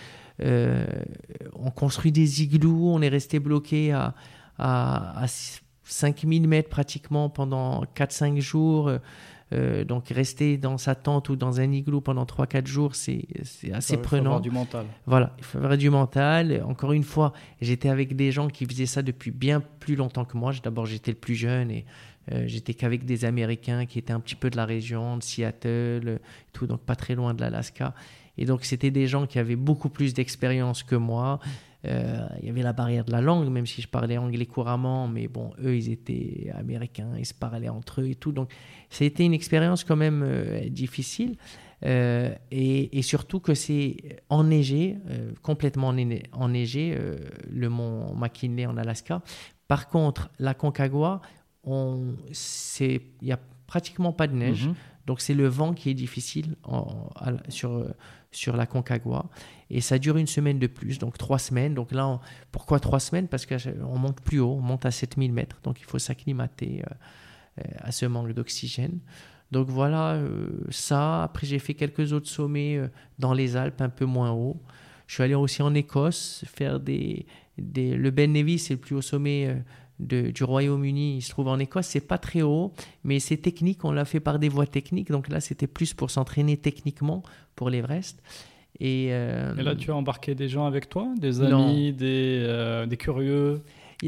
euh, 0.40 0.86
on 1.54 1.70
construit 1.70 2.12
des 2.12 2.42
igloos, 2.42 2.92
on 2.94 3.02
est 3.02 3.08
resté 3.08 3.38
bloqué 3.40 3.92
à, 3.92 4.14
à, 4.58 5.22
à 5.22 5.26
5000 5.84 6.48
mètres 6.48 6.68
pratiquement 6.70 7.28
pendant 7.28 7.84
4-5 7.96 8.40
jours. 8.40 8.90
Euh, 9.52 9.84
donc 9.84 10.08
rester 10.08 10.56
dans 10.56 10.78
sa 10.78 10.94
tente 10.94 11.28
ou 11.28 11.36
dans 11.36 11.60
un 11.60 11.70
igloo 11.70 12.00
pendant 12.00 12.24
3-4 12.24 12.66
jours, 12.66 12.94
c'est 12.94 13.26
assez 13.74 13.92
Il 13.94 13.96
faut 13.96 14.02
prenant. 14.02 14.24
avoir 14.26 14.40
du 14.40 14.50
mental. 14.50 14.86
Voilà, 15.04 15.34
il 15.36 15.44
faut 15.44 15.58
avoir 15.58 15.76
du 15.76 15.90
mental. 15.90 16.64
Encore 16.66 16.92
une 16.92 17.02
fois, 17.02 17.34
j'étais 17.60 17.90
avec 17.90 18.16
des 18.16 18.32
gens 18.32 18.48
qui 18.48 18.64
faisaient 18.64 18.86
ça 18.86 19.02
depuis 19.02 19.30
bien 19.30 19.60
plus 19.60 19.94
longtemps 19.94 20.24
que 20.24 20.38
moi. 20.38 20.52
D'abord, 20.64 20.86
j'étais 20.86 21.10
le 21.10 21.18
plus 21.18 21.34
jeune 21.34 21.70
et 21.70 21.84
euh, 22.30 22.44
j'étais 22.46 22.74
qu'avec 22.74 23.04
des 23.04 23.24
Américains 23.24 23.86
qui 23.86 23.98
étaient 23.98 24.12
un 24.12 24.20
petit 24.20 24.36
peu 24.36 24.50
de 24.50 24.56
la 24.56 24.64
région, 24.64 25.16
de 25.16 25.22
Seattle, 25.22 25.68
euh, 25.68 26.18
tout, 26.52 26.66
donc 26.66 26.80
pas 26.80 26.94
très 26.94 27.14
loin 27.14 27.34
de 27.34 27.40
l'Alaska. 27.40 27.94
Et 28.38 28.44
donc, 28.44 28.64
c'était 28.64 28.90
des 28.90 29.06
gens 29.06 29.26
qui 29.26 29.38
avaient 29.38 29.56
beaucoup 29.56 29.88
plus 29.88 30.14
d'expérience 30.14 30.82
que 30.82 30.94
moi. 30.94 31.40
Euh, 31.84 32.26
il 32.40 32.46
y 32.46 32.50
avait 32.50 32.62
la 32.62 32.72
barrière 32.72 33.04
de 33.04 33.10
la 33.10 33.20
langue, 33.20 33.48
même 33.50 33.66
si 33.66 33.82
je 33.82 33.88
parlais 33.88 34.16
anglais 34.16 34.46
couramment, 34.46 35.08
mais 35.08 35.26
bon, 35.26 35.50
eux, 35.62 35.76
ils 35.76 35.90
étaient 35.90 36.50
américains, 36.54 37.10
ils 37.18 37.26
se 37.26 37.34
parlaient 37.34 37.68
entre 37.68 38.00
eux 38.00 38.08
et 38.08 38.14
tout. 38.14 38.32
Donc, 38.32 38.50
été 39.00 39.24
une 39.24 39.34
expérience 39.34 39.82
quand 39.82 39.96
même 39.96 40.24
difficile. 40.70 41.36
Et, 41.84 43.02
surtout 43.02 43.40
que 43.40 43.54
c'est 43.54 43.96
enneigé, 44.30 44.96
complètement 45.42 45.92
enneigé, 46.32 46.96
le 47.50 47.68
mont 47.68 48.14
McKinley 48.14 48.64
en 48.64 48.76
Alaska. 48.76 49.20
Par 49.66 49.88
contre, 49.88 50.30
la 50.38 50.54
Concagua, 50.54 51.20
il 51.66 53.00
n'y 53.22 53.32
a 53.32 53.38
pratiquement 53.66 54.12
pas 54.12 54.26
de 54.26 54.34
neige. 54.34 54.66
Mhm. 54.68 54.74
Donc 55.06 55.20
c'est 55.20 55.34
le 55.34 55.48
vent 55.48 55.72
qui 55.74 55.90
est 55.90 55.94
difficile 55.94 56.54
en- 56.62 57.08
sur, 57.48 57.72
euh, 57.72 57.90
sur 58.30 58.56
la 58.56 58.66
Concagua. 58.66 59.26
Et 59.68 59.80
ça 59.80 59.98
dure 59.98 60.16
une 60.16 60.26
semaine 60.28 60.58
de 60.60 60.68
plus, 60.68 60.98
donc 60.98 61.18
trois 61.18 61.38
semaines. 61.40 61.74
Donc 61.74 61.90
là, 61.92 62.06
on- 62.06 62.20
pourquoi 62.52 62.78
trois 62.78 63.00
semaines? 63.00 63.26
Parce 63.26 63.44
qu'on 63.46 63.98
monte 63.98 64.20
plus 64.20 64.38
haut, 64.38 64.52
on 64.58 64.60
monte 64.60 64.86
à 64.86 64.90
7000 64.92 65.32
mètres. 65.32 65.58
Donc 65.64 65.80
il 65.80 65.84
faut 65.84 65.98
s'acclimater 65.98 66.82
euh, 66.82 66.94
euh, 67.60 67.62
à 67.80 67.90
ce 67.90 68.06
manque 68.06 68.32
d'oxygène. 68.32 69.00
Donc 69.50 69.68
voilà 69.68 70.12
euh, 70.14 70.48
ça. 70.70 71.24
Après, 71.24 71.46
j'ai 71.46 71.58
fait 71.58 71.74
quelques 71.74 72.12
autres 72.12 72.28
sommets 72.28 72.76
euh, 72.76 72.88
dans 73.18 73.34
les 73.34 73.56
Alpes, 73.56 73.80
un 73.80 73.88
peu 73.90 74.04
moins 74.04 74.30
haut. 74.30 74.60
Je 75.08 75.14
suis 75.14 75.22
allé 75.24 75.34
aussi 75.34 75.62
en 75.62 75.74
Écosse 75.74 76.44
faire 76.46 76.78
des... 76.80 77.26
des 77.58 77.96
le 77.96 78.10
Ben 78.10 78.32
Nevis, 78.32 78.60
c'est 78.60 78.74
le 78.74 78.80
plus 78.80 78.94
haut 78.94 79.02
sommet 79.02 79.46
euh, 79.48 79.56
de- 80.00 80.30
du 80.30 80.44
Royaume-Uni. 80.44 81.16
Il 81.18 81.22
se 81.22 81.30
trouve 81.30 81.48
en 81.48 81.58
Écosse. 81.58 81.86
C'est 81.86 82.06
pas 82.06 82.18
très 82.18 82.42
haut, 82.42 82.72
mais 83.04 83.20
c'est 83.20 83.36
technique. 83.36 83.84
On 83.84 83.92
l'a 83.92 84.04
fait 84.04 84.20
par 84.20 84.38
des 84.38 84.48
voies 84.48 84.66
techniques. 84.66 85.10
Donc 85.10 85.28
là, 85.28 85.40
c'était 85.40 85.66
plus 85.66 85.94
pour 85.94 86.10
s'entraîner 86.10 86.56
techniquement 86.56 87.22
pour 87.56 87.70
l'Everest. 87.70 88.22
Et, 88.80 89.08
euh, 89.10 89.54
Et 89.56 89.62
là, 89.62 89.76
tu 89.76 89.90
as 89.90 89.94
embarqué 89.96 90.34
des 90.34 90.48
gens 90.48 90.66
avec 90.66 90.88
toi 90.88 91.08
Des 91.18 91.40
amis, 91.42 91.92
des, 91.92 92.38
euh, 92.42 92.86
des 92.86 92.96
curieux? 92.96 93.62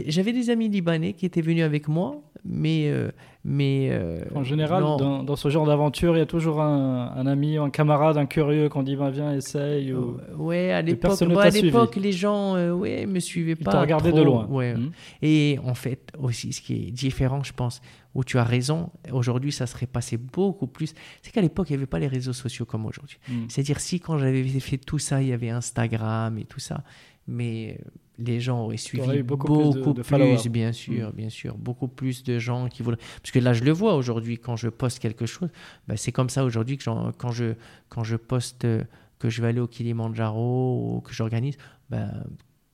J'avais 0.07 0.33
des 0.33 0.51
amis 0.51 0.69
libanais 0.69 1.13
qui 1.13 1.25
étaient 1.27 1.41
venus 1.43 1.63
avec 1.65 1.89
moi, 1.89 2.21
mais. 2.45 2.89
euh, 2.89 3.11
mais 3.47 3.89
euh, 3.91 4.21
En 4.35 4.43
général, 4.43 4.83
dans, 4.83 5.23
dans 5.23 5.37
ce 5.37 5.51
genre 5.51 5.67
d'aventure, 5.67 6.17
il 6.17 6.19
y 6.21 6.23
a 6.23 6.27
toujours 6.27 6.63
un, 6.63 7.13
un 7.15 7.27
ami, 7.27 7.59
un 7.59 7.69
camarade, 7.69 8.17
un 8.17 8.25
curieux 8.25 8.71
qu'on 8.71 8.83
dit 8.83 8.97
ben, 8.97 9.11
viens, 9.11 9.35
essaye. 9.35 9.93
Ou... 9.93 10.17
Ouais, 10.39 10.73
à 10.73 10.81
l'époque, 10.81 11.21
ne 11.21 11.37
à 11.37 11.51
l'époque, 11.51 11.97
les 11.97 12.11
gens, 12.13 12.57
euh, 12.57 12.73
ouais, 12.73 13.05
me 13.07 13.21
suivaient 13.21 13.53
Ils 13.59 13.63
pas. 13.65 13.73
t'ont 13.73 13.81
regardé 13.81 14.09
trop. 14.11 14.19
de 14.19 14.25
loin. 14.25 14.47
Ouais. 14.47 14.75
Mhm. 14.75 14.91
Et 15.21 15.59
en 15.63 15.75
fait, 15.75 16.11
aussi, 16.19 16.55
ce 16.55 16.63
qui 16.63 16.73
est 16.89 16.91
différent, 16.91 17.43
je 17.45 17.53
pense, 17.53 17.83
où 18.15 18.25
tu 18.25 18.39
as 18.39 18.45
raison, 18.45 18.89
aujourd'hui, 19.13 19.53
ça 19.53 19.67
serait 19.67 19.87
passé 19.87 20.17
beaucoup 20.17 20.67
plus. 20.67 20.95
C'est 21.21 21.31
qu'à 21.31 21.43
l'époque, 21.43 21.69
il 21.69 21.75
n'y 21.75 21.79
avait 21.79 21.87
pas 21.87 21.99
les 21.99 22.09
réseaux 22.09 22.33
sociaux 22.33 22.65
comme 22.65 22.87
aujourd'hui. 22.87 23.19
Mhm. 23.29 23.45
C'est-à-dire, 23.49 23.79
si 23.79 24.01
quand 24.01 24.17
j'avais 24.17 24.43
fait 24.59 24.79
tout 24.79 24.99
ça, 24.99 25.21
il 25.21 25.29
y 25.29 25.33
avait 25.35 25.51
Instagram 25.51 26.39
et 26.39 26.45
tout 26.45 26.61
ça, 26.61 26.83
mais 27.27 27.79
les 28.19 28.39
gens 28.41 28.63
auraient 28.65 28.77
suivi 28.77 29.23
beaucoup, 29.23 29.49
beaucoup 29.49 29.73
plus 29.73 29.95
de- 29.95 30.03
plus, 30.03 30.49
bien 30.49 30.73
sûr, 30.73 31.13
bien 31.13 31.29
sûr, 31.31 31.57
beaucoup 31.59 31.89
plus 31.89 32.23
de 32.23 32.39
gens 32.39 32.69
qui 32.69 32.83
voulaient. 32.83 32.97
Parce 33.21 33.33
que 33.33 33.39
là, 33.41 33.53
je 33.53 33.65
le 33.65 33.73
vois 33.73 33.95
aujourd'hui, 33.97 34.39
quand 34.39 34.55
je 34.57 34.69
poste 34.69 35.01
quelque 35.01 35.27
chose, 35.27 35.49
ben, 35.89 35.97
c'est 35.97 36.13
comme 36.13 36.29
ça 36.29 36.45
aujourd'hui 36.45 36.77
que 36.79 36.85
quand 37.19 37.33
je, 37.33 37.55
quand 37.89 38.05
je 38.05 38.17
poste 38.17 38.65
euh, 38.67 38.85
que 39.19 39.31
je 39.31 39.43
vais 39.43 39.49
aller 39.49 39.61
au 39.61 39.67
Kilimanjaro 39.67 40.95
ou 40.97 41.01
que 41.01 41.13
j'organise, 41.13 41.57
ben, 41.91 42.25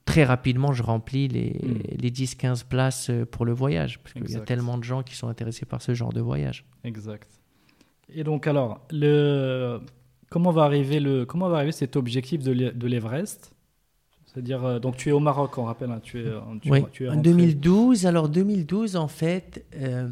très 0.05 0.25
rapidement, 0.25 0.73
je 0.73 0.83
remplis 0.83 1.29
les, 1.29 1.51
Mm. 1.63 1.79
les 2.03 2.11
10-15 2.11 2.65
places 2.67 3.09
euh, 3.11 3.25
pour 3.25 3.45
le 3.47 3.53
voyage. 3.53 3.99
Parce 4.01 4.13
qu'il 4.13 4.29
y 4.31 4.37
a 4.37 4.41
tellement 4.41 4.77
de 4.77 4.85
gens 4.85 5.03
qui 5.03 5.15
sont 5.17 5.29
intéressés 5.29 5.65
par 5.65 5.81
ce 5.81 5.95
genre 5.95 6.13
de 6.13 6.21
voyage. 6.21 6.67
Exact. 6.85 7.29
Et 8.13 8.25
donc, 8.25 8.47
alors, 8.47 8.85
le... 8.91 9.81
comment, 10.29 10.51
va 10.51 10.65
arriver 10.65 10.99
le... 11.01 11.25
comment 11.25 11.49
va 11.49 11.57
arriver 11.59 11.73
cet 11.73 11.97
objectif 11.97 12.43
de 12.43 12.87
l'Everest? 12.87 13.55
C'est-à-dire, 14.33 14.65
euh, 14.65 14.79
donc 14.79 14.97
tu 14.97 15.09
es 15.09 15.13
au 15.13 15.19
Maroc, 15.21 15.59
on 15.59 15.65
rappelle, 15.65 15.91
hein, 15.91 16.01
tu 16.03 16.21
es, 16.21 16.31
tu, 16.63 16.71
Oui, 16.71 16.85
tu 16.93 17.05
es 17.05 17.09
en 17.09 17.15
rentré- 17.15 17.31
2012. 17.33 18.07
Alors 18.07 18.29
2012, 18.29 18.97
en 18.97 19.09
fait, 19.09 19.65
euh, 19.75 20.09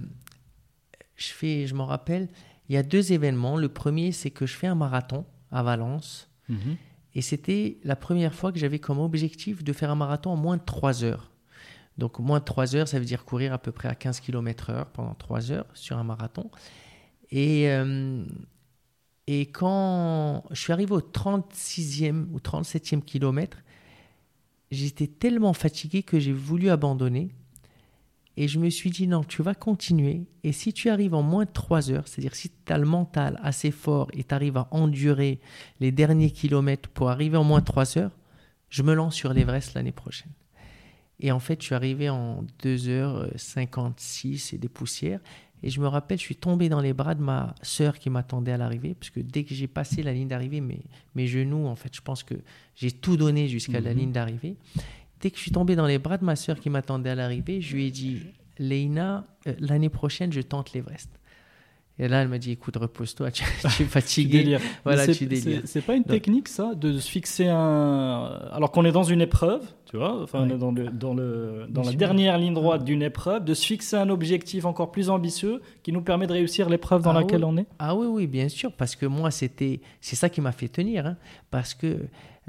je 1.16 1.28
fais, 1.28 1.66
je 1.66 1.74
m'en 1.74 1.86
rappelle, 1.86 2.28
il 2.68 2.74
y 2.74 2.78
a 2.78 2.82
deux 2.82 3.12
événements. 3.12 3.56
Le 3.56 3.68
premier, 3.68 4.10
c'est 4.12 4.30
que 4.30 4.44
je 4.46 4.54
fais 4.54 4.66
un 4.66 4.74
marathon 4.74 5.24
à 5.52 5.62
Valence. 5.62 6.28
Mhm. 6.48 6.76
Et 7.14 7.22
c'était 7.22 7.78
la 7.84 7.96
première 7.96 8.34
fois 8.34 8.52
que 8.52 8.58
j'avais 8.58 8.78
comme 8.78 8.98
objectif 8.98 9.62
de 9.64 9.72
faire 9.72 9.90
un 9.90 9.94
marathon 9.96 10.30
en 10.30 10.36
moins 10.36 10.56
de 10.56 10.62
3 10.64 11.04
heures. 11.04 11.30
Donc 11.96 12.18
moins 12.20 12.38
de 12.38 12.44
3 12.44 12.76
heures, 12.76 12.86
ça 12.88 12.98
veut 12.98 13.04
dire 13.04 13.24
courir 13.24 13.52
à 13.52 13.58
peu 13.58 13.72
près 13.72 13.88
à 13.88 13.94
15 13.94 14.20
km 14.20 14.70
heure 14.70 14.86
pendant 14.86 15.14
3 15.14 15.50
heures 15.50 15.66
sur 15.74 15.96
un 15.98 16.04
marathon. 16.04 16.50
Et, 17.30 17.68
euh, 17.70 18.24
et 19.26 19.46
quand 19.46 20.44
je 20.50 20.60
suis 20.60 20.72
arrivé 20.72 20.92
au 20.92 21.00
36e 21.00 22.26
ou 22.32 22.38
37e 22.38 23.02
kilomètre, 23.02 23.58
j'étais 24.70 25.06
tellement 25.06 25.52
fatigué 25.52 26.02
que 26.02 26.18
j'ai 26.18 26.32
voulu 26.32 26.70
abandonner. 26.70 27.30
Et 28.36 28.46
je 28.46 28.60
me 28.60 28.70
suis 28.70 28.90
dit, 28.90 29.08
non, 29.08 29.24
tu 29.24 29.42
vas 29.42 29.54
continuer. 29.54 30.22
Et 30.44 30.52
si 30.52 30.72
tu 30.72 30.90
arrives 30.90 31.14
en 31.14 31.22
moins 31.22 31.44
de 31.44 31.50
3 31.50 31.90
heures, 31.90 32.06
c'est-à-dire 32.06 32.36
si 32.36 32.50
tu 32.50 32.72
as 32.72 32.78
le 32.78 32.86
mental 32.86 33.40
assez 33.42 33.72
fort 33.72 34.08
et 34.12 34.22
tu 34.22 34.32
arrives 34.32 34.56
à 34.56 34.68
endurer 34.70 35.40
les 35.80 35.90
derniers 35.90 36.30
kilomètres 36.30 36.88
pour 36.88 37.10
arriver 37.10 37.36
en 37.36 37.42
moins 37.42 37.58
de 37.58 37.64
3 37.64 37.98
heures, 37.98 38.16
je 38.70 38.84
me 38.84 38.94
lance 38.94 39.16
sur 39.16 39.32
l'Everest 39.32 39.74
l'année 39.74 39.90
prochaine. 39.90 40.30
Et 41.20 41.32
en 41.32 41.40
fait, 41.40 41.60
je 41.60 41.66
suis 41.66 41.74
arrivé 41.74 42.08
en 42.10 42.44
2h56 42.62 44.54
et 44.54 44.58
des 44.58 44.68
poussières. 44.68 45.20
Et 45.62 45.70
je 45.70 45.80
me 45.80 45.86
rappelle, 45.88 46.18
je 46.18 46.22
suis 46.24 46.36
tombé 46.36 46.68
dans 46.68 46.80
les 46.80 46.92
bras 46.92 47.14
de 47.14 47.22
ma 47.22 47.54
sœur 47.62 47.98
qui 47.98 48.10
m'attendait 48.10 48.52
à 48.52 48.56
l'arrivée, 48.56 48.94
parce 48.94 49.10
que 49.10 49.20
dès 49.20 49.44
que 49.44 49.54
j'ai 49.54 49.66
passé 49.66 50.02
la 50.02 50.12
ligne 50.12 50.28
d'arrivée, 50.28 50.60
mes, 50.60 50.80
mes 51.14 51.26
genoux, 51.26 51.66
en 51.66 51.74
fait, 51.76 51.94
je 51.94 52.00
pense 52.00 52.22
que 52.22 52.34
j'ai 52.76 52.92
tout 52.92 53.16
donné 53.16 53.48
jusqu'à 53.48 53.80
la 53.80 53.92
Mhm. 53.92 53.98
ligne 53.98 54.12
d'arrivée. 54.12 54.56
Dès 55.20 55.30
que 55.30 55.36
je 55.36 55.42
suis 55.42 55.50
tombé 55.50 55.74
dans 55.74 55.86
les 55.86 55.98
bras 55.98 56.16
de 56.16 56.24
ma 56.24 56.36
sœur 56.36 56.60
qui 56.60 56.70
m'attendait 56.70 57.10
à 57.10 57.14
l'arrivée, 57.16 57.60
je 57.60 57.74
lui 57.74 57.86
ai 57.86 57.90
dit, 57.90 58.22
Leïna, 58.58 59.26
euh, 59.46 59.54
l'année 59.58 59.88
prochaine, 59.88 60.32
je 60.32 60.40
tente 60.40 60.72
l'Everest. 60.72 61.10
Et 62.00 62.06
là, 62.06 62.22
elle 62.22 62.28
m'a 62.28 62.38
dit, 62.38 62.52
écoute, 62.52 62.76
repose-toi, 62.76 63.32
tu, 63.32 63.42
es 63.64 63.84
fatigué. 63.84 64.58
voilà, 64.84 65.06
tu 65.06 65.26
délires. 65.26 65.62
C'est 65.64 65.80
pas 65.80 65.94
une 65.94 66.04
technique, 66.04 66.48
ça, 66.48 66.74
de 66.74 66.98
se 66.98 67.10
fixer 67.10 67.48
un. 67.48 68.38
Alors 68.52 68.70
qu'on 68.70 68.84
est 68.84 68.92
dans 68.92 69.02
une 69.02 69.20
épreuve, 69.20 69.62
tu 69.84 69.96
vois, 69.96 70.22
enfin, 70.22 70.40
on 70.42 70.50
est 70.50 70.58
dans, 70.58 70.70
le, 70.70 70.90
dans, 70.90 71.14
le, 71.14 71.66
dans 71.68 71.82
la 71.82 71.92
dernière 71.92 72.38
ligne 72.38 72.54
droite 72.54 72.84
d'une 72.84 73.02
épreuve, 73.02 73.44
de 73.44 73.52
se 73.52 73.66
fixer 73.66 73.96
un 73.96 74.10
objectif 74.10 74.64
encore 74.64 74.92
plus 74.92 75.10
ambitieux 75.10 75.60
qui 75.82 75.92
nous 75.92 76.02
permet 76.02 76.28
de 76.28 76.32
réussir 76.32 76.68
l'épreuve 76.68 77.02
dans 77.02 77.10
ah 77.10 77.20
laquelle 77.20 77.44
on 77.44 77.56
est. 77.56 77.66
Ah 77.80 77.96
oui, 77.96 78.06
oui, 78.06 78.26
bien 78.28 78.48
sûr, 78.48 78.72
parce 78.72 78.94
que 78.94 79.06
moi, 79.06 79.32
c'était, 79.32 79.80
c'est 80.00 80.16
ça 80.16 80.28
qui 80.28 80.40
m'a 80.40 80.52
fait 80.52 80.68
tenir, 80.68 81.06
hein, 81.06 81.16
parce 81.50 81.74
que 81.74 81.86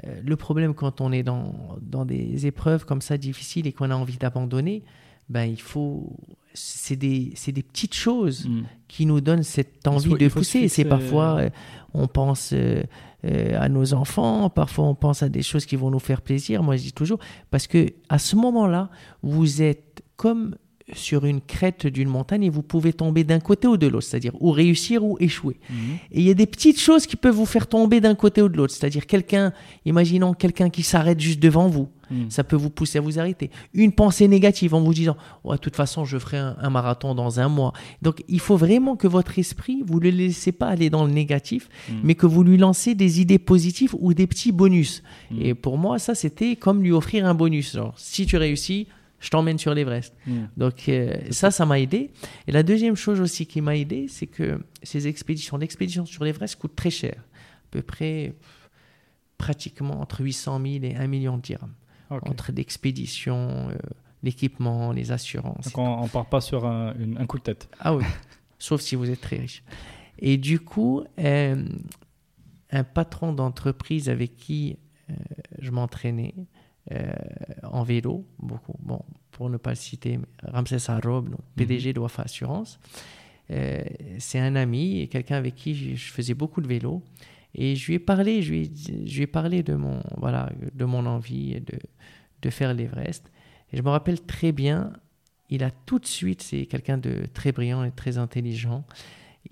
euh, 0.06 0.20
le 0.24 0.36
problème 0.36 0.74
quand 0.74 1.00
on 1.00 1.12
est 1.12 1.22
dans, 1.22 1.76
dans 1.82 2.04
des 2.04 2.46
épreuves 2.46 2.84
comme 2.84 3.00
ça 3.00 3.18
difficiles 3.18 3.66
et 3.66 3.72
qu'on 3.72 3.90
a 3.90 3.96
envie 3.96 4.16
d'abandonner, 4.16 4.84
ben 5.30 5.44
il 5.44 5.60
faut 5.60 6.12
c'est 6.52 6.96
des, 6.96 7.32
des, 7.46 7.62
petites 7.62 7.94
choses 7.94 8.48
mm. 8.48 8.62
qui 8.88 9.06
nous 9.06 9.20
donnent 9.20 9.44
cette 9.44 9.86
envie 9.86 10.14
de 10.14 10.28
pousser. 10.28 10.68
C'est 10.68 10.84
parfois, 10.84 11.38
euh, 11.38 11.50
on 11.94 12.08
pense 12.08 12.52
euh, 12.52 12.82
à 13.22 13.68
nos 13.68 13.94
enfants, 13.94 14.50
parfois 14.50 14.86
on 14.86 14.96
pense 14.96 15.22
à 15.22 15.28
des 15.28 15.42
choses 15.42 15.64
qui 15.64 15.76
vont 15.76 15.90
nous 15.90 16.00
faire 16.00 16.22
plaisir. 16.22 16.62
Moi, 16.64 16.76
je 16.76 16.82
dis 16.82 16.92
toujours, 16.92 17.20
parce 17.50 17.68
que 17.68 17.86
à 18.08 18.18
ce 18.18 18.34
moment-là, 18.34 18.90
vous 19.22 19.62
êtes 19.62 20.02
comme 20.16 20.56
sur 20.94 21.24
une 21.24 21.40
crête 21.40 21.86
d'une 21.86 22.08
montagne 22.08 22.44
et 22.44 22.50
vous 22.50 22.62
pouvez 22.62 22.92
tomber 22.92 23.24
d'un 23.24 23.40
côté 23.40 23.68
ou 23.68 23.76
de 23.76 23.86
l'autre, 23.86 24.06
c'est-à-dire 24.06 24.32
ou 24.40 24.50
réussir 24.50 25.04
ou 25.04 25.16
échouer. 25.20 25.56
Mhm. 25.68 25.76
Et 26.12 26.20
il 26.20 26.22
y 26.22 26.30
a 26.30 26.34
des 26.34 26.46
petites 26.46 26.80
choses 26.80 27.06
qui 27.06 27.16
peuvent 27.16 27.34
vous 27.34 27.46
faire 27.46 27.66
tomber 27.66 28.00
d'un 28.00 28.14
côté 28.14 28.42
ou 28.42 28.48
de 28.48 28.56
l'autre, 28.56 28.74
c'est-à-dire 28.74 29.06
quelqu'un, 29.06 29.52
imaginons 29.84 30.34
quelqu'un 30.34 30.70
qui 30.70 30.82
s'arrête 30.82 31.20
juste 31.20 31.40
devant 31.40 31.68
vous, 31.68 31.88
mhm. 32.10 32.30
ça 32.30 32.44
peut 32.44 32.56
vous 32.56 32.70
pousser 32.70 32.98
à 32.98 33.00
vous 33.00 33.18
arrêter. 33.18 33.50
Une 33.74 33.92
pensée 33.92 34.28
négative 34.28 34.74
en 34.74 34.80
vous 34.80 34.94
disant, 34.94 35.16
de 35.44 35.56
toute 35.56 35.76
façon, 35.76 36.04
je 36.04 36.18
ferai 36.18 36.38
un, 36.38 36.70
marathon 36.70 37.14
dans 37.14 37.40
un 37.40 37.48
mois. 37.48 37.72
Donc 38.02 38.22
il 38.28 38.40
faut 38.40 38.56
vraiment 38.56 38.96
que 38.96 39.08
votre 39.08 39.38
esprit, 39.38 39.82
vous 39.86 40.00
ne 40.00 40.04
le 40.04 40.10
laissez 40.10 40.52
pas 40.52 40.68
aller 40.68 40.90
dans 40.90 41.04
le 41.04 41.12
négatif, 41.12 41.68
mhm. 41.88 42.00
mais 42.04 42.14
que 42.14 42.26
vous 42.26 42.42
lui 42.42 42.56
lancez 42.56 42.94
des 42.94 43.20
idées 43.20 43.38
positives 43.38 43.94
ou 43.98 44.14
des 44.14 44.26
petits 44.26 44.52
bonus. 44.52 45.02
Et 45.40 45.54
pour 45.54 45.78
moi, 45.78 45.98
ça, 45.98 46.14
c'était 46.14 46.56
comme 46.56 46.82
lui 46.82 46.92
offrir 46.92 47.26
un 47.26 47.34
bonus. 47.34 47.74
Genre, 47.74 47.94
si 47.96 48.26
tu 48.26 48.36
réussis, 48.36 48.88
je 49.20 49.28
t'emmène 49.28 49.58
sur 49.58 49.74
l'Everest. 49.74 50.16
Mm. 50.26 50.44
Donc 50.56 50.88
euh, 50.88 51.16
ça, 51.30 51.50
ça 51.50 51.66
m'a 51.66 51.78
aidé. 51.78 52.10
Et 52.46 52.52
la 52.52 52.62
deuxième 52.62 52.96
chose 52.96 53.20
aussi 53.20 53.46
qui 53.46 53.60
m'a 53.60 53.76
aidé, 53.76 54.08
c'est 54.08 54.26
que 54.26 54.60
ces 54.82 55.06
expéditions, 55.06 55.58
l'expédition 55.58 56.06
sur 56.06 56.24
l'Everest 56.24 56.56
coûtent 56.56 56.74
très 56.74 56.90
cher, 56.90 57.14
à 57.16 57.68
peu 57.70 57.82
près 57.82 58.34
pratiquement 59.38 60.00
entre 60.00 60.22
800 60.22 60.60
000 60.60 60.84
et 60.84 60.96
1 60.96 61.06
million 61.06 61.36
de 61.36 61.42
dirhams. 61.42 61.74
Entre 62.10 62.50
l'expédition, 62.50 63.68
euh, 63.70 63.76
l'équipement, 64.24 64.90
les 64.90 65.12
assurances. 65.12 65.66
Donc 65.66 65.78
on 65.78 66.02
ne 66.02 66.08
part 66.08 66.26
pas 66.26 66.40
sur 66.40 66.66
un, 66.66 66.92
coup 67.28 67.38
de 67.38 67.44
tête. 67.44 67.68
Ah 67.78 67.94
oui, 67.94 68.04
sauf 68.58 68.80
si 68.80 68.96
vous 68.96 69.08
êtes 69.08 69.20
très 69.20 69.36
riche. 69.36 69.62
Et 70.18 70.36
du 70.36 70.58
coup, 70.58 71.04
euh, 71.20 71.64
un 72.70 72.84
patron 72.84 73.32
d'entreprise 73.32 74.08
avec 74.08 74.36
qui 74.36 74.76
je 75.58 75.70
m'entraînais, 75.70 76.34
euh, 76.92 77.12
en 77.62 77.82
vélo, 77.82 78.26
beaucoup. 78.38 78.74
Bon, 78.80 79.00
pour 79.30 79.48
ne 79.50 79.56
pas 79.56 79.70
le 79.70 79.76
citer, 79.76 80.18
Ramsès 80.42 80.90
Haroub, 80.90 81.28
PDG 81.56 81.92
de 81.92 82.00
Wafa 82.00 82.22
Assurance. 82.22 82.78
Euh, 83.50 83.82
c'est 84.18 84.38
un 84.38 84.54
ami 84.56 85.00
et 85.00 85.08
quelqu'un 85.08 85.36
avec 85.36 85.54
qui 85.54 85.96
je, 85.96 86.12
faisais 86.12 86.34
beaucoup 86.34 86.60
de 86.60 86.68
vélo. 86.68 87.02
Et 87.54 87.74
je 87.74 87.86
lui 87.86 87.94
ai 87.94 87.98
parlé, 87.98 88.42
je 88.42 88.50
lui 88.50 88.62
ai, 88.62 89.06
je 89.06 89.16
lui 89.16 89.22
ai 89.22 89.26
parlé 89.26 89.62
de 89.62 89.74
mon, 89.74 90.02
voilà, 90.18 90.50
de 90.72 90.84
mon 90.84 91.06
envie 91.06 91.60
de, 91.60 91.78
de 92.42 92.50
faire 92.50 92.74
l'Everest. 92.74 93.30
Et 93.72 93.76
je 93.76 93.82
me 93.82 93.88
rappelle 93.88 94.20
très 94.20 94.52
bien, 94.52 94.92
il 95.48 95.64
a 95.64 95.70
tout 95.70 95.98
de 95.98 96.06
suite, 96.06 96.42
c'est 96.42 96.66
quelqu'un 96.66 96.98
de 96.98 97.24
très 97.34 97.52
brillant 97.52 97.84
et 97.84 97.90
très 97.90 98.18
intelligent, 98.18 98.84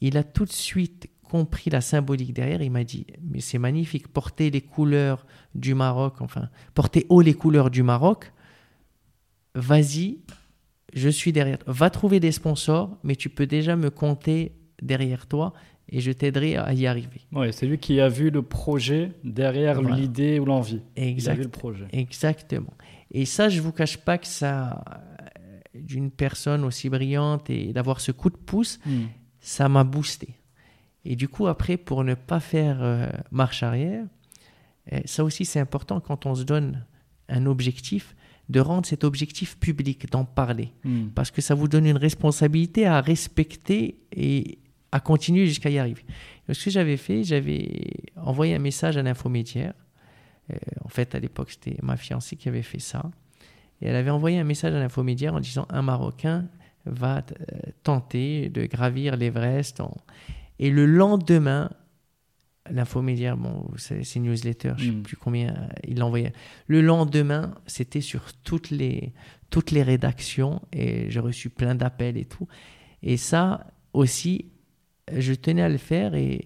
il 0.00 0.16
a 0.16 0.22
tout 0.22 0.44
de 0.44 0.52
suite 0.52 1.08
compris 1.28 1.70
la 1.70 1.80
symbolique 1.80 2.32
derrière, 2.32 2.62
il 2.62 2.70
m'a 2.70 2.84
dit 2.84 3.06
Mais 3.22 3.40
c'est 3.40 3.58
magnifique, 3.58 4.08
porter 4.08 4.50
les 4.50 4.60
couleurs 4.60 5.26
du 5.54 5.74
Maroc, 5.74 6.20
enfin, 6.20 6.48
porter 6.74 7.06
haut 7.08 7.20
les 7.20 7.34
couleurs 7.34 7.70
du 7.70 7.82
Maroc, 7.82 8.32
vas-y, 9.54 10.18
je 10.94 11.08
suis 11.08 11.32
derrière. 11.32 11.58
Va 11.66 11.90
trouver 11.90 12.20
des 12.20 12.32
sponsors, 12.32 12.96
mais 13.02 13.16
tu 13.16 13.28
peux 13.28 13.46
déjà 13.46 13.76
me 13.76 13.90
compter 13.90 14.52
derrière 14.82 15.26
toi 15.26 15.52
et 15.90 16.00
je 16.00 16.12
t'aiderai 16.12 16.56
à 16.56 16.72
y 16.72 16.86
arriver. 16.86 17.22
Oui, 17.32 17.52
c'est 17.52 17.66
lui 17.66 17.78
qui 17.78 18.00
a 18.00 18.08
vu 18.08 18.30
le 18.30 18.42
projet 18.42 19.12
derrière 19.24 19.80
l'idée 19.82 20.38
ou 20.38 20.44
l'envie. 20.44 20.82
Exact. 20.96 21.42
le 21.42 21.48
projet. 21.48 21.86
Exactement. 21.92 22.74
Et 23.10 23.24
ça, 23.24 23.48
je 23.48 23.60
vous 23.60 23.72
cache 23.72 23.96
pas 23.96 24.18
que 24.18 24.26
ça, 24.26 24.84
d'une 25.74 26.10
personne 26.10 26.64
aussi 26.64 26.90
brillante 26.90 27.48
et 27.48 27.72
d'avoir 27.72 28.00
ce 28.00 28.12
coup 28.12 28.30
de 28.30 28.36
pouce, 28.36 28.78
hmm. 28.84 29.06
ça 29.40 29.68
m'a 29.68 29.84
boosté. 29.84 30.37
Et 31.10 31.16
du 31.16 31.26
coup, 31.26 31.46
après, 31.46 31.78
pour 31.78 32.04
ne 32.04 32.12
pas 32.12 32.38
faire 32.38 32.82
euh, 32.82 33.08
marche 33.30 33.62
arrière, 33.62 34.04
eh, 34.92 35.06
ça 35.06 35.24
aussi 35.24 35.46
c'est 35.46 35.58
important 35.58 36.00
quand 36.00 36.26
on 36.26 36.34
se 36.34 36.42
donne 36.42 36.84
un 37.30 37.46
objectif, 37.46 38.14
de 38.50 38.60
rendre 38.60 38.86
cet 38.86 39.04
objectif 39.04 39.58
public, 39.58 40.10
d'en 40.10 40.26
parler. 40.26 40.70
Hmm. 40.84 41.08
Parce 41.14 41.30
que 41.30 41.40
ça 41.40 41.54
vous 41.54 41.66
donne 41.66 41.86
une 41.86 41.96
responsabilité 41.96 42.84
à 42.84 43.00
respecter 43.00 44.00
et 44.12 44.58
à 44.92 45.00
continuer 45.00 45.46
jusqu'à 45.46 45.70
y 45.70 45.78
arriver. 45.78 46.04
ce 46.50 46.64
que 46.66 46.70
j'avais 46.70 46.98
fait, 46.98 47.24
j'avais 47.24 47.90
envoyé 48.16 48.54
un 48.54 48.58
message 48.58 48.98
à 48.98 49.02
l'infomédiaire. 49.02 49.72
Euh, 50.52 50.56
en 50.84 50.88
fait, 50.88 51.14
à 51.14 51.20
l'époque, 51.20 51.52
c'était 51.52 51.76
ma 51.82 51.96
fiancée 51.96 52.36
qui 52.36 52.50
avait 52.50 52.62
fait 52.62 52.80
ça. 52.80 53.10
Et 53.80 53.86
elle 53.86 53.96
avait 53.96 54.10
envoyé 54.10 54.38
un 54.38 54.44
message 54.44 54.74
à 54.74 54.78
l'infomédiaire 54.78 55.34
en 55.34 55.40
disant 55.40 55.66
un 55.70 55.80
Marocain 55.80 56.48
va 56.84 57.18
euh, 57.18 57.56
tenter 57.82 58.50
de 58.50 58.66
gravir 58.66 59.16
l'Everest. 59.16 59.80
En... 59.80 59.96
Et 60.58 60.70
le 60.70 60.86
lendemain, 60.86 61.70
l'infomédiaire, 62.70 63.36
bon, 63.36 63.70
c'est 63.76 64.16
newsletter, 64.16 64.72
je 64.76 64.84
ne 64.84 64.90
sais 64.90 64.96
hmm. 64.96 65.02
plus 65.02 65.16
combien 65.16 65.68
il 65.86 65.98
l'envoyait. 65.98 66.32
Le 66.66 66.80
lendemain, 66.80 67.54
c'était 67.66 68.00
sur 68.00 68.32
toutes 68.44 68.70
les, 68.70 69.12
toutes 69.50 69.70
les 69.70 69.82
rédactions 69.82 70.60
et 70.72 71.10
j'ai 71.10 71.20
reçu 71.20 71.50
plein 71.50 71.74
d'appels 71.74 72.16
et 72.16 72.24
tout. 72.24 72.48
Et 73.02 73.16
ça 73.16 73.66
aussi, 73.92 74.46
je 75.16 75.32
tenais 75.32 75.62
à 75.62 75.68
le 75.68 75.78
faire 75.78 76.14
et 76.14 76.40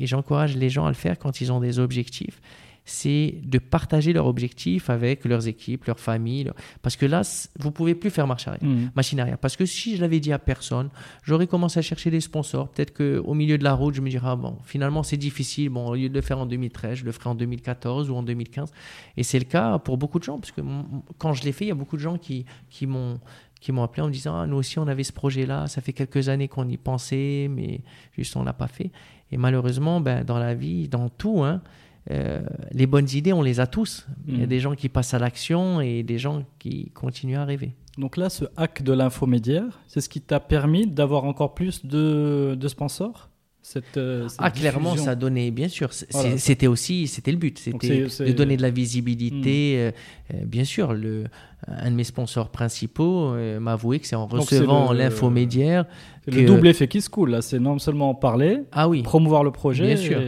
j'encourage 0.00 0.56
les 0.56 0.68
gens 0.68 0.84
à 0.84 0.88
le 0.88 0.94
faire 0.94 1.18
quand 1.18 1.40
ils 1.40 1.50
ont 1.52 1.60
des 1.60 1.78
objectifs 1.78 2.40
c'est 2.88 3.34
de 3.44 3.58
partager 3.58 4.14
leurs 4.14 4.26
objectifs 4.26 4.88
avec 4.88 5.26
leurs 5.26 5.46
équipes, 5.46 5.84
leurs 5.84 6.00
familles. 6.00 6.50
Parce 6.80 6.96
que 6.96 7.04
là, 7.04 7.20
vous 7.58 7.70
pouvez 7.70 7.94
plus 7.94 8.08
faire 8.08 8.26
marche 8.26 8.48
arrière, 8.48 8.64
mmh. 8.64 8.90
machine 8.96 9.20
arrière. 9.20 9.36
Parce 9.36 9.56
que 9.56 9.66
si 9.66 9.96
je 9.96 10.00
l'avais 10.00 10.20
dit 10.20 10.32
à 10.32 10.38
personne, 10.38 10.88
j'aurais 11.22 11.46
commencé 11.46 11.78
à 11.78 11.82
chercher 11.82 12.10
des 12.10 12.22
sponsors. 12.22 12.68
Peut-être 12.70 12.96
qu'au 12.96 13.34
milieu 13.34 13.58
de 13.58 13.64
la 13.64 13.74
route, 13.74 13.94
je 13.94 14.00
me 14.00 14.08
dirais, 14.08 14.28
ah 14.30 14.36
bon, 14.36 14.56
finalement, 14.64 15.02
c'est 15.02 15.18
difficile. 15.18 15.68
Bon, 15.68 15.86
au 15.86 15.94
lieu 15.96 16.08
de 16.08 16.14
le 16.14 16.22
faire 16.22 16.38
en 16.38 16.46
2013, 16.46 16.98
je 16.98 17.04
le 17.04 17.12
ferai 17.12 17.28
en 17.28 17.34
2014 17.34 18.08
ou 18.08 18.14
en 18.14 18.22
2015. 18.22 18.72
Et 19.18 19.22
c'est 19.22 19.38
le 19.38 19.44
cas 19.44 19.78
pour 19.78 19.98
beaucoup 19.98 20.18
de 20.18 20.24
gens. 20.24 20.38
Parce 20.38 20.52
que 20.52 20.62
quand 21.18 21.34
je 21.34 21.44
l'ai 21.44 21.52
fait, 21.52 21.66
il 21.66 21.68
y 21.68 21.72
a 21.72 21.74
beaucoup 21.74 21.96
de 21.96 22.02
gens 22.02 22.16
qui, 22.16 22.46
qui 22.70 22.86
m'ont 22.86 23.20
qui 23.60 23.72
m'ont 23.72 23.82
appelé 23.82 24.02
en 24.02 24.06
me 24.06 24.12
disant 24.12 24.38
ah, 24.38 24.46
nous 24.46 24.56
aussi 24.56 24.78
on 24.78 24.86
avait 24.86 25.02
ce 25.02 25.12
projet 25.12 25.44
là 25.44 25.66
ça 25.66 25.80
fait 25.80 25.92
quelques 25.92 26.28
années 26.28 26.46
qu'on 26.46 26.68
y 26.68 26.76
pensait 26.76 27.48
mais 27.50 27.80
juste 28.16 28.36
on 28.36 28.44
l'a 28.44 28.52
pas 28.52 28.68
fait 28.68 28.92
et 29.32 29.36
malheureusement 29.36 30.00
ben, 30.00 30.22
dans 30.22 30.38
la 30.38 30.54
vie 30.54 30.86
dans 30.86 31.08
tout 31.08 31.42
hein, 31.42 31.60
euh, 32.10 32.40
les 32.72 32.86
bonnes 32.86 33.08
idées, 33.12 33.32
on 33.32 33.42
les 33.42 33.60
a 33.60 33.66
tous. 33.66 34.06
Il 34.26 34.38
y 34.38 34.42
a 34.42 34.46
mm. 34.46 34.48
des 34.48 34.60
gens 34.60 34.74
qui 34.74 34.88
passent 34.88 35.14
à 35.14 35.18
l'action 35.18 35.80
et 35.80 36.02
des 36.02 36.18
gens 36.18 36.44
qui 36.58 36.90
continuent 36.90 37.38
à 37.38 37.44
rêver. 37.44 37.74
Donc 37.98 38.16
là, 38.16 38.30
ce 38.30 38.44
hack 38.56 38.82
de 38.82 38.92
l'infomédiaire, 38.92 39.80
c'est 39.88 40.00
ce 40.00 40.08
qui 40.08 40.20
t'a 40.20 40.40
permis 40.40 40.86
d'avoir 40.86 41.24
encore 41.24 41.54
plus 41.54 41.84
de, 41.84 42.56
de 42.58 42.68
sponsors? 42.68 43.28
Cette, 43.70 43.98
euh, 43.98 44.26
ah, 44.38 44.50
clairement, 44.50 44.96
ça 44.96 45.14
donnait, 45.14 45.50
bien 45.50 45.68
sûr. 45.68 45.92
C'était 45.92 46.66
aussi, 46.66 47.06
c'était 47.06 47.32
le 47.32 47.36
but, 47.36 47.58
c'était 47.58 48.06
de 48.06 48.32
donner 48.32 48.56
de 48.56 48.62
la 48.62 48.70
visibilité. 48.70 49.74
Hmm. 49.74 49.78
Euh, 49.78 49.90
euh, 50.32 50.44
bien 50.46 50.64
sûr, 50.64 50.94
le, 50.94 51.24
un 51.66 51.90
de 51.90 51.94
mes 51.94 52.04
sponsors 52.04 52.48
principaux 52.48 53.34
m'a 53.60 53.72
avoué 53.72 54.00
que 54.00 54.06
c'est 54.06 54.16
en 54.16 54.26
recevant 54.26 54.94
l'infomédiaire. 54.94 55.84
Le 56.26 56.46
double 56.46 56.68
effet 56.68 56.88
qui 56.88 57.02
se 57.02 57.10
coule, 57.10 57.32
là, 57.32 57.42
c'est 57.42 57.58
non 57.58 57.78
seulement 57.78 58.08
en 58.08 58.14
parler, 58.14 58.60
ah 58.72 58.88
oui, 58.88 59.02
promouvoir 59.02 59.44
le 59.44 59.50
projet. 59.50 59.84
Bien 59.84 59.96
sûr, 59.96 60.18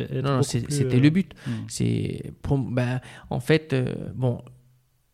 c'était 0.42 1.00
le 1.00 1.08
but. 1.08 1.32
Hmm. 1.46 1.50
C'est, 1.66 2.32
ben, 2.46 3.00
en 3.30 3.40
fait, 3.40 3.74
bon, 4.14 4.42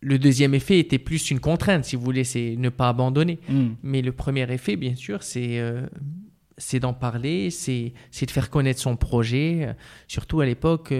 le 0.00 0.18
deuxième 0.18 0.52
effet 0.54 0.80
était 0.80 0.98
plus 0.98 1.30
une 1.30 1.38
contrainte, 1.38 1.84
si 1.84 1.94
vous 1.94 2.02
voulez, 2.02 2.24
c'est 2.24 2.56
ne 2.58 2.70
pas 2.70 2.88
abandonner. 2.88 3.38
Hmm. 3.48 3.74
Mais 3.84 4.02
le 4.02 4.10
premier 4.10 4.52
effet, 4.52 4.74
bien 4.74 4.96
sûr, 4.96 5.22
c'est 5.22 5.60
c'est 6.58 6.80
d'en 6.80 6.94
parler, 6.94 7.50
c'est 7.50 7.92
de 8.20 8.30
faire 8.30 8.50
connaître 8.50 8.80
son 8.80 8.96
projet, 8.96 9.74
surtout 10.08 10.40
à 10.40 10.46
l'époque. 10.46 10.94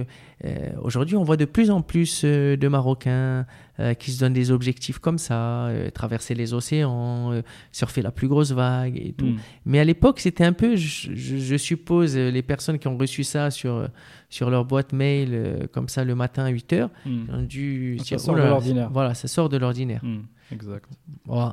Euh, 0.45 0.71
aujourd'hui, 0.83 1.17
on 1.17 1.23
voit 1.23 1.39
de 1.39 1.47
plus 1.47 1.71
en 1.71 1.81
plus 1.81 2.23
euh, 2.25 2.57
de 2.57 2.69
Marocains 2.69 3.47
euh, 3.81 3.95
qui 3.95 4.13
se 4.13 4.21
donnent 4.21 4.35
des 4.35 4.51
objectifs 4.51 4.99
comme 4.99 5.17
ça, 5.17 5.71
traverser 5.95 6.35
les 6.35 6.53
océans, 6.53 7.41
surfer 7.73 8.03
la 8.03 8.11
plus 8.11 8.29
grosse 8.29 8.53
vague 8.53 8.99
et 8.99 9.13
tout. 9.13 9.27
Hmm. 9.27 9.39
Mais 9.65 9.79
à 9.79 9.85
l'époque, 9.85 10.21
c'était 10.21 10.45
un 10.45 10.53
peu, 10.53 10.77
je, 10.77 11.57
suppose, 11.57 12.17
les 12.17 12.43
personnes 12.43 12.79
qui 12.79 12.89
ont 12.89 12.99
reçu 12.99 13.25
ça 13.25 13.51
sur, 13.51 13.89
sur 14.29 14.51
leur 14.51 14.65
boîte 14.65 14.93
mail, 14.93 15.69
comme 15.73 15.89
ça, 15.89 16.05
le 16.05 16.15
matin 16.15 16.45
à 16.45 16.49
8 16.51 16.73
heures, 16.75 16.91
hmm. 17.07 17.25
ont 17.33 17.43
dû... 17.43 17.99
Ça 18.05 18.19
sort 18.19 18.35
de 18.35 18.43
l'ordinaire. 18.43 18.91
Voilà, 18.93 19.15
ça 19.15 19.29
sort 19.29 19.49
de 19.49 19.57
l'ordinaire. 19.57 20.05
Hmm. 20.05 20.23
Exact. 20.53 20.89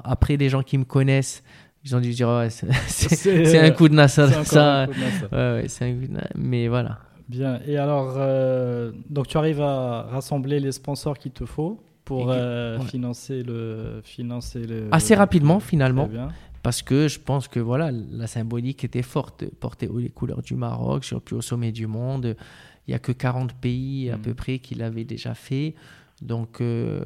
après, 0.04 0.38
des 0.38 0.50
gens 0.50 0.62
qui 0.62 0.78
me 0.78 0.84
connaissent 0.84 1.44
Ils 1.86 1.96
ont 1.96 2.00
dû 2.00 2.12
dire, 2.12 2.30
ouais, 2.30 2.50
c'est 2.50 3.58
un 3.60 3.72
coup 3.72 3.90
de 3.90 3.94
Nasser. 3.94 4.28
Ça, 4.46 4.88
ouais, 5.32 5.66
c'est 5.68 5.86
un 5.86 5.94
coup 5.94 6.08
de 6.08 6.20
Mais 6.36 6.68
voilà. 6.68 7.00
Bien. 7.28 7.60
Et 7.66 7.78
alors, 7.78 8.16
euh, 8.18 8.92
donc 9.10 9.28
tu 9.28 9.38
arrives 9.38 9.62
à 9.62 10.04
rassembler 10.04 10.60
les 10.60 10.72
sponsors 10.72 11.18
qu'il 11.18 11.32
te 11.32 11.46
faut 11.46 11.82
pour 12.06 12.32
euh, 12.32 12.80
financer 12.82 13.44
le 13.44 14.02
financer 14.04 14.66
le 14.66 14.90
assez 14.92 15.16
rapidement 15.16 15.60
finalement 15.62 16.10
parce 16.62 16.82
que 16.82 17.08
je 17.08 17.20
pense 17.20 17.48
que 17.48 17.62
voilà 17.62 17.92
la 17.92 18.28
symbolique 18.28 18.84
était 18.84 19.02
forte 19.02 19.46
porter 19.60 19.90
les 19.98 20.10
couleurs 20.10 20.42
du 20.42 20.56
Maroc 20.56 21.06
sur 21.06 21.22
plus 21.22 21.38
au 21.38 21.42
sommet 21.42 21.72
du 21.72 21.88
monde 21.88 22.36
il 22.88 22.92
y 22.92 22.94
a 22.94 23.00
que 23.00 23.14
40 23.14 23.54
pays 23.54 24.10
à 24.10 24.18
mm. 24.18 24.22
peu 24.22 24.34
près 24.34 24.60
qui 24.60 24.76
l'avaient 24.76 25.06
déjà 25.06 25.34
fait 25.34 25.76
donc 26.22 26.60
euh, 26.60 27.06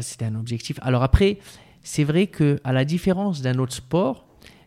c'était 0.00 0.24
un 0.24 0.34
objectif 0.34 0.78
alors 0.82 1.04
après 1.04 1.38
c'est 1.84 2.04
vrai 2.04 2.26
que 2.26 2.58
à 2.64 2.72
la 2.72 2.84
différence 2.84 3.40
d'un 3.40 3.58
autre 3.58 3.74
sport 3.74 4.26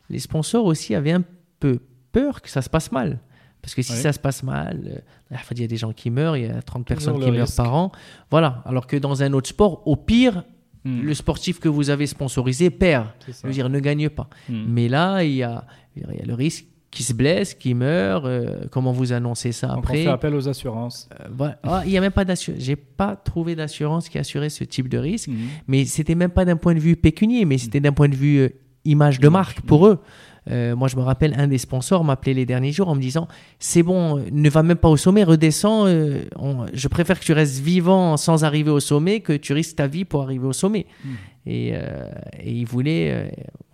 les 0.09 0.19
sponsors 0.19 0.65
aussi 0.65 0.95
avaient 0.95 1.11
un 1.11 1.23
peu 1.59 1.79
peur 2.11 2.41
que 2.41 2.49
ça 2.49 2.61
se 2.61 2.69
passe 2.69 2.91
mal. 2.91 3.19
Parce 3.61 3.75
que 3.75 3.81
si 3.81 3.93
ça 3.93 4.13
se 4.13 4.19
passe 4.19 4.43
mal, 4.43 5.03
euh, 5.31 5.37
il 5.51 5.59
y 5.59 5.63
a 5.63 5.67
des 5.67 5.77
gens 5.77 5.91
qui 5.91 6.09
meurent, 6.09 6.37
il 6.37 6.45
y 6.45 6.49
a 6.49 6.61
30 6.61 6.85
personnes 6.85 7.19
qui 7.19 7.31
meurent 7.31 7.53
par 7.55 7.73
an. 7.75 7.91
Voilà. 8.31 8.61
Alors 8.65 8.87
que 8.87 8.95
dans 8.95 9.23
un 9.23 9.33
autre 9.33 9.49
sport, 9.49 9.85
au 9.85 9.97
pire, 9.97 10.45
hmm. 10.85 11.01
le 11.01 11.13
sportif 11.13 11.59
que 11.59 11.67
vous 11.67 11.89
avez 11.89 12.07
sponsorisé 12.07 12.69
perd. 12.69 13.07
Je 13.27 13.33
veux 13.45 13.51
dire, 13.51 13.67
ne 13.67 13.79
gagne 13.79 14.09
pas. 14.09 14.29
Hmm. 14.47 14.65
Mais 14.69 14.87
là, 14.87 15.23
il 15.23 15.33
y, 15.33 15.43
a, 15.43 15.65
il 15.97 16.03
y 16.03 16.21
a 16.21 16.25
le 16.25 16.33
risque 16.33 16.65
qu'il 16.91 17.05
se 17.05 17.13
blesse, 17.13 17.53
qu'il 17.53 17.75
meurt. 17.75 18.25
Euh, 18.25 18.65
comment 18.71 18.91
vous 18.91 19.13
annoncez 19.13 19.51
ça 19.51 19.73
après 19.73 20.01
On 20.01 20.03
fait 20.03 20.09
appel 20.09 20.35
aux 20.35 20.47
assurances. 20.47 21.09
Euh, 21.29 21.79
il 21.85 21.91
n'y 21.91 21.97
a 21.97 22.01
même 22.01 22.11
pas 22.11 22.25
d'assurance. 22.25 22.61
J'ai 22.61 22.75
pas 22.75 23.15
trouvé 23.15 23.55
d'assurance 23.55 24.09
qui 24.09 24.17
assurait 24.17 24.49
ce 24.49 24.63
type 24.63 24.89
de 24.89 24.97
risque. 24.97 25.29
Hmm. 25.29 25.47
Mais 25.67 25.85
c'était 25.85 26.15
même 26.15 26.31
pas 26.31 26.45
d'un 26.45 26.57
point 26.57 26.73
de 26.73 26.79
vue 26.79 26.95
pécunier, 26.95 27.45
mais 27.45 27.57
c'était 27.57 27.79
d'un 27.79 27.93
point 27.93 28.09
de 28.09 28.15
vue 28.15 28.49
image 28.85 29.19
de 29.19 29.27
marque 29.27 29.61
pour 29.61 29.87
eux. 29.87 29.99
Euh, 30.49 30.75
moi, 30.75 30.87
je 30.87 30.95
me 30.95 31.01
rappelle, 31.01 31.35
un 31.37 31.47
des 31.47 31.57
sponsors 31.57 32.03
m'appelait 32.03 32.33
les 32.33 32.45
derniers 32.45 32.71
jours 32.71 32.87
en 32.87 32.95
me 32.95 33.01
disant 33.01 33.27
C'est 33.59 33.83
bon, 33.83 34.23
ne 34.31 34.49
va 34.49 34.63
même 34.63 34.77
pas 34.77 34.89
au 34.89 34.97
sommet, 34.97 35.23
redescends. 35.23 35.87
Euh, 35.87 36.21
je 36.73 36.87
préfère 36.87 37.19
que 37.19 37.25
tu 37.25 37.33
restes 37.33 37.59
vivant 37.59 38.17
sans 38.17 38.43
arriver 38.43 38.71
au 38.71 38.79
sommet 38.79 39.19
que 39.19 39.33
tu 39.33 39.53
risques 39.53 39.75
ta 39.75 39.87
vie 39.87 40.05
pour 40.05 40.21
arriver 40.21 40.45
au 40.45 40.53
sommet. 40.53 40.85
Hmm. 41.03 41.09
Et, 41.49 41.71
euh, 41.73 42.09
et, 42.39 42.51
il 42.51 42.65
voulait. 42.65 43.31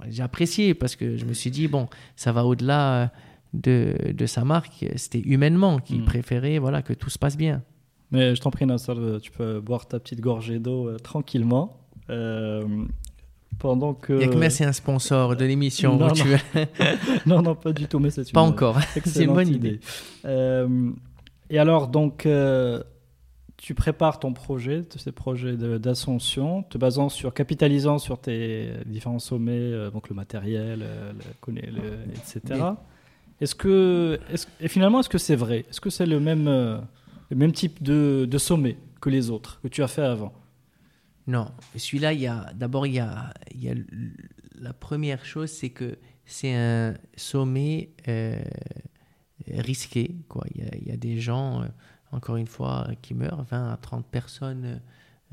J'ai 0.10 0.22
apprécié 0.22 0.74
parce 0.74 0.96
que 0.96 1.18
je 1.18 1.26
me 1.26 1.34
suis 1.34 1.50
dit 1.50 1.68
Bon, 1.68 1.88
ça 2.16 2.32
va 2.32 2.46
au-delà 2.46 3.12
de, 3.54 3.96
de, 4.14 4.26
sa 4.26 4.44
marque. 4.44 4.86
C'était 4.96 5.22
humainement 5.22 5.80
qu'il 5.80 6.02
hmm. 6.02 6.06
préférait 6.06 6.60
voilà, 6.60 6.82
que 6.82 6.94
tout 6.94 7.10
se 7.10 7.18
passe 7.18 7.38
bien. 7.38 7.64
Mais 8.12 8.36
je 8.36 8.42
t'en 8.42 8.52
prie, 8.52 8.66
Nassar, 8.66 8.98
tu 9.22 9.32
peux 9.32 9.60
boire 9.60 9.88
ta 9.88 10.00
petite 10.00 10.22
gorgée 10.22 10.60
d'eau 10.60 10.98
tranquillement. 11.00 11.80
Pendant 13.60 13.94
que... 13.94 14.14
Il 14.14 14.40
y 14.40 14.46
a 14.46 14.50
c'est 14.50 14.66
un 14.66 14.74
sponsor 14.74 15.36
de 15.36 15.46
l'émission. 15.46 15.98
Non, 15.98 16.08
non. 17.26 17.42
non, 17.42 17.56
pas 17.56 17.72
du 17.72 17.88
tout, 17.88 18.00
mais 18.00 18.10
c'est 18.10 18.32
Pas 18.32 18.42
encore. 18.42 18.80
c'est 19.06 19.24
une 19.24 19.34
bonne 19.34 19.48
idée. 19.48 19.80
Euh, 20.26 20.92
et 21.50 21.60
alors, 21.60 21.88
donc, 21.88 22.26
euh, 22.26 22.82
tu 23.58 23.76
prépares 23.76 24.20
ton 24.20 24.34
projet, 24.34 24.82
ces 24.98 25.12
projets 25.12 25.56
d'ascension, 25.56 26.64
te 26.64 26.78
basant 26.78 27.10
sur, 27.10 27.34
capitalisant 27.34 27.98
sur 27.98 28.20
tes 28.20 28.72
différents 28.86 29.20
sommets, 29.20 29.52
euh, 29.54 29.90
donc 29.90 30.10
le 30.10 30.16
matériel, 30.16 30.86
le, 31.48 31.64
etc. 32.10 32.62
Est-ce 33.40 33.56
que, 33.56 34.20
et 34.60 34.68
finalement, 34.68 35.00
est-ce 35.00 35.10
que 35.10 35.18
c'est 35.18 35.36
vrai? 35.36 35.66
Est-ce 35.70 35.82
que 35.82 35.90
c'est 35.90 36.06
le 36.06 36.20
même, 36.20 36.46
le 36.46 37.36
même 37.36 37.52
type 37.52 37.82
de, 37.82 38.28
de 38.30 38.38
sommet 38.38 38.78
que 39.02 39.10
les 39.10 39.30
autres 39.30 39.60
que 39.62 39.68
tu 39.68 39.84
as 39.84 39.88
fait 39.88 40.04
avant? 40.04 40.34
Non, 41.28 41.48
celui-là, 41.76 42.14
il 42.14 42.20
y 42.20 42.28
a 42.28 42.52
d'abord 42.54 42.86
il 42.86 42.96
y 42.96 43.00
a, 43.00 43.34
il 43.54 43.64
y 43.64 43.70
a 43.70 43.76
la 44.60 44.74
première 44.74 45.26
chose, 45.26 45.50
c'est 45.50 45.70
que 45.70 45.98
c'est 46.26 46.54
un 46.54 46.96
sommet 47.16 47.92
euh, 48.08 48.42
risqué. 49.50 50.16
Quoi. 50.28 50.46
Il, 50.54 50.62
y 50.62 50.68
a, 50.68 50.76
il 50.78 50.88
y 50.88 50.92
a 50.92 50.98
des 50.98 51.20
gens, 51.20 51.62
euh, 51.62 51.68
encore 52.14 52.38
une 52.38 52.48
fois, 52.48 52.88
qui 53.02 53.14
meurent, 53.14 53.44
20 53.44 53.74
à 53.74 53.78
30 53.78 54.06
personnes 54.06 54.82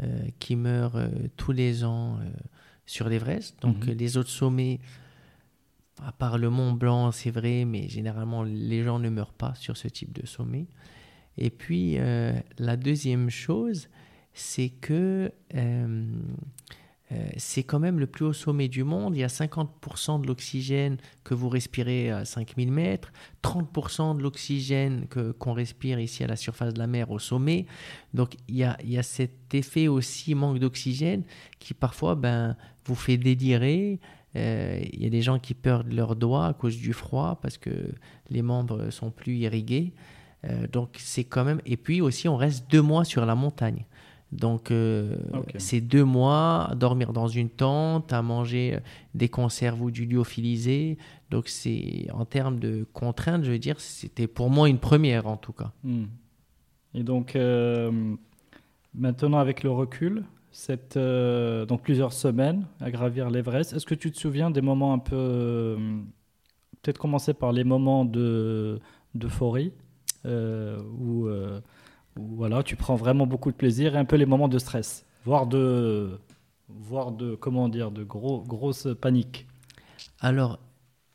euh, 0.02 0.28
qui 0.38 0.56
meurent 0.56 1.00
tous 1.36 1.52
les 1.52 1.84
ans 1.84 2.18
sur 2.86 3.08
l'Everest. 3.08 3.60
Donc 3.60 3.86
mhm. 3.86 3.94
les 3.94 4.16
autres 4.16 4.30
sommets, 4.30 4.80
à 6.02 6.12
part 6.12 6.38
le 6.38 6.50
Mont 6.50 6.72
Blanc, 6.72 7.12
c'est 7.12 7.30
vrai, 7.30 7.64
mais 7.64 7.88
généralement 7.88 8.42
les 8.42 8.82
gens 8.82 8.98
ne 8.98 9.10
meurent 9.10 9.34
pas 9.34 9.54
sur 9.54 9.76
ce 9.76 9.88
type 9.88 10.12
de 10.12 10.26
sommet. 10.26 10.66
Et 11.36 11.50
puis 11.50 11.98
la 12.58 12.76
deuxième 12.76 13.30
chose, 13.30 13.88
c'est 14.32 14.70
que 14.70 15.32
euh, 15.54 15.54
euh, 15.54 16.04
c'est 17.36 17.64
quand 17.64 17.80
même 17.80 17.98
le 17.98 18.06
plus 18.06 18.24
haut 18.24 18.32
sommet 18.32 18.68
du 18.68 18.84
monde. 18.84 19.16
Il 19.16 19.20
y 19.20 19.24
a 19.24 19.28
50% 19.28 20.20
de 20.20 20.26
l'oxygène 20.26 20.96
que 21.24 21.34
vous 21.34 21.48
respirez 21.48 22.10
à 22.10 22.24
5000 22.24 22.70
mètres, 22.70 23.12
30% 23.42 24.16
de 24.16 24.22
l'oxygène 24.22 25.06
qu'on 25.38 25.52
respire 25.52 25.98
ici 25.98 26.22
à 26.22 26.28
la 26.28 26.36
surface 26.36 26.72
de 26.72 26.78
la 26.78 26.86
mer 26.86 27.10
au 27.10 27.18
sommet. 27.18 27.66
Donc 28.14 28.34
il 28.48 28.56
y 28.56 28.64
a, 28.64 28.76
il 28.84 28.92
y 28.92 28.98
a 28.98 29.02
cet 29.02 29.54
effet 29.54 29.88
aussi 29.88 30.34
manque 30.34 30.60
d'oxygène 30.60 31.24
qui 31.58 31.74
parfois 31.74 32.14
ben, 32.14 32.56
vous 32.84 32.94
fait 32.94 33.16
délirer. 33.16 33.98
Euh, 34.36 34.80
il 34.92 35.02
y 35.02 35.06
a 35.06 35.10
des 35.10 35.22
gens 35.22 35.40
qui 35.40 35.54
perdent 35.54 35.92
leurs 35.92 36.14
doigts 36.14 36.46
à 36.46 36.52
cause 36.52 36.76
du 36.76 36.92
froid 36.92 37.40
parce 37.42 37.58
que 37.58 37.70
les 38.28 38.42
membres 38.42 38.90
sont 38.90 39.10
plus 39.10 39.36
irrigués. 39.36 39.92
donc 40.72 40.96
c'est 40.98 41.24
quand 41.24 41.44
même. 41.44 41.60
Et 41.66 41.76
puis 41.76 42.00
aussi, 42.00 42.28
on 42.28 42.36
reste 42.36 42.70
deux 42.70 42.82
mois 42.82 43.04
sur 43.04 43.26
la 43.26 43.34
montagne. 43.34 43.84
Donc, 44.32 44.70
euh, 44.70 45.16
c'est 45.58 45.80
deux 45.80 46.04
mois 46.04 46.68
à 46.70 46.74
dormir 46.76 47.12
dans 47.12 47.26
une 47.26 47.50
tente, 47.50 48.12
à 48.12 48.22
manger 48.22 48.74
euh, 48.74 48.80
des 49.14 49.28
conserves 49.28 49.82
ou 49.82 49.90
du 49.90 50.06
lyophilisé. 50.06 50.98
Donc, 51.30 51.48
c'est 51.48 52.06
en 52.12 52.24
termes 52.24 52.60
de 52.60 52.86
contraintes, 52.92 53.44
je 53.44 53.50
veux 53.50 53.58
dire, 53.58 53.80
c'était 53.80 54.28
pour 54.28 54.48
moi 54.48 54.68
une 54.68 54.78
première 54.78 55.26
en 55.26 55.36
tout 55.36 55.52
cas. 55.52 55.72
Hmm. 55.82 56.04
Et 56.94 57.02
donc, 57.02 57.34
euh, 57.34 57.90
maintenant, 58.94 59.38
avec 59.38 59.64
le 59.64 59.70
recul, 59.70 60.24
cette, 60.52 60.98
donc 60.98 61.82
plusieurs 61.82 62.12
semaines 62.12 62.66
à 62.80 62.90
gravir 62.90 63.30
l'Everest, 63.30 63.72
est-ce 63.72 63.86
que 63.86 63.94
tu 63.94 64.10
te 64.10 64.18
souviens 64.18 64.50
des 64.50 64.60
moments 64.60 64.92
un 64.92 64.98
peu. 64.98 65.76
Peut-être 66.82 66.98
commencer 66.98 67.34
par 67.34 67.52
les 67.52 67.62
moments 67.62 68.04
d'euphorie 68.04 69.72
où 70.24 71.28
voilà, 72.36 72.62
tu 72.62 72.76
prends 72.76 72.96
vraiment 72.96 73.26
beaucoup 73.26 73.50
de 73.50 73.56
plaisir 73.56 73.94
et 73.94 73.98
un 73.98 74.04
peu 74.04 74.16
les 74.16 74.26
moments 74.26 74.48
de 74.48 74.58
stress, 74.58 75.06
voire 75.24 75.46
de, 75.46 76.18
voire 76.68 77.12
de 77.12 77.34
comment 77.34 77.68
dire, 77.68 77.90
de 77.90 78.04
gros, 78.04 78.42
grosse 78.42 78.88
panique. 79.00 79.46
Alors, 80.20 80.58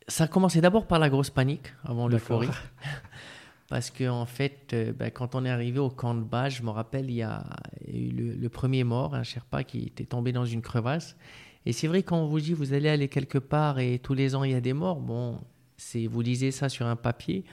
ça 0.08 0.24
a 0.24 0.28
commencé 0.28 0.60
d'abord 0.60 0.86
par 0.86 0.98
la 0.98 1.08
grosse 1.08 1.30
panique 1.30 1.72
avant 1.84 2.08
l'euphorie. 2.08 2.48
Parce 3.68 3.90
que 3.90 4.08
en 4.08 4.26
fait, 4.26 4.72
euh, 4.72 4.92
ben, 4.92 5.10
quand 5.10 5.34
on 5.34 5.44
est 5.44 5.50
arrivé 5.50 5.80
au 5.80 5.90
camp 5.90 6.14
de 6.14 6.22
base, 6.22 6.54
je 6.54 6.62
me 6.62 6.70
rappelle, 6.70 7.10
il 7.10 7.16
y 7.16 7.22
a 7.22 7.44
eu 7.88 8.10
le, 8.10 8.48
premier 8.48 8.84
mort, 8.84 9.14
un 9.14 9.24
Sherpa 9.24 9.64
qui 9.64 9.86
était 9.86 10.04
tombé 10.04 10.32
dans 10.32 10.44
une 10.44 10.62
crevasse. 10.62 11.16
Et 11.64 11.72
c'est 11.72 11.88
vrai, 11.88 12.04
quand 12.04 12.16
on 12.16 12.26
vous 12.26 12.40
dit 12.40 12.52
vous 12.52 12.74
allez 12.74 12.88
aller 12.88 13.08
quelque 13.08 13.38
part 13.38 13.80
et 13.80 13.98
tous 13.98 14.14
les 14.14 14.36
ans 14.36 14.44
il 14.44 14.52
y 14.52 14.54
a 14.54 14.60
des 14.60 14.72
morts, 14.72 15.00
bon, 15.00 15.40
c'est 15.76 16.06
vous 16.06 16.20
lisez 16.20 16.52
ça 16.52 16.68
sur 16.68 16.86
un 16.86 16.94
papier, 16.94 17.44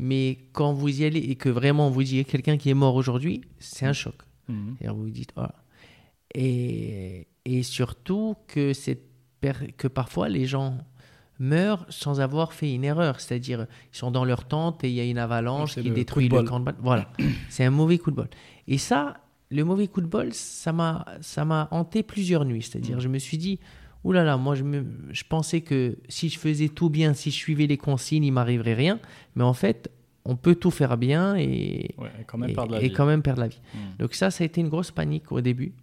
mais 0.00 0.38
quand 0.52 0.72
vous 0.72 1.02
y 1.02 1.04
allez 1.04 1.20
et 1.20 1.36
que 1.36 1.50
vraiment 1.50 1.90
vous 1.90 2.02
dites 2.02 2.26
quelqu'un 2.26 2.56
qui 2.56 2.70
est 2.70 2.74
mort 2.74 2.94
aujourd'hui, 2.94 3.42
c'est 3.58 3.84
un 3.84 3.92
choc. 3.92 4.14
Mhm. 4.48 4.76
Et 4.80 4.88
vous 4.88 5.02
vous 5.02 5.10
dites, 5.10 5.32
voilà. 5.36 5.54
Et, 6.34 7.26
et 7.44 7.62
surtout 7.62 8.34
que, 8.48 8.72
que 9.76 9.88
parfois 9.88 10.30
les 10.30 10.46
gens 10.46 10.78
meurent 11.38 11.84
sans 11.90 12.22
avoir 12.22 12.54
fait 12.54 12.72
une 12.72 12.84
erreur. 12.84 13.20
C'est-à-dire, 13.20 13.66
ils 13.92 13.96
sont 13.96 14.10
dans 14.10 14.24
leur 14.24 14.46
tente 14.46 14.82
et 14.84 14.88
il 14.88 14.94
y 14.94 15.00
a 15.00 15.04
une 15.04 15.18
avalanche 15.18 15.74
qui 15.74 15.90
détruit 15.90 16.30
le 16.30 16.44
camp 16.44 16.60
de 16.60 16.72
Voilà, 16.80 17.12
c'est 17.50 17.64
un 17.64 17.70
mauvais 17.70 17.98
coup 17.98 18.10
de 18.10 18.16
bol. 18.16 18.28
Et 18.68 18.78
ça, 18.78 19.18
le 19.50 19.64
mauvais 19.64 19.86
coup 19.86 20.00
de 20.00 20.06
bol, 20.06 20.32
ça 20.32 20.72
m'a 20.72 21.68
hanté 21.72 22.02
plusieurs 22.02 22.46
nuits. 22.46 22.62
C'est-à-dire, 22.62 22.96
mhm. 22.96 23.02
je 23.02 23.08
me 23.08 23.18
suis 23.18 23.36
dit, 23.36 23.58
Ouh 24.04 24.12
là 24.12 24.24
là, 24.24 24.36
moi 24.36 24.54
je, 24.54 24.64
me, 24.64 24.84
je 25.10 25.24
pensais 25.24 25.60
que 25.60 25.98
si 26.08 26.28
je 26.28 26.38
faisais 26.38 26.68
tout 26.68 26.88
bien, 26.88 27.12
si 27.12 27.30
je 27.30 27.36
suivais 27.36 27.66
les 27.66 27.76
consignes, 27.76 28.24
il 28.24 28.32
m'arriverait 28.32 28.74
rien. 28.74 28.98
Mais 29.34 29.44
en 29.44 29.52
fait, 29.52 29.90
on 30.24 30.36
peut 30.36 30.54
tout 30.54 30.70
faire 30.70 30.96
bien 30.96 31.36
et, 31.36 31.94
quand, 32.26 32.38
même 32.38 32.54
perdre 32.54 32.72
la 32.72 32.82
et 32.82 32.88
vie. 32.88 32.92
quand 32.92 33.06
même 33.06 33.22
perdre 33.22 33.40
la 33.40 33.48
vie. 33.48 33.60
Hmm. 33.74 33.96
Donc 33.98 34.14
ça, 34.14 34.30
ça 34.30 34.44
a 34.44 34.46
été 34.46 34.60
une 34.60 34.68
grosse 34.68 34.90
panique 34.90 35.32
au 35.32 35.40
début. 35.40 35.74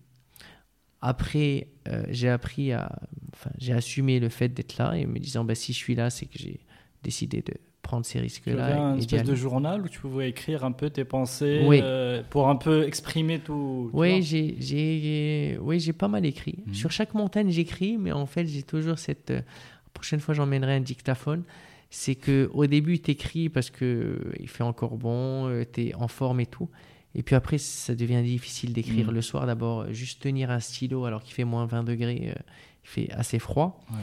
Après, 1.01 1.67
euh, 1.87 2.05
j'ai 2.09 2.29
appris 2.29 2.71
à, 2.71 2.91
enfin, 3.33 3.51
j'ai 3.59 3.73
assumé 3.73 4.19
le 4.19 4.29
fait 4.29 4.49
d'être 4.49 4.77
là 4.77 4.93
et 4.97 5.05
me 5.05 5.19
disant, 5.19 5.43
bah, 5.43 5.53
si 5.53 5.73
je 5.73 5.77
suis 5.77 5.93
là, 5.93 6.09
c'est 6.09 6.25
que 6.25 6.39
j'ai 6.39 6.59
décidé 7.03 7.43
de, 7.43 7.53
prendre 7.81 8.05
ces 8.05 8.19
risques-là. 8.19 8.53
Tu 8.53 8.61
avais 8.61 8.79
un 8.79 8.97
espèce 8.97 9.23
de 9.23 9.35
journal 9.35 9.81
où 9.81 9.87
tu 9.87 9.99
pouvais 9.99 10.29
écrire 10.29 10.63
un 10.65 10.71
peu 10.71 10.89
tes 10.89 11.05
pensées 11.05 11.61
euh, 11.63 12.21
pour 12.29 12.49
un 12.49 12.55
peu 12.55 12.85
exprimer 12.85 13.39
tout. 13.39 13.89
Oui, 13.93 14.21
j'ai, 14.21 15.57
oui, 15.61 15.91
pas 15.93 16.07
mal 16.07 16.25
écrit. 16.25 16.59
Mhm. 16.65 16.73
Sur 16.73 16.91
chaque 16.91 17.13
montagne, 17.13 17.49
j'écris, 17.49 17.97
mais 17.97 18.11
en 18.11 18.25
fait, 18.25 18.45
j'ai 18.45 18.63
toujours 18.63 18.99
cette. 18.99 19.31
Euh, 19.31 19.37
la 19.37 19.91
prochaine 19.93 20.19
fois, 20.19 20.33
j'emmènerai 20.33 20.75
un 20.75 20.81
dictaphone. 20.81 21.43
C'est 21.89 22.15
que 22.15 22.49
au 22.53 22.67
début, 22.67 22.99
tu 22.99 23.11
écris 23.11 23.49
parce 23.49 23.69
que 23.69 23.85
euh, 23.85 24.33
il 24.39 24.49
fait 24.49 24.63
encore 24.63 24.97
bon, 24.97 25.65
tu 25.71 25.87
es 25.87 25.95
en 25.95 26.07
forme 26.07 26.41
et 26.41 26.45
tout. 26.45 26.69
Et 27.15 27.23
puis 27.23 27.35
après, 27.35 27.57
ça 27.57 27.95
devient 27.95 28.21
difficile 28.21 28.73
d'écrire 28.73 29.07
mhm. 29.07 29.13
le 29.13 29.21
soir. 29.21 29.47
D'abord, 29.47 29.91
juste 29.93 30.21
tenir 30.21 30.51
un 30.51 30.59
stylo 30.59 31.05
alors 31.05 31.23
qu'il 31.23 31.33
fait 31.33 31.45
moins 31.45 31.65
20 31.65 31.83
degrés, 31.83 32.33
il 32.35 32.89
fait 32.89 33.09
assez 33.11 33.39
froid. 33.39 33.79
Ouais. 33.91 33.97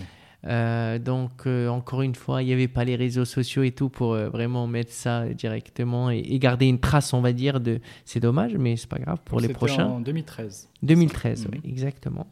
Euh, 0.46 0.98
donc, 0.98 1.46
euh, 1.46 1.68
encore 1.68 2.02
une 2.02 2.14
fois, 2.14 2.42
il 2.42 2.46
n'y 2.46 2.52
avait 2.52 2.68
pas 2.68 2.84
les 2.84 2.96
réseaux 2.96 3.24
sociaux 3.24 3.62
et 3.62 3.70
tout 3.72 3.88
pour 3.88 4.12
euh, 4.12 4.28
vraiment 4.28 4.66
mettre 4.66 4.92
ça 4.92 5.26
directement 5.28 6.10
et, 6.10 6.18
et 6.18 6.38
garder 6.38 6.66
une 6.66 6.78
trace, 6.80 7.12
on 7.14 7.20
va 7.22 7.32
dire, 7.32 7.60
de. 7.60 7.80
C'est 8.04 8.20
dommage, 8.20 8.54
mais 8.54 8.76
c'est 8.76 8.88
pas 8.88 8.98
grave 8.98 9.18
pour 9.24 9.38
les 9.40 9.46
C'était 9.46 9.54
prochains. 9.54 9.86
En 9.86 10.00
2013. 10.00 10.68
2013, 10.82 11.46
Mhm. 11.46 11.50
oui, 11.52 11.70
exactement. 11.70 12.26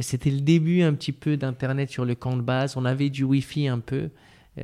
C'était 0.00 0.30
le 0.30 0.40
début 0.40 0.80
un 0.80 0.94
petit 0.94 1.12
peu 1.12 1.36
d'Internet 1.36 1.90
sur 1.90 2.06
le 2.06 2.14
camp 2.14 2.34
de 2.38 2.40
base. 2.42 2.78
On 2.78 2.86
avait 2.86 3.10
du 3.10 3.22
Wi-Fi 3.24 3.68
un 3.68 3.80
peu. 3.80 4.08
Il 4.56 4.62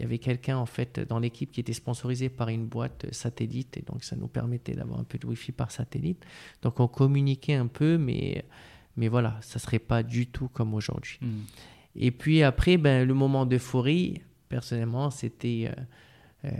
y 0.00 0.04
avait 0.04 0.18
quelqu'un 0.18 0.58
en 0.58 0.66
fait 0.66 1.00
dans 1.00 1.18
l'équipe 1.18 1.50
qui 1.50 1.60
était 1.60 1.72
sponsorisé 1.72 2.28
par 2.28 2.50
une 2.50 2.66
boîte 2.66 3.06
satellite 3.10 3.78
et 3.78 3.82
donc 3.82 4.04
ça 4.04 4.16
nous 4.16 4.26
permettait 4.26 4.74
d'avoir 4.74 5.00
un 5.00 5.04
peu 5.04 5.16
de 5.16 5.26
Wi-Fi 5.26 5.52
par 5.52 5.70
satellite. 5.70 6.22
Donc 6.60 6.78
on 6.78 6.88
communiquait 6.88 7.54
un 7.54 7.68
peu, 7.68 7.96
mais, 7.96 8.44
mais 8.98 9.08
voilà, 9.08 9.38
ça 9.40 9.58
serait 9.58 9.78
pas 9.78 10.02
du 10.02 10.26
tout 10.26 10.48
comme 10.48 10.74
aujourd'hui. 10.74 11.18
Mm. 11.22 11.26
Et 11.96 12.10
puis 12.10 12.42
après, 12.42 12.76
ben, 12.76 13.06
le 13.06 13.14
moment 13.14 13.46
d'euphorie, 13.46 14.20
personnellement, 14.48 15.10
c'était 15.10 15.70
euh, 16.44 16.48
euh, 16.48 16.50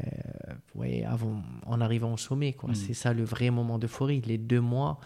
ouais, 0.74 1.04
avant, 1.04 1.42
en 1.66 1.80
arrivant 1.80 2.12
au 2.14 2.16
sommet. 2.16 2.52
quoi. 2.52 2.70
Mm. 2.70 2.74
C'est 2.74 2.94
ça 2.94 3.12
le 3.12 3.24
vrai 3.24 3.50
moment 3.50 3.78
d'euphorie. 3.78 4.20
Les 4.26 4.38
deux 4.38 4.60
mois, 4.60 5.00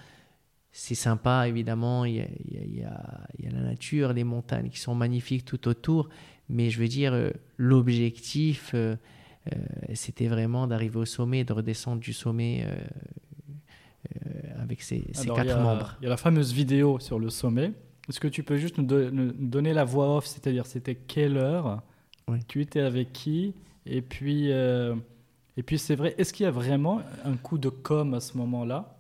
c'est 0.71 0.95
sympa, 0.95 1.49
évidemment. 1.49 2.05
Il 2.05 2.17
y, 2.17 2.21
a, 2.21 2.27
il 2.45 2.55
y 2.55 2.59
a- 2.59 2.65
il 2.65 2.77
y 2.79 2.85
a- 2.85 3.27
il 3.39 3.45
y 3.45 3.49
a 3.49 3.51
la 3.53 3.63
nature, 3.63 4.13
les 4.13 4.25
montagnes 4.25 4.69
qui 4.69 4.79
sont 4.79 4.95
magnifiques 4.95 5.45
tout 5.45 5.67
autour. 5.69 6.09
Mais 6.51 6.71
je 6.71 6.79
veux 6.79 6.89
dire, 6.89 7.13
euh, 7.15 7.31
l'objectif, 7.57 8.73
euh, 8.75 8.97
c'était 9.95 10.29
vraiment 10.29 10.67
d'arriver 10.67 10.99
au 10.99 11.05
sommet, 11.07 11.43
de 11.45 11.53
redescendre 11.55 12.01
du 12.01 12.13
sommet 12.13 12.67
avec 14.59 14.83
ses, 14.83 15.05
Alors, 15.23 15.37
quatre 15.37 15.57
a- 15.57 15.63
membres. 15.63 15.97
Il 16.01 16.05
y 16.05 16.07
a 16.07 16.11
la 16.11 16.17
fameuse 16.17 16.53
vidéo 16.53 16.99
sur 17.01 17.19
le 17.19 17.31
sommet. 17.31 17.73
Est-ce 18.09 18.21
que 18.21 18.29
tu 18.29 18.43
peux 18.43 18.57
juste 18.57 18.79
nous, 18.79 18.85
do- 18.85 19.11
nous 19.11 19.33
donner 19.33 19.73
la 19.73 19.85
voix 19.85 20.17
off, 20.17 20.27
c'est-à-dire 20.27 20.67
c'était 20.67 20.95
quelle 20.95 21.37
heure 21.37 21.83
Oui. 22.29 22.39
Tu 22.49 22.63
étais 22.63 22.81
avec 22.81 23.13
qui 23.13 23.55
Et 23.87 24.03
puis, 24.03 24.51
euh, 24.53 24.95
et 25.57 25.63
puis 25.63 25.79
c'est 25.79 25.95
vrai, 25.97 26.15
est-ce 26.19 26.33
qu'il 26.33 26.45
y 26.45 26.47
a 26.47 26.51
vraiment 26.53 27.01
un 27.25 27.37
coup 27.37 27.59
de 27.59 27.69
com 27.69 28.15
à 28.15 28.21
ce 28.21 28.37
moment-là? 28.39 28.97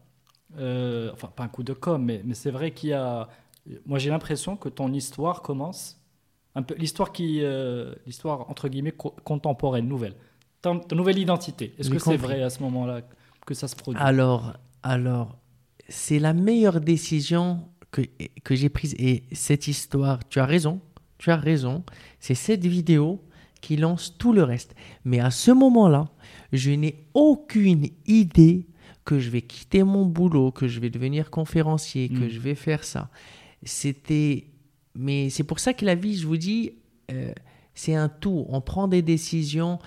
Euh, 0.59 1.11
Enfin, 1.13 1.29
pas 1.35 1.45
un 1.45 1.49
coup 1.49 1.63
de 1.63 1.73
com, 1.73 2.03
mais, 2.05 2.23
mais 2.25 2.35
c'est 2.35 2.51
vrai 2.51 2.73
qu'il 2.73 2.91
y 2.91 2.93
a. 2.95 3.29
Moi, 3.87 3.99
j'ai 3.99 4.11
l'impression 4.11 4.57
que 4.57 4.69
ton 4.71 4.93
histoire 4.93 5.43
commence 5.43 5.99
un 6.55 6.63
peu 6.63 6.75
l'histoire 6.75 7.13
qui, 7.13 7.41
euh, 7.43 7.95
l'histoire 8.07 8.49
entre 8.51 8.69
guillemets 8.69 8.93
co- 8.93 9.15
contemporaine, 9.25 9.87
nouvelle. 9.87 10.15
Ta, 10.63 10.75
nouvelle 10.93 11.19
identité. 11.19 11.75
Est-ce 11.79 11.91
que 11.91 11.99
c'est 11.99 12.17
vrai 12.17 12.43
à 12.43 12.51
ce 12.51 12.63
moment-là 12.63 13.03
que 13.47 13.55
ça 13.55 13.69
se 13.69 13.77
produit? 13.77 14.01
Alors, 14.03 14.55
alors 14.83 15.37
c'est 15.89 16.19
la 16.19 16.33
meilleure 16.33 16.81
décision 16.81 17.61
que, 17.91 18.03
que 18.45 18.55
j'ai 18.55 18.68
prise. 18.68 18.95
Et 18.99 19.22
cette 19.32 19.68
histoire, 19.68 20.26
tu 20.28 20.41
as 20.41 20.47
raison, 20.47 20.80
tu 21.18 21.30
as 21.30 21.36
raison. 21.36 21.84
C'est 22.20 22.34
cette 22.34 22.64
vidéo 22.66 23.22
qui 23.61 23.76
lance 23.76 24.16
tout 24.18 24.32
le 24.32 24.43
reste. 24.45 24.74
Mais 25.05 25.20
à 25.20 25.30
ce 25.30 25.51
moment-là, 25.51 26.09
je 26.53 26.70
n'ai 26.70 27.07
aucune 27.14 27.89
idée 28.07 28.66
que 29.05 29.18
je 29.18 29.30
vais 29.30 29.43
quitter 29.43 29.82
mon 29.82 30.05
boulot, 30.07 30.53
que 30.53 30.68
je 30.68 30.80
vais 30.80 30.91
devenir 30.91 31.30
conférencier, 31.30 32.09
que 32.09 32.24
Mm. 32.26 32.28
je 32.28 32.39
vais 32.41 32.55
faire 32.55 32.84
ça. 32.84 33.11
C'était. 33.62 34.47
Mais 34.95 35.30
c'est 35.30 35.45
pour 35.45 35.61
ça 35.61 35.72
que 35.74 35.84
la 35.84 35.95
vie, 35.95 36.16
je 36.16 36.26
vous 36.26 36.36
dis, 36.36 36.72
euh, 37.11 37.32
c'est 37.74 37.95
un 37.95 38.09
tout. 38.09 38.45
On 38.49 38.61
prend 38.61 38.89
des 38.89 39.03
décisions. 39.03 39.78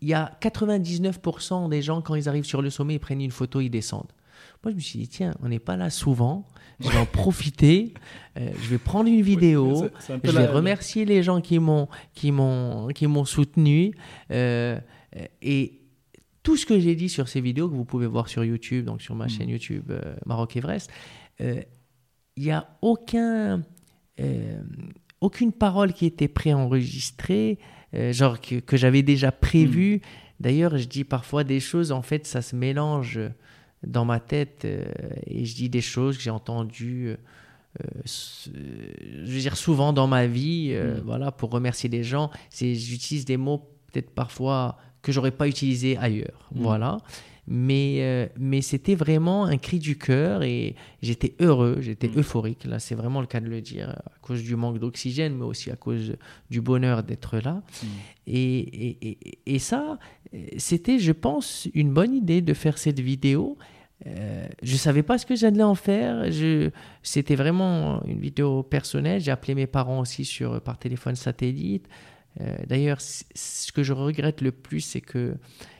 Il 0.00 0.08
y 0.08 0.14
a 0.14 0.32
99% 0.40 1.68
des 1.68 1.82
gens, 1.82 2.00
quand 2.02 2.14
ils 2.14 2.28
arrivent 2.28 2.44
sur 2.44 2.62
le 2.62 2.70
sommet, 2.70 2.94
ils 2.94 2.98
prennent 3.00 3.20
une 3.20 3.30
photo, 3.30 3.60
ils 3.60 3.70
descendent. 3.70 4.10
Moi, 4.64 4.70
je 4.72 4.76
me 4.76 4.80
suis 4.80 4.98
dit, 4.98 5.08
tiens, 5.08 5.34
on 5.42 5.48
n'est 5.48 5.58
pas 5.58 5.76
là 5.76 5.90
souvent. 5.90 6.46
Je 6.80 6.88
vais 6.90 6.98
en 6.98 7.06
profiter. 7.06 7.94
euh, 8.38 8.50
je 8.60 8.68
vais 8.68 8.78
prendre 8.78 9.08
une 9.08 9.22
vidéo. 9.22 9.84
Un 9.84 10.18
Je 10.22 10.30
vais 10.30 10.42
la- 10.46 10.50
remercier 10.52 11.04
les 11.04 11.22
gens 11.22 11.40
qui 11.40 11.58
m'ont 11.58 11.88
qui 12.14 12.32
m'ont 12.32 12.88
qui 12.88 13.06
m'ont 13.06 13.24
soutenu 13.24 13.92
euh, 14.30 14.78
et 15.40 15.80
tout 16.42 16.56
ce 16.56 16.66
que 16.66 16.78
j'ai 16.78 16.94
dit 16.94 17.08
sur 17.08 17.28
ces 17.28 17.40
vidéos 17.40 17.68
que 17.68 17.74
vous 17.74 17.84
pouvez 17.86 18.06
voir 18.06 18.28
sur 18.28 18.44
YouTube, 18.44 18.84
donc 18.84 19.00
sur 19.02 19.14
ma 19.14 19.24
Mm. 19.24 19.28
chaîne 19.30 19.48
YouTube 19.48 19.90
euh, 19.90 20.14
Maroc 20.26 20.54
Everest, 20.56 20.90
il 21.40 21.64
n'y 22.36 22.50
a 22.50 22.68
aucun 22.82 23.62
aucune 25.20 25.52
parole 25.52 25.92
qui 25.92 26.06
était 26.06 26.28
préenregistrée, 26.28 27.58
genre 28.10 28.40
que, 28.40 28.56
que 28.60 28.76
j'avais 28.76 29.02
déjà 29.02 29.32
prévu. 29.32 30.00
D'ailleurs, 30.40 30.76
je 30.76 30.86
dis 30.86 31.04
parfois 31.04 31.44
des 31.44 31.60
choses, 31.60 31.92
en 31.92 32.02
fait, 32.02 32.26
ça 32.26 32.42
se 32.42 32.54
mélange 32.54 33.18
dans 33.86 34.04
ma 34.04 34.20
tête 34.20 34.64
euh, 34.64 34.84
et 35.26 35.44
je 35.44 35.54
dis 35.54 35.68
des 35.68 35.80
choses 35.80 36.16
que 36.16 36.22
j'ai 36.22 36.30
entendues. 36.30 37.08
euh, 37.08 37.16
euh, 37.84 38.00
je 38.06 39.30
veux 39.32 39.40
dire 39.40 39.56
souvent 39.56 39.92
dans 39.92 40.06
ma 40.06 40.26
vie, 40.26 40.72
Mm. 40.74 41.02
voilà, 41.04 41.30
pour 41.32 41.50
remercier 41.50 41.88
les 41.90 42.02
gens, 42.02 42.30
j'utilise 42.58 43.24
des 43.24 43.36
mots 43.36 43.68
peut-être 43.92 44.10
parfois 44.10 44.78
que 45.02 45.12
j'aurais 45.12 45.30
pas 45.30 45.46
utilisés 45.48 45.96
ailleurs, 45.98 46.48
Mm. 46.54 46.62
voilà. 46.62 46.98
Mais 47.48 47.98
euh, 48.00 48.26
mais 48.38 48.60
c'était 48.60 48.96
vraiment 48.96 49.44
un 49.44 49.56
cri 49.56 49.78
du 49.78 49.96
cœur 49.96 50.42
et 50.42 50.74
j'étais 51.00 51.34
heureux, 51.40 51.78
j'étais 51.80 52.08
Mm. 52.08 52.18
euphorique. 52.18 52.64
Là, 52.64 52.78
c'est 52.80 52.96
vraiment 52.96 53.20
le 53.20 53.26
cas 53.28 53.38
de 53.40 53.46
le 53.46 53.60
dire 53.60 53.90
à 53.90 54.18
cause 54.20 54.42
du 54.42 54.56
manque 54.56 54.78
d'oxygène, 54.80 55.36
mais 55.36 55.44
aussi 55.44 55.70
à 55.70 55.76
cause 55.76 56.16
du 56.50 56.60
bonheur 56.60 57.04
d'être 57.04 57.38
là. 57.38 57.62
Mm. 57.82 57.86
Et, 58.26 58.58
et, 58.58 58.98
et, 59.10 59.38
et 59.46 59.58
ça, 59.60 59.98
c'était, 60.56 60.98
je 60.98 61.12
pense, 61.12 61.68
une 61.74 61.92
bonne 61.92 62.14
idée 62.14 62.42
de 62.42 62.52
faire 62.52 62.78
cette 62.78 62.98
vidéo. 62.98 63.56
Euh, 64.06 64.46
je 64.62 64.76
savais 64.76 65.02
pas 65.04 65.16
ce 65.16 65.24
que 65.24 65.36
j'allais 65.36 65.62
en 65.62 65.74
faire. 65.76 66.30
Je, 66.32 66.70
c'était 67.02 67.36
vraiment 67.36 68.02
une 68.06 68.18
vidéo 68.18 68.62
personnelle. 68.64 69.20
J'ai 69.20 69.30
appelé 69.30 69.54
mes 69.54 69.66
parents 69.68 70.00
aussi 70.00 70.24
sur, 70.24 70.60
par 70.60 70.78
téléphone 70.78 71.14
satellite. 71.14 71.88
Euh, 72.40 72.56
D'ailleurs, 72.66 73.00
ce 73.00 73.70
que 73.72 73.82
je 73.84 73.92
regrette 73.92 74.40
le 74.42 74.50
plus, 74.52 74.80
c'est 74.80 75.00
que, 75.00 75.36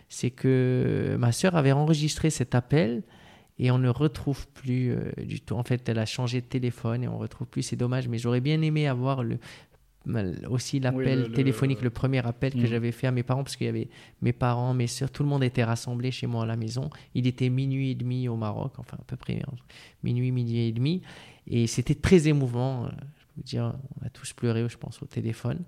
c'est 0.09 0.31
que 0.31 1.17
ma 1.19 1.33
sœur 1.33 1.57
avait 1.57 1.73
enregistré 1.73 2.31
cet 2.31 2.55
appel 2.55 3.03
et 3.59 3.71
on 3.71 3.79
ne 3.79 3.89
retrouve 3.89 4.47
plus 4.49 4.91
euh, 4.93 5.11
du 5.23 5.41
tout. 5.41 5.55
En 5.55 5.63
fait, 5.65 5.89
elle 5.89 5.99
a 5.99 6.07
changé 6.07 6.41
de 6.41 6.47
téléphone 6.47 7.03
et 7.05 7.09
on 7.09 7.19
retrouve 7.19 7.47
plus. 7.47 7.63
C'est 7.63 7.77
dommage, 7.77 8.07
mais 8.09 8.19
j'aurais 8.19 8.41
bien 8.43 8.61
aimé 8.63 8.87
avoir 8.87 9.23
le, 9.25 9.39
aussi 10.49 10.79
l'appel 10.79 11.33
téléphonique, 11.33 11.83
le 11.83 11.91
premier 11.91 12.25
appel 12.25 12.53
que 12.53 12.59
Mm. 12.59 12.67
j'avais 12.67 12.93
fait 12.93 13.07
à 13.09 13.11
mes 13.11 13.23
parents, 13.25 13.43
parce 13.43 13.57
qu'il 13.57 13.67
y 13.67 13.71
avait 13.71 13.89
mes 14.23 14.33
parents, 14.33 14.73
mes 14.75 14.87
soeurs, 14.87 15.11
tout 15.11 15.23
le 15.25 15.29
monde 15.29 15.43
était 15.43 15.65
rassemblé 15.65 16.11
chez 16.13 16.27
moi 16.29 16.45
à 16.45 16.47
la 16.47 16.57
maison. 16.57 16.91
Il 17.15 17.27
était 17.27 17.49
minuit 17.49 17.91
et 17.91 17.95
demi 17.97 18.29
au 18.29 18.37
Maroc, 18.37 18.75
enfin 18.79 18.99
à 19.01 19.05
peu 19.05 19.17
près 19.17 19.41
entre 19.51 19.65
minuit, 20.05 20.31
minuit 20.31 20.69
et 20.69 20.73
demi. 20.73 21.03
Et 21.49 21.67
c'était 21.67 21.95
très 21.97 22.29
émouvant. 22.29 22.85
euh, 22.85 22.89
Je 22.91 23.25
peux 23.25 23.33
vous 23.39 23.43
dire, 23.43 23.75
on 24.01 24.07
a 24.07 24.11
tous 24.11 24.33
pleuré, 24.33 24.65
je 24.69 24.77
pense, 24.79 25.03
au 25.03 25.07
téléphone. 25.07 25.59